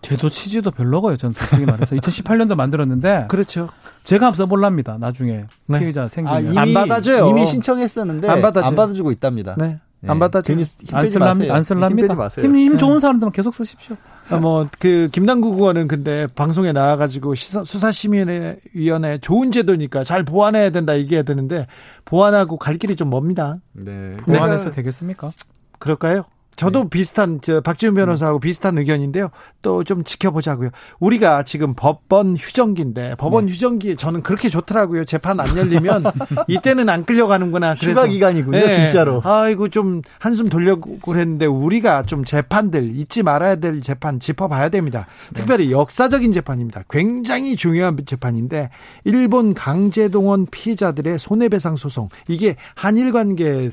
제도 0.00 0.28
취지도 0.28 0.70
별로고요. 0.70 1.16
저는 1.16 1.34
솔직히 1.34 1.64
말해서 1.64 1.96
2018년도 1.96 2.54
만들었는데 2.56 3.26
그렇죠. 3.30 3.68
제가 4.04 4.26
한번 4.26 4.36
써볼랍니다. 4.36 4.98
나중에 4.98 5.44
네. 5.66 5.78
피해자 5.78 6.02
아, 6.04 6.08
생기면 6.08 6.44
이미, 6.46 6.58
안 6.58 6.74
받아줘요. 6.74 7.28
이미 7.28 7.46
신청했었는데 7.46 8.28
안 8.28 8.36
안, 8.36 8.42
받아줘요. 8.42 8.76
받아주고 8.76 9.12
있답니다. 9.12 9.54
네, 9.58 9.66
네. 9.66 9.80
안 10.06 10.18
받아줘. 10.18 10.46
괜히 10.46 10.62
힘안 10.62 11.02
마세요. 11.20 11.52
안힘 11.52 11.62
쓸랍니다. 11.64 12.28
힘, 12.36 12.56
힘 12.56 12.72
네. 12.72 12.78
좋은 12.78 13.00
사람들은 13.00 13.32
계속 13.32 13.54
쓰십시오. 13.54 13.96
뭐그 14.40 15.10
김남국 15.12 15.54
의원은 15.58 15.86
근데 15.86 16.26
방송에 16.26 16.72
나와가지고 16.72 17.34
수사심의위원회 17.34 19.18
좋은 19.18 19.50
제도니까 19.50 20.04
잘 20.04 20.24
보완해야 20.24 20.70
된다 20.70 20.96
얘기해야 20.96 21.22
되는데 21.22 21.66
보완하고 22.04 22.56
갈 22.56 22.78
길이 22.78 22.96
좀 22.96 23.10
멉니다. 23.10 23.58
네. 23.72 24.16
보완해서 24.24 24.70
되겠습니까? 24.70 25.32
그럴까요? 25.78 26.24
저도 26.56 26.88
비슷한 26.88 27.40
저 27.42 27.60
박지훈 27.60 27.94
변호사하고 27.94 28.40
비슷한 28.40 28.78
의견인데요. 28.78 29.30
또 29.62 29.84
좀 29.84 30.02
지켜보자고요. 30.04 30.70
우리가 30.98 31.42
지금 31.42 31.74
법원 31.74 32.36
휴정기인데 32.36 33.16
법원 33.16 33.48
휴정기 33.48 33.96
저는 33.96 34.22
그렇게 34.22 34.48
좋더라고요. 34.48 35.04
재판 35.04 35.38
안 35.40 35.56
열리면 35.56 36.04
이때는 36.48 36.88
안 36.88 37.04
끌려가는구나. 37.04 37.74
그래서 37.74 38.00
휴가 38.00 38.06
기간이군요, 38.10 38.58
네. 38.58 38.72
진짜로. 38.72 39.20
아이고 39.24 39.68
좀 39.68 40.02
한숨 40.18 40.48
돌려고 40.48 40.98
그랬는데 40.98 41.46
우리가 41.46 42.02
좀 42.04 42.24
재판들 42.24 42.90
잊지 42.96 43.22
말아야 43.22 43.56
될 43.56 43.80
재판 43.82 44.20
짚어봐야 44.20 44.70
됩니다. 44.70 45.06
특별히 45.34 45.70
역사적인 45.70 46.32
재판입니다. 46.32 46.84
굉장히 46.88 47.56
중요한 47.56 47.96
재판인데 48.06 48.70
일본 49.04 49.54
강제동원 49.54 50.46
피해자들의 50.50 51.18
손해배상 51.18 51.76
소송 51.76 52.08
이게 52.28 52.56
한일 52.74 53.12
관계를 53.12 53.72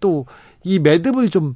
또 0.00 0.26
이 0.64 0.78
매듭을 0.78 1.30
좀 1.30 1.54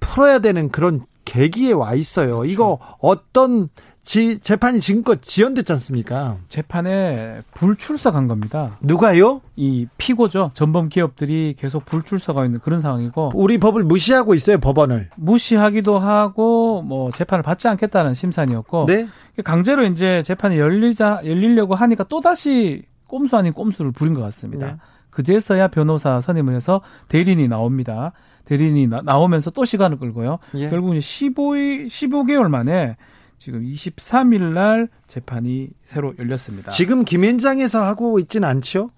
풀어야 0.00 0.38
되는 0.38 0.70
그런 0.70 1.04
계기에 1.24 1.72
와 1.72 1.94
있어요. 1.94 2.44
이거 2.44 2.78
어떤 3.00 3.68
지, 4.04 4.38
재판이 4.38 4.80
지금껏 4.80 5.22
지연됐지 5.22 5.72
않습니까? 5.72 6.36
재판에 6.48 7.40
불출석한 7.54 8.28
겁니다. 8.28 8.76
누가요? 8.82 9.40
이 9.56 9.86
피고죠. 9.96 10.50
전범 10.52 10.90
기업들이 10.90 11.54
계속 11.58 11.86
불출석하고 11.86 12.44
있는 12.44 12.60
그런 12.60 12.80
상황이고 12.80 13.30
우리 13.34 13.56
법을 13.56 13.82
무시하고 13.84 14.34
있어요, 14.34 14.58
법원을. 14.58 15.08
무시하기도 15.16 15.98
하고 15.98 16.82
뭐 16.82 17.10
재판을 17.12 17.42
받지 17.42 17.66
않겠다는 17.66 18.12
심산이었고 18.12 18.84
네? 18.86 19.06
강제로 19.42 19.84
이제 19.84 20.22
재판이 20.22 20.58
열리자 20.58 21.22
열리려고 21.24 21.74
하니까 21.74 22.04
또 22.04 22.20
다시 22.20 22.82
꼼수 23.06 23.36
아닌 23.38 23.54
꼼수를 23.54 23.92
부린 23.92 24.12
것 24.12 24.20
같습니다. 24.20 24.66
네. 24.66 24.76
그제서야 25.08 25.68
변호사 25.68 26.20
선임을 26.20 26.54
해서 26.54 26.82
대리인이 27.08 27.48
나옵니다. 27.48 28.12
대리인이 28.44 28.88
나, 28.88 29.18
오면서또 29.18 29.64
시간을 29.64 29.98
끌고요. 29.98 30.38
예. 30.54 30.68
결국 30.68 30.94
이제 30.94 31.00
15일 31.00 31.86
15개월 31.86 32.48
만에 32.48 32.96
지금 33.38 33.62
23일 33.62 34.52
날 34.52 34.88
재판이 35.06 35.70
새로 35.82 36.14
열렸습니다. 36.18 36.70
지금 36.70 37.04
김현장에서 37.04 37.82
하고 37.84 38.18
있지는 38.18 38.48
않죠? 38.48 38.90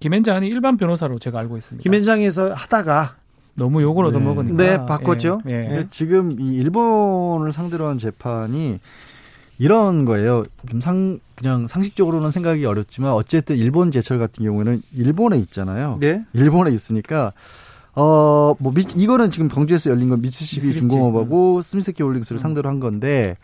김현장이 0.00 0.48
일반 0.48 0.76
변호사로 0.76 1.18
제가 1.18 1.38
알고 1.38 1.56
있습니다. 1.56 1.82
김현장에서 1.82 2.52
하다가 2.52 3.16
너무 3.54 3.82
욕을 3.82 4.04
네. 4.04 4.08
얻어먹으니까. 4.08 4.56
네, 4.56 4.86
바꿨죠. 4.86 5.42
예, 5.46 5.64
예. 5.64 5.68
근데 5.68 5.88
지금 5.90 6.40
이 6.40 6.56
일본을 6.56 7.52
상대로 7.52 7.86
한 7.86 7.98
재판이 7.98 8.78
이런 9.58 10.04
거예요. 10.04 10.44
좀 10.68 10.80
상, 10.80 11.20
그냥 11.36 11.68
상식적으로는 11.68 12.32
생각이 12.32 12.64
어렵지만 12.64 13.12
어쨌든 13.12 13.56
일본 13.56 13.92
제철 13.92 14.18
같은 14.18 14.44
경우에는 14.44 14.82
일본에 14.96 15.38
있잖아요. 15.38 15.98
네. 16.00 16.24
일본에 16.32 16.72
있으니까 16.72 17.32
어, 17.94 18.54
뭐, 18.58 18.72
미, 18.72 18.82
이거는 18.96 19.30
지금 19.30 19.48
광주에서 19.48 19.90
열린 19.90 20.08
건 20.08 20.20
미츠시비 20.22 20.66
미쓰비시. 20.66 20.80
중공업하고 20.80 21.62
스미스키 21.62 22.02
홀딩스를 22.02 22.38
상대로 22.38 22.68
한 22.68 22.80
건데, 22.80 23.36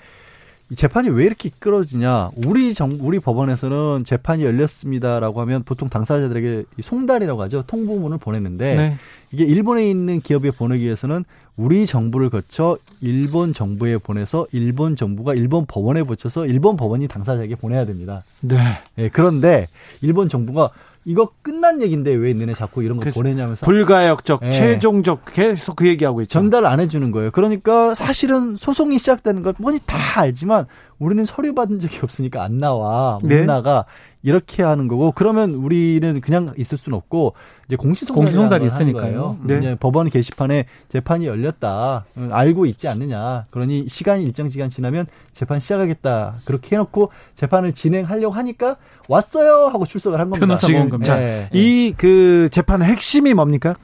이 0.71 0.75
재판이 0.75 1.09
왜 1.11 1.25
이렇게 1.25 1.49
이끌어지냐? 1.49 2.31
우리 2.47 2.75
정, 2.75 2.99
우리 3.01 3.21
법원에서는 3.21 4.05
재판이 4.05 4.45
열렸습니다라고 4.45 5.41
하면 5.41 5.63
보통 5.63 5.89
당사자들에게 5.89 6.65
이 6.79 6.83
송달이라고 6.83 7.41
하죠. 7.43 7.65
통보문을 7.67 8.19
보내는데, 8.19 8.75
네. 8.77 8.97
이게 9.33 9.45
일본에 9.45 9.89
있는 9.89 10.21
기업에 10.21 10.51
보내기 10.51 10.85
위해서는 10.85 11.25
우리 11.57 11.87
정부를 11.87 12.31
거쳐 12.31 12.79
일본 13.01 13.53
정부에 13.53 13.99
보내서 13.99 14.47
일본 14.53 14.95
정부가 14.95 15.35
일본 15.35 15.67
법원에 15.67 16.05
붙여서 16.05 16.47
일본 16.47 16.77
법원이 16.77 17.09
당사자에게 17.09 17.57
보내야 17.57 17.85
됩니다. 17.85 18.23
네. 18.41 18.57
예, 18.99 19.09
그런데 19.09 19.67
일본 20.01 20.29
정부가 20.29 20.71
이거 21.09 21.31
끝난 21.41 21.81
얘기인데 21.81 22.13
왜 22.13 22.35
너네 22.35 22.53
자꾸 22.53 22.83
이런 22.83 23.01
거 23.01 23.09
보내냐면서 23.09 23.65
불가역적, 23.65 24.41
네. 24.43 24.53
최종적 24.53 25.25
계속 25.33 25.77
그 25.77 25.89
얘기하고 25.89 26.21
있죠. 26.21 26.39
전달 26.39 26.67
안 26.67 26.81
해주는 26.81 27.11
거예요. 27.13 27.31
그러니까 27.31 27.95
사실은 27.95 28.57
소송이 28.57 28.99
시작되는 28.99 29.43
걸 29.43 29.55
뻔히 29.55 29.79
다 29.87 29.97
알지만 30.21 30.67
우리는 30.99 31.25
서류 31.25 31.55
받은 31.55 31.79
적이 31.81 32.01
없으니까 32.03 32.43
안 32.43 32.59
나와 32.59 33.19
못 33.23 33.29
네. 33.29 33.45
나가 33.45 33.85
이렇게 34.23 34.65
하는 34.65 34.89
거고 34.89 35.13
그러면 35.13 35.55
우리는 35.55 36.21
그냥 36.21 36.53
있을 36.57 36.77
수는 36.77 36.97
없고 36.97 37.35
이제 37.69 37.77
공시송달이 37.77 38.67
있으니까요. 38.67 39.39
네. 39.43 39.55
네. 39.55 39.59
이제 39.61 39.77
법원 39.79 40.11
게시판에 40.11 40.65
재판이 40.89 41.27
열렸다 41.27 42.05
응, 42.17 42.31
알고 42.33 42.67
있지 42.67 42.89
않느냐 42.89 43.47
그러니 43.51 43.87
시간이 43.89 44.25
일정 44.25 44.49
시간 44.49 44.71
지나면 44.71 45.07
재판 45.33 45.61
시작하겠다 45.61 46.39
그렇게 46.45 46.75
해놓고 46.75 47.11
재판을 47.37 47.73
진행하려고 47.73 48.35
하니까 48.35 48.77
왔어요 49.09 49.69
하고 49.69 49.87
출석을 49.87 50.19
한 50.19 50.31
겁니다. 50.31 50.47
변호사 50.47 50.67
지금. 50.67 50.99
네. 51.01 51.49
이그 51.53 52.49
재판의 52.51 52.89
핵심이 52.89 53.35
뭡니까? 53.35 53.77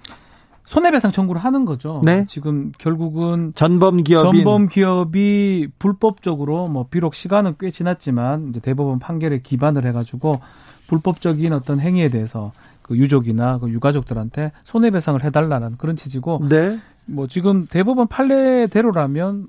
손해배상 0.64 1.12
청구를 1.12 1.42
하는 1.42 1.64
거죠. 1.64 2.00
네. 2.04 2.24
지금 2.26 2.72
결국은 2.78 3.52
전범 3.54 4.02
기업인 4.02 4.32
전범 4.32 4.68
기업이 4.68 5.68
불법적으로 5.78 6.68
뭐 6.68 6.86
비록 6.90 7.14
시간은 7.14 7.54
꽤 7.60 7.70
지났지만 7.70 8.48
이제 8.48 8.60
대법원 8.60 8.98
판결에 8.98 9.40
기반을 9.40 9.86
해가지고 9.86 10.40
불법적인 10.88 11.52
어떤 11.52 11.80
행위에 11.80 12.08
대해서 12.08 12.52
그 12.82 12.96
유족이나 12.96 13.58
그 13.58 13.70
유가족들한테 13.70 14.52
손해배상을 14.64 15.22
해달라는 15.22 15.76
그런 15.76 15.96
취지고 15.96 16.40
네. 16.48 16.78
뭐 17.06 17.26
지금 17.26 17.66
대법원 17.66 18.08
판례대로라면 18.08 19.46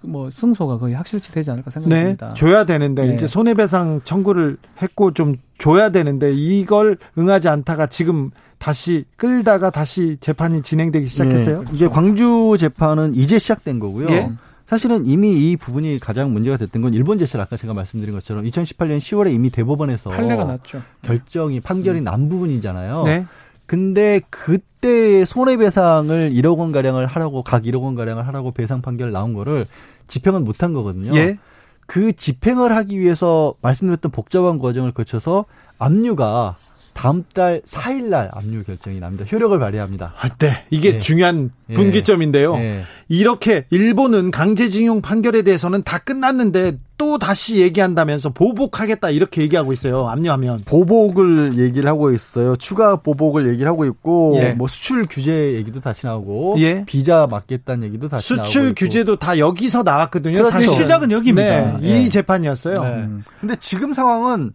그뭐 0.00 0.30
승소가 0.30 0.78
거의 0.78 0.94
확실치 0.94 1.32
되지 1.32 1.50
않을까 1.50 1.70
네. 1.70 1.80
생각합니다. 1.80 2.34
줘야 2.34 2.64
되는데 2.64 3.04
네. 3.04 3.14
이제 3.14 3.26
손해배상 3.26 4.02
청구를 4.04 4.58
했고 4.80 5.12
좀 5.12 5.36
줘야 5.58 5.90
되는데 5.90 6.32
이걸 6.32 6.98
응하지 7.18 7.48
않다가 7.48 7.86
지금 7.86 8.30
다시 8.58 9.04
끌다가 9.16 9.70
다시 9.70 10.16
재판이 10.20 10.62
진행되기 10.62 11.06
시작했어요. 11.06 11.62
네. 11.62 11.66
이게 11.72 11.88
광주 11.88 12.56
재판은 12.58 13.14
이제 13.14 13.38
시작된 13.38 13.78
거고요. 13.78 14.08
예. 14.10 14.30
사실은 14.64 15.06
이미 15.06 15.50
이 15.50 15.56
부분이 15.56 16.00
가장 16.00 16.32
문제가 16.32 16.56
됐던 16.56 16.82
건 16.82 16.92
일본 16.92 17.18
제철 17.18 17.40
아까 17.40 17.56
제가 17.56 17.72
말씀드린 17.72 18.14
것처럼 18.14 18.44
2018년 18.44 18.98
10월에 18.98 19.32
이미 19.32 19.50
대법원에서 19.50 20.10
판례가 20.10 20.44
났죠. 20.44 20.82
결정이 21.02 21.60
판결이 21.60 22.00
난 22.00 22.28
부분이잖아요. 22.28 23.04
네. 23.04 23.26
근데 23.66 24.20
그때 24.30 25.24
손해배상을 25.24 26.32
1억 26.32 26.58
원 26.58 26.72
가량을 26.72 27.06
하라고 27.06 27.42
각 27.42 27.62
1억 27.62 27.82
원 27.82 27.94
가량을 27.94 28.26
하라고 28.26 28.52
배상 28.52 28.82
판결 28.82 29.12
나온 29.12 29.34
거를 29.34 29.66
집행은 30.08 30.44
못한 30.44 30.72
거거든요. 30.72 31.16
예. 31.16 31.38
그 31.86 32.12
집행을 32.12 32.74
하기 32.76 33.00
위해서 33.00 33.54
말씀드렸던 33.62 34.10
복잡한 34.10 34.58
과정을 34.58 34.92
거쳐서 34.92 35.44
압류가 35.78 36.56
다음 36.96 37.22
달 37.34 37.60
4일 37.66 38.04
날 38.04 38.30
압류 38.32 38.64
결정이 38.64 38.98
납니다. 39.00 39.26
효력을 39.30 39.56
발휘합니다. 39.58 40.14
아, 40.18 40.28
네. 40.30 40.64
이게 40.70 40.92
네. 40.92 40.98
중요한 40.98 41.50
예. 41.68 41.74
분기점인데요. 41.74 42.54
예. 42.56 42.82
이렇게 43.08 43.66
일본은 43.70 44.30
강제징용 44.30 45.02
판결에 45.02 45.42
대해서는 45.42 45.82
다 45.82 45.98
끝났는데 45.98 46.78
또 46.96 47.18
다시 47.18 47.60
얘기한다면서 47.60 48.30
보복하겠다 48.30 49.10
이렇게 49.10 49.42
얘기하고 49.42 49.74
있어요. 49.74 50.08
압류하면. 50.08 50.62
보복을 50.64 51.58
얘기를 51.58 51.86
하고 51.88 52.10
있어요. 52.12 52.56
추가 52.56 52.96
보복을 52.96 53.46
얘기를 53.48 53.68
하고 53.68 53.84
있고 53.84 54.38
예. 54.40 54.52
뭐 54.54 54.66
수출 54.66 55.06
규제 55.08 55.52
얘기도 55.52 55.80
다시 55.80 56.06
나오고 56.06 56.56
예. 56.60 56.84
비자 56.86 57.26
막겠다는 57.30 57.86
얘기도 57.88 58.08
다시 58.08 58.32
나오고 58.32 58.46
수출. 58.46 58.74
규제도 58.74 59.16
다 59.16 59.38
여기서 59.38 59.82
나왔거든요. 59.82 60.38
그렇죠. 60.38 60.50
사실. 60.50 60.70
시작은 60.70 61.10
여기입니다. 61.10 61.78
네, 61.78 61.90
예. 61.90 62.00
이 62.00 62.08
재판이었어요. 62.08 62.74
네. 62.74 62.88
음. 62.88 63.24
근데 63.40 63.54
지금 63.60 63.92
상황은 63.92 64.52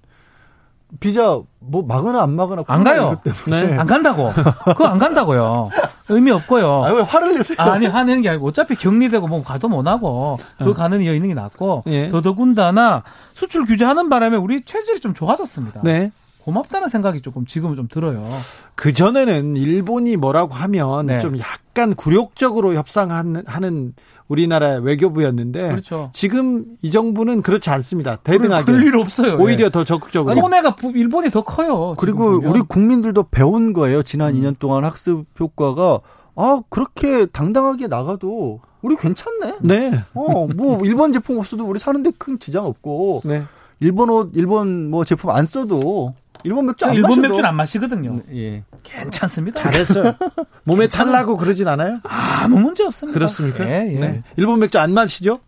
비자 1.00 1.40
뭐 1.60 1.84
막으나 1.84 2.22
안 2.24 2.36
막으나 2.36 2.64
안 2.68 2.84
가요. 2.84 3.20
네. 3.48 3.78
안 3.78 3.88
간다고. 3.88 4.32
그거 4.66 4.86
안 4.86 5.00
간다고요. 5.00 5.70
의미 6.10 6.32
없고요. 6.32 6.84
아, 6.84 6.94
왜 6.94 7.02
화를 7.02 7.36
내세요? 7.36 7.58
아니 7.60 7.86
하는 7.86 8.22
게 8.22 8.30
아니고 8.30 8.48
어차피 8.48 8.76
격리되고 8.76 9.28
뭐 9.28 9.44
가도 9.44 9.70
못 9.70 9.88
하고 9.88 10.38
그 10.58 10.74
가는 10.74 11.02
이어 11.02 11.14
있는 11.14 11.30
게 11.30 11.34
낫고 11.36 11.84
예. 11.88 12.10
더더군다나 12.10 13.04
수출 13.34 13.66
규제하는 13.66 14.10
바람에 14.10 14.38
우리 14.38 14.64
체질이 14.64 15.00
좀 15.00 15.14
좋아졌습니다. 15.14 15.82
네. 15.84 16.12
고맙다는 16.44 16.90
생각이 16.90 17.22
조금 17.22 17.46
지금은 17.46 17.76
좀 17.76 17.88
들어요. 17.88 18.28
그 18.76 18.94
전에는 18.94 19.56
일본이 19.58 20.18
뭐라고 20.18 20.54
하면 20.56 21.06
네. 21.06 21.20
좀 21.20 21.38
약간 21.38 21.94
굴욕적으로 21.96 22.74
협상하는 22.74 23.44
하는 23.46 23.94
우리나라 24.28 24.76
외교부였는데 24.78 25.70
그렇죠. 25.70 26.10
지금 26.14 26.66
이 26.82 26.90
정부는 26.90 27.42
그렇지 27.42 27.70
않습니다. 27.70 28.16
대등하게 28.18 28.66
그럴 28.66 28.84
일 28.88 28.98
없어요. 28.98 29.38
오히려 29.38 29.66
예. 29.66 29.70
더 29.70 29.84
적극적으로 29.84 30.40
손해가 30.40 30.76
부- 30.76 30.92
일본이 30.96 31.30
더 31.30 31.44
커요. 31.44 31.96
그리고. 31.98 32.42
우리 32.44 32.62
국민들도 32.62 33.24
배운 33.30 33.74
거예요. 33.74 34.02
지난 34.04 34.36
음. 34.36 34.42
2년 34.42 34.58
동안 34.58 34.84
학습 34.86 35.26
효과가 35.40 36.00
아 36.36 36.62
그렇게 36.70 37.26
당당하게 37.28 37.88
나가도 37.88 38.62
우리 38.82 38.96
괜찮네. 38.96 39.58
네. 39.62 39.92
어뭐 40.14 40.82
일본 40.86 41.12
제품 41.12 41.38
없어도 41.38 41.66
우리 41.66 41.78
사는데 41.78 42.12
큰 42.18 42.40
지장 42.40 42.66
없고 42.66 43.22
네. 43.26 43.44
일본 43.82 44.10
옷 44.10 44.32
일본 44.34 44.90
뭐 44.90 45.04
제품 45.04 45.30
안 45.32 45.46
써도 45.46 46.14
일본 46.44 46.66
맥주 46.68 46.86
안 46.86 46.94
일본 46.94 47.22
맥주는 47.22 47.46
안 47.46 47.56
마시거든요. 47.56 48.22
예. 48.34 48.64
괜찮습니다. 48.84 49.62
잘했어요. 49.62 50.16
몸에 50.64 50.88
탈나고 50.88 51.38
그러진 51.38 51.68
않아요? 51.68 52.00
아무 52.04 52.60
문제 52.60 52.84
없습니다. 52.84 53.18
그렇습니까? 53.18 53.66
예, 53.66 53.94
예. 53.94 54.00
네. 54.00 54.24
일본 54.38 54.60
맥주 54.60 54.80
안 54.80 54.94
마시죠? 54.94 55.40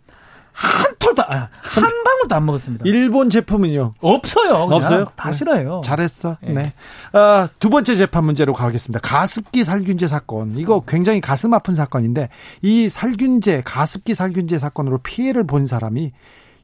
한 0.53 0.93
톨도 0.99 1.23
아, 1.23 1.49
한 1.61 1.83
방울도 1.83 2.35
안 2.35 2.45
먹었습니다. 2.45 2.83
일본 2.85 3.29
제품은요? 3.31 3.95
없어요. 3.99 4.67
그냥. 4.67 4.73
없어요? 4.73 5.05
다 5.15 5.31
네. 5.31 5.35
싫어요. 5.37 5.81
잘했어. 5.83 6.37
예. 6.45 6.51
네. 6.51 6.73
아, 7.11 7.49
두 7.59 7.69
번째 7.71 7.95
재판 7.95 8.23
문제로 8.23 8.53
가겠습니다. 8.53 8.99
가습기 8.99 9.63
살균제 9.63 10.07
사건. 10.07 10.55
이거 10.57 10.83
굉장히 10.87 11.21
가슴 11.21 11.53
아픈 11.55 11.73
사건인데 11.73 12.29
이 12.61 12.87
살균제, 12.87 13.63
가습기 13.65 14.13
살균제 14.13 14.59
사건으로 14.59 14.99
피해를 14.99 15.43
본 15.45 15.65
사람이 15.65 16.13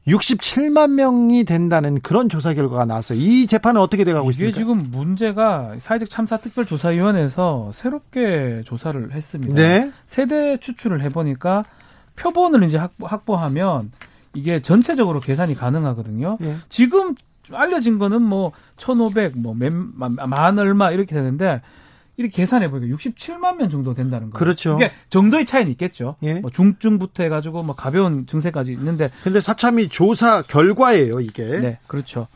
67만 0.06 0.92
명이 0.92 1.44
된다는 1.44 2.00
그런 2.00 2.28
조사 2.28 2.54
결과가 2.54 2.84
나왔어요. 2.84 3.18
이 3.20 3.46
재판은 3.46 3.80
어떻게 3.80 4.04
돼가고 4.04 4.30
이게 4.30 4.48
있습니까? 4.48 4.58
지금 4.58 4.90
문제가 4.90 5.74
사회적 5.78 6.08
참사 6.08 6.36
특별조사위원회에서 6.38 7.70
새롭게 7.74 8.62
조사를 8.64 9.12
했습니다. 9.12 9.54
네. 9.54 9.92
세대 10.06 10.56
추출을 10.58 11.02
해보니까 11.02 11.64
표본을 12.16 12.62
이제 12.64 12.78
확보, 12.78 13.06
확보하면 13.06 13.92
이게 14.34 14.60
전체적으로 14.62 15.20
계산이 15.20 15.54
가능하거든요. 15.54 16.38
예. 16.42 16.56
지금 16.68 17.14
알려진 17.52 17.98
거는 17.98 18.22
뭐 18.22 18.52
1,500, 18.76 19.38
뭐만 19.38 19.92
만 19.96 20.58
얼마 20.58 20.90
이렇게 20.90 21.14
되는데 21.14 21.60
이렇게 22.20 22.42
계산해 22.42 22.70
보니까 22.70 22.94
67만 22.94 23.56
명 23.56 23.70
정도 23.70 23.94
된다는 23.94 24.30
거예요. 24.30 24.38
그렇죠. 24.38 24.76
이게 24.76 24.92
정도의 25.08 25.46
차이는 25.46 25.72
있겠죠. 25.72 26.16
예. 26.22 26.34
뭐 26.34 26.50
중증부터 26.50 27.22
해가지고 27.22 27.62
뭐 27.62 27.74
가벼운 27.74 28.26
증세까지 28.26 28.72
있는데 28.72 29.10
근데 29.22 29.40
사참이 29.40 29.88
조사 29.88 30.42
결과예요, 30.42 31.20
이게. 31.20 31.44
네, 31.44 31.78
그렇죠. 31.86 32.26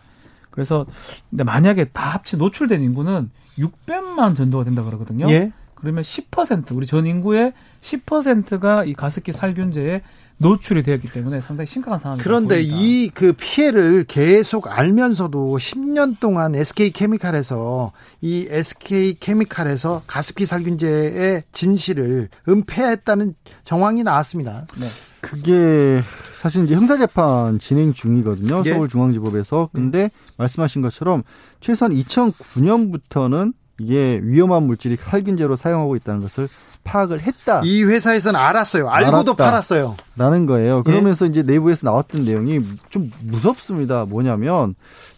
그래서 0.51 0.87
근데 1.29 1.45
만약에 1.45 1.87
다 1.87 2.09
합치 2.11 2.39
노출된 2.39 2.83
인구는 2.83 3.31
600만 3.59 4.35
정도가 4.35 4.65
된다 4.65 4.83
그러거든요. 4.83 5.29
예. 5.29 5.53
그러면 5.75 6.03
10% 6.03 6.75
우리 6.75 6.87
전 6.87 7.05
인구의 7.05 7.53
10%가 7.83 8.85
이 8.85 8.95
가습기 8.95 9.33
살균제에 9.33 10.01
노출이 10.39 10.83
되었기 10.83 11.11
때문에 11.11 11.41
상당히 11.41 11.67
심각한 11.67 11.99
상황이 11.99 12.21
그런데 12.23 12.61
이 12.63 13.11
그 13.15 13.33
피해를 13.33 14.05
계속 14.05 14.69
알면서도 14.69 15.57
10년 15.57 16.19
동안 16.19 16.55
SK 16.55 16.91
케미칼에서 16.91 17.93
이 18.21 18.47
SK 18.51 19.19
케미칼에서 19.21 20.03
가습기 20.07 20.47
살균제의 20.47 21.43
진실을 21.53 22.29
은폐했다는 22.49 23.35
정황이 23.65 24.03
나왔습니다. 24.03 24.67
네. 24.79 24.87
그게 25.21 26.03
사실 26.41 26.65
이제 26.65 26.75
형사 26.75 26.99
재판 26.99 27.59
진행 27.59 27.93
중이거든요. 27.93 28.63
예. 28.67 28.73
서울중앙지법에서. 28.75 29.71
근데 29.73 30.11
말씀하신 30.37 30.83
것처럼 30.83 31.23
최소한 31.61 31.93
2009년부터는 31.95 33.55
이게 33.81 34.21
위험한 34.23 34.65
물질이 34.65 34.97
살균제로 34.97 35.57
사용하고 35.57 35.97
있다는 35.97 36.21
것을 36.21 36.49
파악을 36.85 37.23
했다. 37.23 37.63
이 37.65 37.83
회사에서는 37.83 38.39
알았어요. 38.39 38.89
알고도 38.89 39.33
알았다. 39.33 39.45
팔았어요. 39.45 39.97
라는 40.17 40.47
거예요. 40.47 40.83
그러면서 40.85 41.27
이제 41.27 41.43
내부에서 41.43 41.81
나왔던 41.87 42.25
내용이 42.25 42.61
좀 42.91 43.11
무섭습니다. 43.23 44.05
뭐냐면 44.05 44.75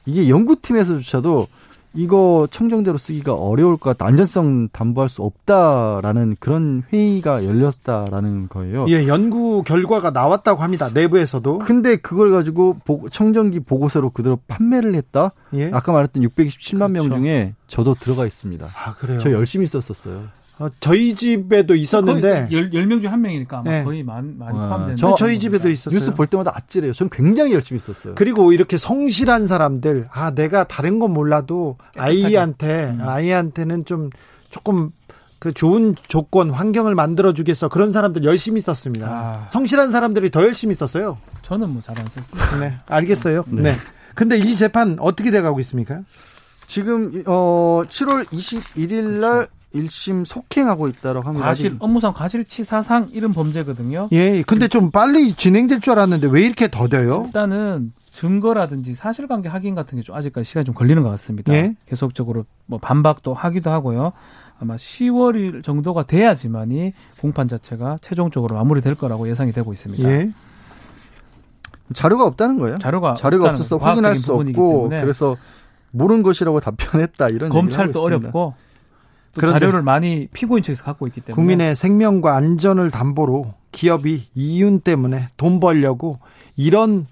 이게 0.07 0.29
연구팀에서조차도 0.29 1.49
이거 1.99 2.47
청정대로 2.51 2.99
쓰기가 2.99 3.33
어려울 3.33 3.79
것 3.79 3.89
같다. 3.97 4.05
안전성 4.05 4.69
담보할 4.69 5.09
수 5.09 5.23
없다라는 5.23 6.37
그런 6.39 6.83
회의가 6.93 7.43
열렸다라는 7.47 8.49
거예요. 8.51 8.85
예, 8.91 9.07
연구 9.07 9.63
결과가 9.63 10.11
나왔다고 10.11 10.63
합니다. 10.63 10.91
내부에서도. 10.93 11.59
근데 11.61 11.97
그걸 11.97 12.33
가지고 12.33 12.77
보- 12.85 13.09
청정기 13.11 13.61
보고서로 13.61 14.11
그대로 14.11 14.39
판매를 14.47 14.95
했다? 14.95 15.33
예. 15.55 15.71
아까 15.73 15.93
말했던 15.93 16.23
627만 16.23 16.91
명 16.91 17.05
그렇죠. 17.05 17.15
중에 17.23 17.55
저도 17.67 17.95
들어가 17.95 18.27
있습니다. 18.27 18.67
아, 18.67 18.95
그래요. 18.97 19.19
저 19.19 19.33
열심히 19.33 19.67
썼었어요. 19.67 20.25
어, 20.59 20.69
저희 20.81 21.15
집에도 21.15 21.75
있었는데 21.75 22.49
10, 22.51 22.71
10명 22.73 23.03
중 23.03 23.13
한 23.13 23.21
명이니까 23.21 23.59
아마 23.59 23.71
네. 23.71 23.85
거의 23.85 24.03
많이, 24.03 24.33
많이 24.39 24.57
와, 24.57 24.69
포함되는 24.69 24.97
저- 24.97 25.15
저희 25.15 25.39
집에도 25.39 25.69
있었어요. 25.69 25.99
뉴스 25.99 26.15
볼 26.15 26.27
때마다 26.27 26.53
아찔해요. 26.55 26.93
저는 26.95 27.11
굉장히 27.11 27.53
열심히 27.53 27.79
썼어요. 27.79 28.15
그리고 28.15 28.53
이렇게 28.53 28.79
성실한 28.79 29.47
사람들, 29.47 30.09
아, 30.11 30.31
내가 30.31 30.65
다른 30.65 30.99
건 30.99 31.13
몰라도 31.13 31.77
아이한테, 31.97 32.85
음. 32.99 33.01
아이한테는 33.07 33.85
좀 33.85 34.09
조금 34.51 34.91
그 35.39 35.53
좋은 35.53 35.95
조건, 36.09 36.51
환경을 36.51 36.95
만들어 36.95 37.35
주겠어. 37.35 37.69
그런 37.69 37.91
사람들 37.93 38.25
열심히 38.25 38.59
썼습니다. 38.63 39.07
아. 39.09 39.49
성실한 39.51 39.91
사람들이 39.91 40.31
더 40.31 40.43
열심히 40.43 40.75
썼어요. 40.75 41.19
저는 41.43 41.69
뭐 41.69 41.83
잘 41.83 41.99
안 42.01 42.09
썼습니다. 42.09 42.57
네. 42.59 42.79
알겠어요. 42.87 43.45
네. 43.49 43.63
네. 43.63 43.73
근데 44.15 44.39
이 44.39 44.57
재판 44.57 44.97
어떻게 44.99 45.31
돼가고 45.31 45.61
있습니까? 45.61 46.01
지금 46.67 47.23
어 47.27 47.83
7월 47.87 48.25
21일 48.29 49.03
날 49.21 49.47
1심 49.83 50.25
속행하고 50.25 50.89
있다라고 50.89 51.27
합니다. 51.29 51.47
과실 51.47 51.77
업무상 51.79 52.13
과실치사상 52.13 53.09
이런 53.13 53.33
범죄거든요. 53.33 54.09
예. 54.13 54.43
근데 54.43 54.69
좀 54.69 54.91
빨리 54.91 55.33
진행될 55.33 55.81
줄 55.81 55.93
알았는데 55.93 56.29
왜 56.31 56.43
이렇게 56.43 56.69
더뎌요? 56.71 57.25
일단은 57.27 57.93
증거라든지 58.13 58.95
사실관계 58.95 59.49
확인 59.49 59.75
같은 59.75 59.99
게 59.99 60.03
좀 60.03 60.15
아직까지 60.17 60.49
시간이 60.49 60.65
좀 60.65 60.75
걸리는 60.75 61.03
것 61.03 61.11
같습니다. 61.11 61.53
예. 61.53 61.75
계속적으로 61.87 62.45
뭐 62.67 62.79
반박도 62.79 63.35
하기도 63.35 63.71
하고요. 63.71 64.13
아마 64.59 64.77
10월일 64.77 65.63
정도가 65.63 66.05
돼야지만이 66.05 66.95
공판 67.21 67.47
자체가 67.49 67.99
최종적으로 68.01 68.57
마무리될 68.57 68.95
거라고 68.95 69.29
예상이 69.29 69.53
되고 69.53 69.73
있습니다. 69.73 70.09
예. 70.09 70.31
자료가 71.93 72.25
없다는 72.25 72.59
거예요. 72.59 72.79
자료가 72.79 73.15
자료가 73.15 73.51
없어서 73.51 73.77
확인할 73.77 74.17
수 74.17 74.33
없고 74.33 74.89
그래서 74.89 75.37
모르는 75.93 76.23
것이라고 76.23 76.61
답변했다 76.61 77.29
이런 77.29 77.51
검찰도. 77.51 78.03
어렵고 78.03 78.55
또 79.37 79.41
그런데 79.43 79.61
자료를 79.61 79.83
많이 79.83 80.29
피고인 80.33 80.63
측에서 80.63 80.83
갖고 80.83 81.07
있기 81.07 81.21
때문에 81.21 81.35
국민의 81.35 81.77
생명과 81.77 82.35
안전을 82.35 82.91
담보로 82.91 83.53
기업이 83.71 84.29
이윤 84.35 84.81
때문에 84.81 85.29
돈 85.37 85.61
벌려고 85.61 86.19
이런 86.57 87.07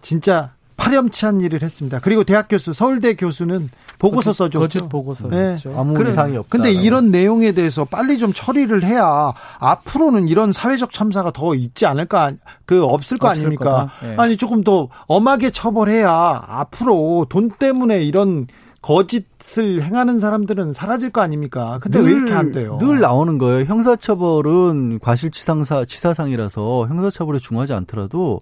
진짜 0.00 0.52
파렴치한 0.76 1.40
일을 1.40 1.62
했습니다. 1.62 1.98
그리고 1.98 2.22
대학 2.22 2.46
교수, 2.48 2.72
서울대 2.72 3.14
교수는 3.14 3.68
보고서 3.98 4.32
써줬죠. 4.32 4.60
거짓 4.60 4.88
보고서 4.88 5.28
네. 5.28 5.56
죠 5.56 5.74
아무 5.76 5.94
그래, 5.94 6.12
이상이 6.12 6.36
없다. 6.36 6.48
근데 6.50 6.70
이런 6.70 7.10
내용에 7.10 7.50
대해서 7.50 7.84
빨리 7.84 8.16
좀 8.16 8.32
처리를 8.32 8.84
해야 8.84 9.32
앞으로는 9.58 10.28
이런 10.28 10.52
사회적 10.52 10.92
참사가 10.92 11.32
더 11.32 11.56
있지 11.56 11.84
않을까, 11.84 12.34
그 12.64 12.84
없을 12.84 13.18
거 13.18 13.26
없을 13.26 13.40
아닙니까? 13.40 13.90
예. 14.04 14.14
아니 14.16 14.36
조금 14.36 14.62
더 14.62 14.88
엄하게 15.08 15.50
처벌해야 15.50 16.44
앞으로 16.46 17.26
돈 17.28 17.50
때문에 17.50 18.04
이런 18.04 18.46
거짓을 18.88 19.82
행하는 19.82 20.18
사람들은 20.18 20.72
사라질 20.72 21.10
거 21.10 21.20
아닙니까? 21.20 21.78
근데 21.82 21.98
왜 21.98 22.06
이렇게 22.06 22.32
안 22.32 22.52
돼요? 22.52 22.78
늘 22.80 23.00
나오는 23.00 23.36
거예요. 23.36 23.66
형사처벌은 23.66 24.98
과실치상사 25.00 25.84
치사상이라서 25.84 26.86
형사처벌에 26.88 27.38
중하지 27.38 27.74
않더라도 27.74 28.40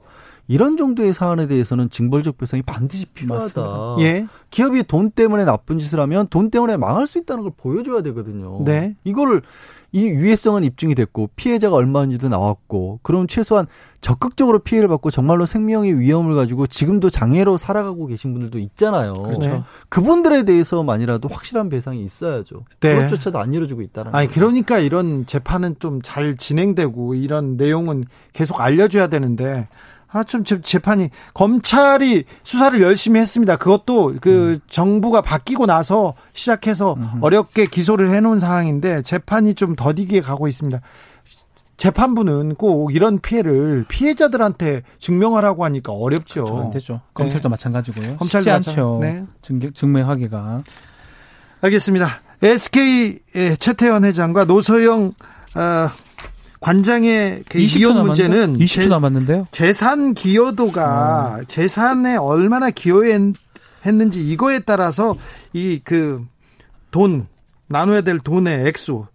이런 0.49 0.77
정도의 0.77 1.13
사안에 1.13 1.47
대해서는 1.49 1.91
징벌적 1.91 2.39
배상이 2.39 2.63
반드시 2.63 3.07
필요하다. 3.07 3.61
맞습니다. 3.61 3.97
예. 4.01 4.27
기업이 4.51 4.85
돈 4.85 5.11
때문에 5.11 5.45
나쁜 5.45 5.79
짓을 5.79 6.01
하면 6.01 6.29
돈 6.29 6.51
때문에 6.51 6.77
망할 6.77 7.07
수 7.07 7.19
있다는 7.19 7.43
걸 7.43 7.53
보여줘야 7.57 8.03
되거든요. 8.03 8.63
네. 8.65 8.95
이거를 9.05 9.43
이 9.93 10.05
유해성은 10.05 10.65
입증이 10.65 10.95
됐고 10.95 11.31
피해자가 11.37 11.77
얼마인지도 11.77 12.29
나왔고 12.29 13.01
그럼 13.03 13.27
최소한 13.27 13.67
적극적으로 14.01 14.59
피해를 14.59 14.89
받고 14.89 15.11
정말로 15.11 15.47
생명의 15.47 15.99
위험을 15.99 16.35
가지고 16.35 16.67
지금도 16.67 17.09
장애로 17.09 17.57
살아가고 17.57 18.07
계신 18.07 18.33
분들도 18.33 18.59
있잖아요. 18.59 19.15
그렇죠. 19.15 19.65
그분들에 19.89 20.43
대해서만이라도 20.43 21.29
확실한 21.29 21.69
배상이 21.71 22.05
있어야죠. 22.05 22.65
네. 22.81 22.95
그것조차도 22.97 23.39
안 23.39 23.55
이루어지고 23.55 23.81
있다는 23.83 24.15
아니 24.15 24.27
거죠. 24.29 24.41
그러니까 24.41 24.79
이런 24.79 25.25
재판은 25.27 25.77
좀 25.79 26.01
잘 26.03 26.37
진행되고 26.37 27.15
이런 27.15 27.57
내용은 27.57 28.05
계속 28.33 28.61
알려줘야 28.61 29.09
되는데 29.09 29.67
아 30.13 30.23
좀 30.25 30.45
재판이 30.45 31.11
검찰이 31.35 32.25
수사를 32.43 32.81
열심히 32.81 33.21
했습니다. 33.21 33.57
그것도 33.57 34.15
그 34.21 34.59
정부가 34.69 35.21
바뀌고 35.21 35.67
나서 35.67 36.15
시작해서 36.33 36.97
어렵게 37.21 37.67
기소를 37.67 38.11
해놓은 38.15 38.41
상황인데 38.41 39.03
재판이 39.03 39.55
좀 39.55 39.75
더디게 39.77 40.21
가고 40.21 40.49
있습니다. 40.49 40.81
재판부는 41.77 42.55
꼭 42.55 42.95
이런 42.95 43.19
피해를 43.19 43.85
피해자들한테 43.89 44.83
증명하라고 44.99 45.65
하니까 45.67 45.93
어렵죠. 45.93 46.45
그렇죠. 46.45 46.61
안 46.63 46.71
되죠. 46.71 47.01
검찰도 47.13 47.49
마찬가지고요. 47.51 48.17
검찰도 48.17 48.43
쉽지 48.45 48.51
마찬- 48.51 48.73
않죠. 48.73 48.99
네. 49.03 49.25
증, 49.43 49.61
증명하기가. 49.75 50.63
알겠습니다. 51.61 52.09
SK 52.43 53.19
의 53.35 53.57
최태원 53.59 54.05
회장과 54.05 54.45
노소영 54.45 55.13
어, 55.57 55.89
관장의 56.61 57.43
그 57.49 57.59
20초 57.59 57.81
이혼? 57.81 58.03
문제는 58.07 58.57
20초 58.59 58.69
재- 58.83 58.87
남았는데요. 58.89 59.47
재산 59.51 60.15
기여도가 60.15 61.43
재산에 61.49 62.17
얼마나 62.17 62.71
기여했는지 62.71 63.35
이거에 64.31 64.61
따라서 64.61 65.17
이 65.53 65.81
그 65.85 66.25
돈 66.91 67.27
나눠야 67.69 68.01
될 68.01 68.19
돈의 68.21 68.67
액수 68.69 69.07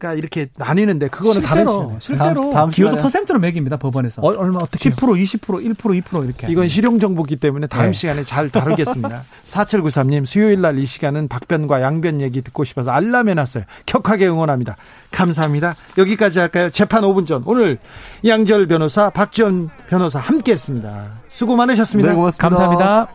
가 0.00 0.14
이렇게 0.14 0.46
나뉘는데 0.56 1.08
그거는 1.08 1.42
다른 1.42 1.66
실제로 1.66 1.82
시간. 1.82 2.00
실제로 2.00 2.40
다음- 2.42 2.52
다음 2.54 2.70
기여도 2.70 2.96
퍼센트로 2.96 3.38
매깁니다 3.38 3.76
법원에서. 3.76 4.22
어, 4.22 4.28
얼마 4.38 4.58
어떻게 4.62 4.88
10% 4.90 4.96
20% 5.14 5.60
1% 5.62 6.02
2% 6.02 6.24
이렇게. 6.24 6.46
이건 6.50 6.68
실용 6.68 6.98
정보기 6.98 7.36
때문에 7.36 7.66
다음 7.66 7.86
네. 7.88 7.92
시간에 7.92 8.22
잘 8.22 8.48
다루겠습니다. 8.48 9.22
4793님, 9.44 10.24
수요일 10.24 10.62
날 10.62 10.78
이 10.78 10.86
시간은 10.86 11.28
박변과 11.28 11.82
양변 11.82 12.20
얘기 12.22 12.40
듣고 12.40 12.64
싶어서 12.64 12.90
알람 12.92 13.28
해놨어요. 13.28 13.64
격하게 13.84 14.26
응원합니다. 14.28 14.76
감사합니다. 15.10 15.76
여기까지 15.98 16.38
할까요? 16.38 16.70
재판 16.70 17.02
5분 17.02 17.26
전. 17.26 17.42
오늘 17.44 17.76
양절 18.26 18.66
변호사, 18.68 19.10
박지원 19.10 19.68
변호사 19.90 20.18
함께 20.18 20.52
했습니다. 20.52 21.10
수고 21.28 21.56
많으셨습니다. 21.56 22.08
네, 22.10 22.16
고맙습니다. 22.16 22.48
감사합니다. 22.48 23.08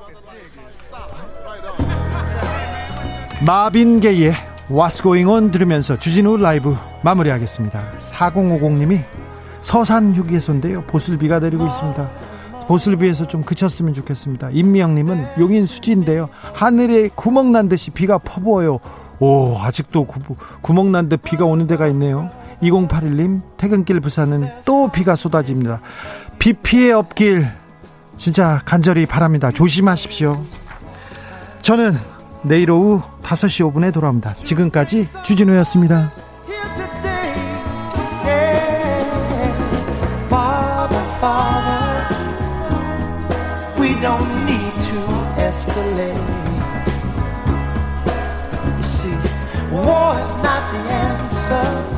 마빈 3.41 3.99
게이의 3.99 4.33
What's 4.69 5.01
Going 5.01 5.29
On 5.29 5.51
들으면서 5.51 5.97
주진우 5.97 6.37
라이브 6.37 6.75
마무리하겠습니다. 7.03 7.83
4050님이 7.99 9.03
서산 9.61 10.15
휴게소인데요. 10.15 10.83
보슬비가 10.83 11.39
내리고 11.39 11.65
있습니다. 11.67 12.09
보슬비에서 12.67 13.27
좀 13.27 13.43
그쳤으면 13.43 13.93
좋겠습니다. 13.93 14.49
임미영님은 14.51 15.25
용인 15.39 15.67
수지인데요. 15.67 16.29
하늘에 16.53 17.09
구멍 17.13 17.51
난 17.51 17.69
듯이 17.69 17.91
비가 17.91 18.17
퍼부어요. 18.17 18.79
오, 19.19 19.57
아직도 19.59 20.05
구, 20.05 20.19
구멍 20.61 20.91
난 20.91 21.09
듯 21.09 21.21
비가 21.21 21.45
오는 21.45 21.67
데가 21.67 21.85
있네요. 21.87 22.31
2081님, 22.63 23.41
퇴근길 23.57 23.99
부산은 23.99 24.49
또 24.65 24.87
비가 24.91 25.15
쏟아집니다. 25.15 25.81
비 26.39 26.53
피해 26.53 26.91
없길 26.91 27.47
진짜 28.15 28.59
간절히 28.65 29.05
바랍니다. 29.05 29.51
조심하십시오. 29.51 30.43
저는 31.61 31.93
내일 32.45 32.71
오후 32.71 33.01
5시 33.23 33.73
5분에 33.73 33.93
돌아옵니다. 33.93 34.33
지금까지 34.35 35.07
주진우였습니다. 35.23 36.11
don't 44.05 44.45
need 44.45 44.73
to 44.91 44.99
escalate. 45.47 46.15
You 48.77 48.83
see, 48.83 49.17
war 49.71 50.13
is 50.19 50.35
not 50.43 50.63
the 50.73 51.94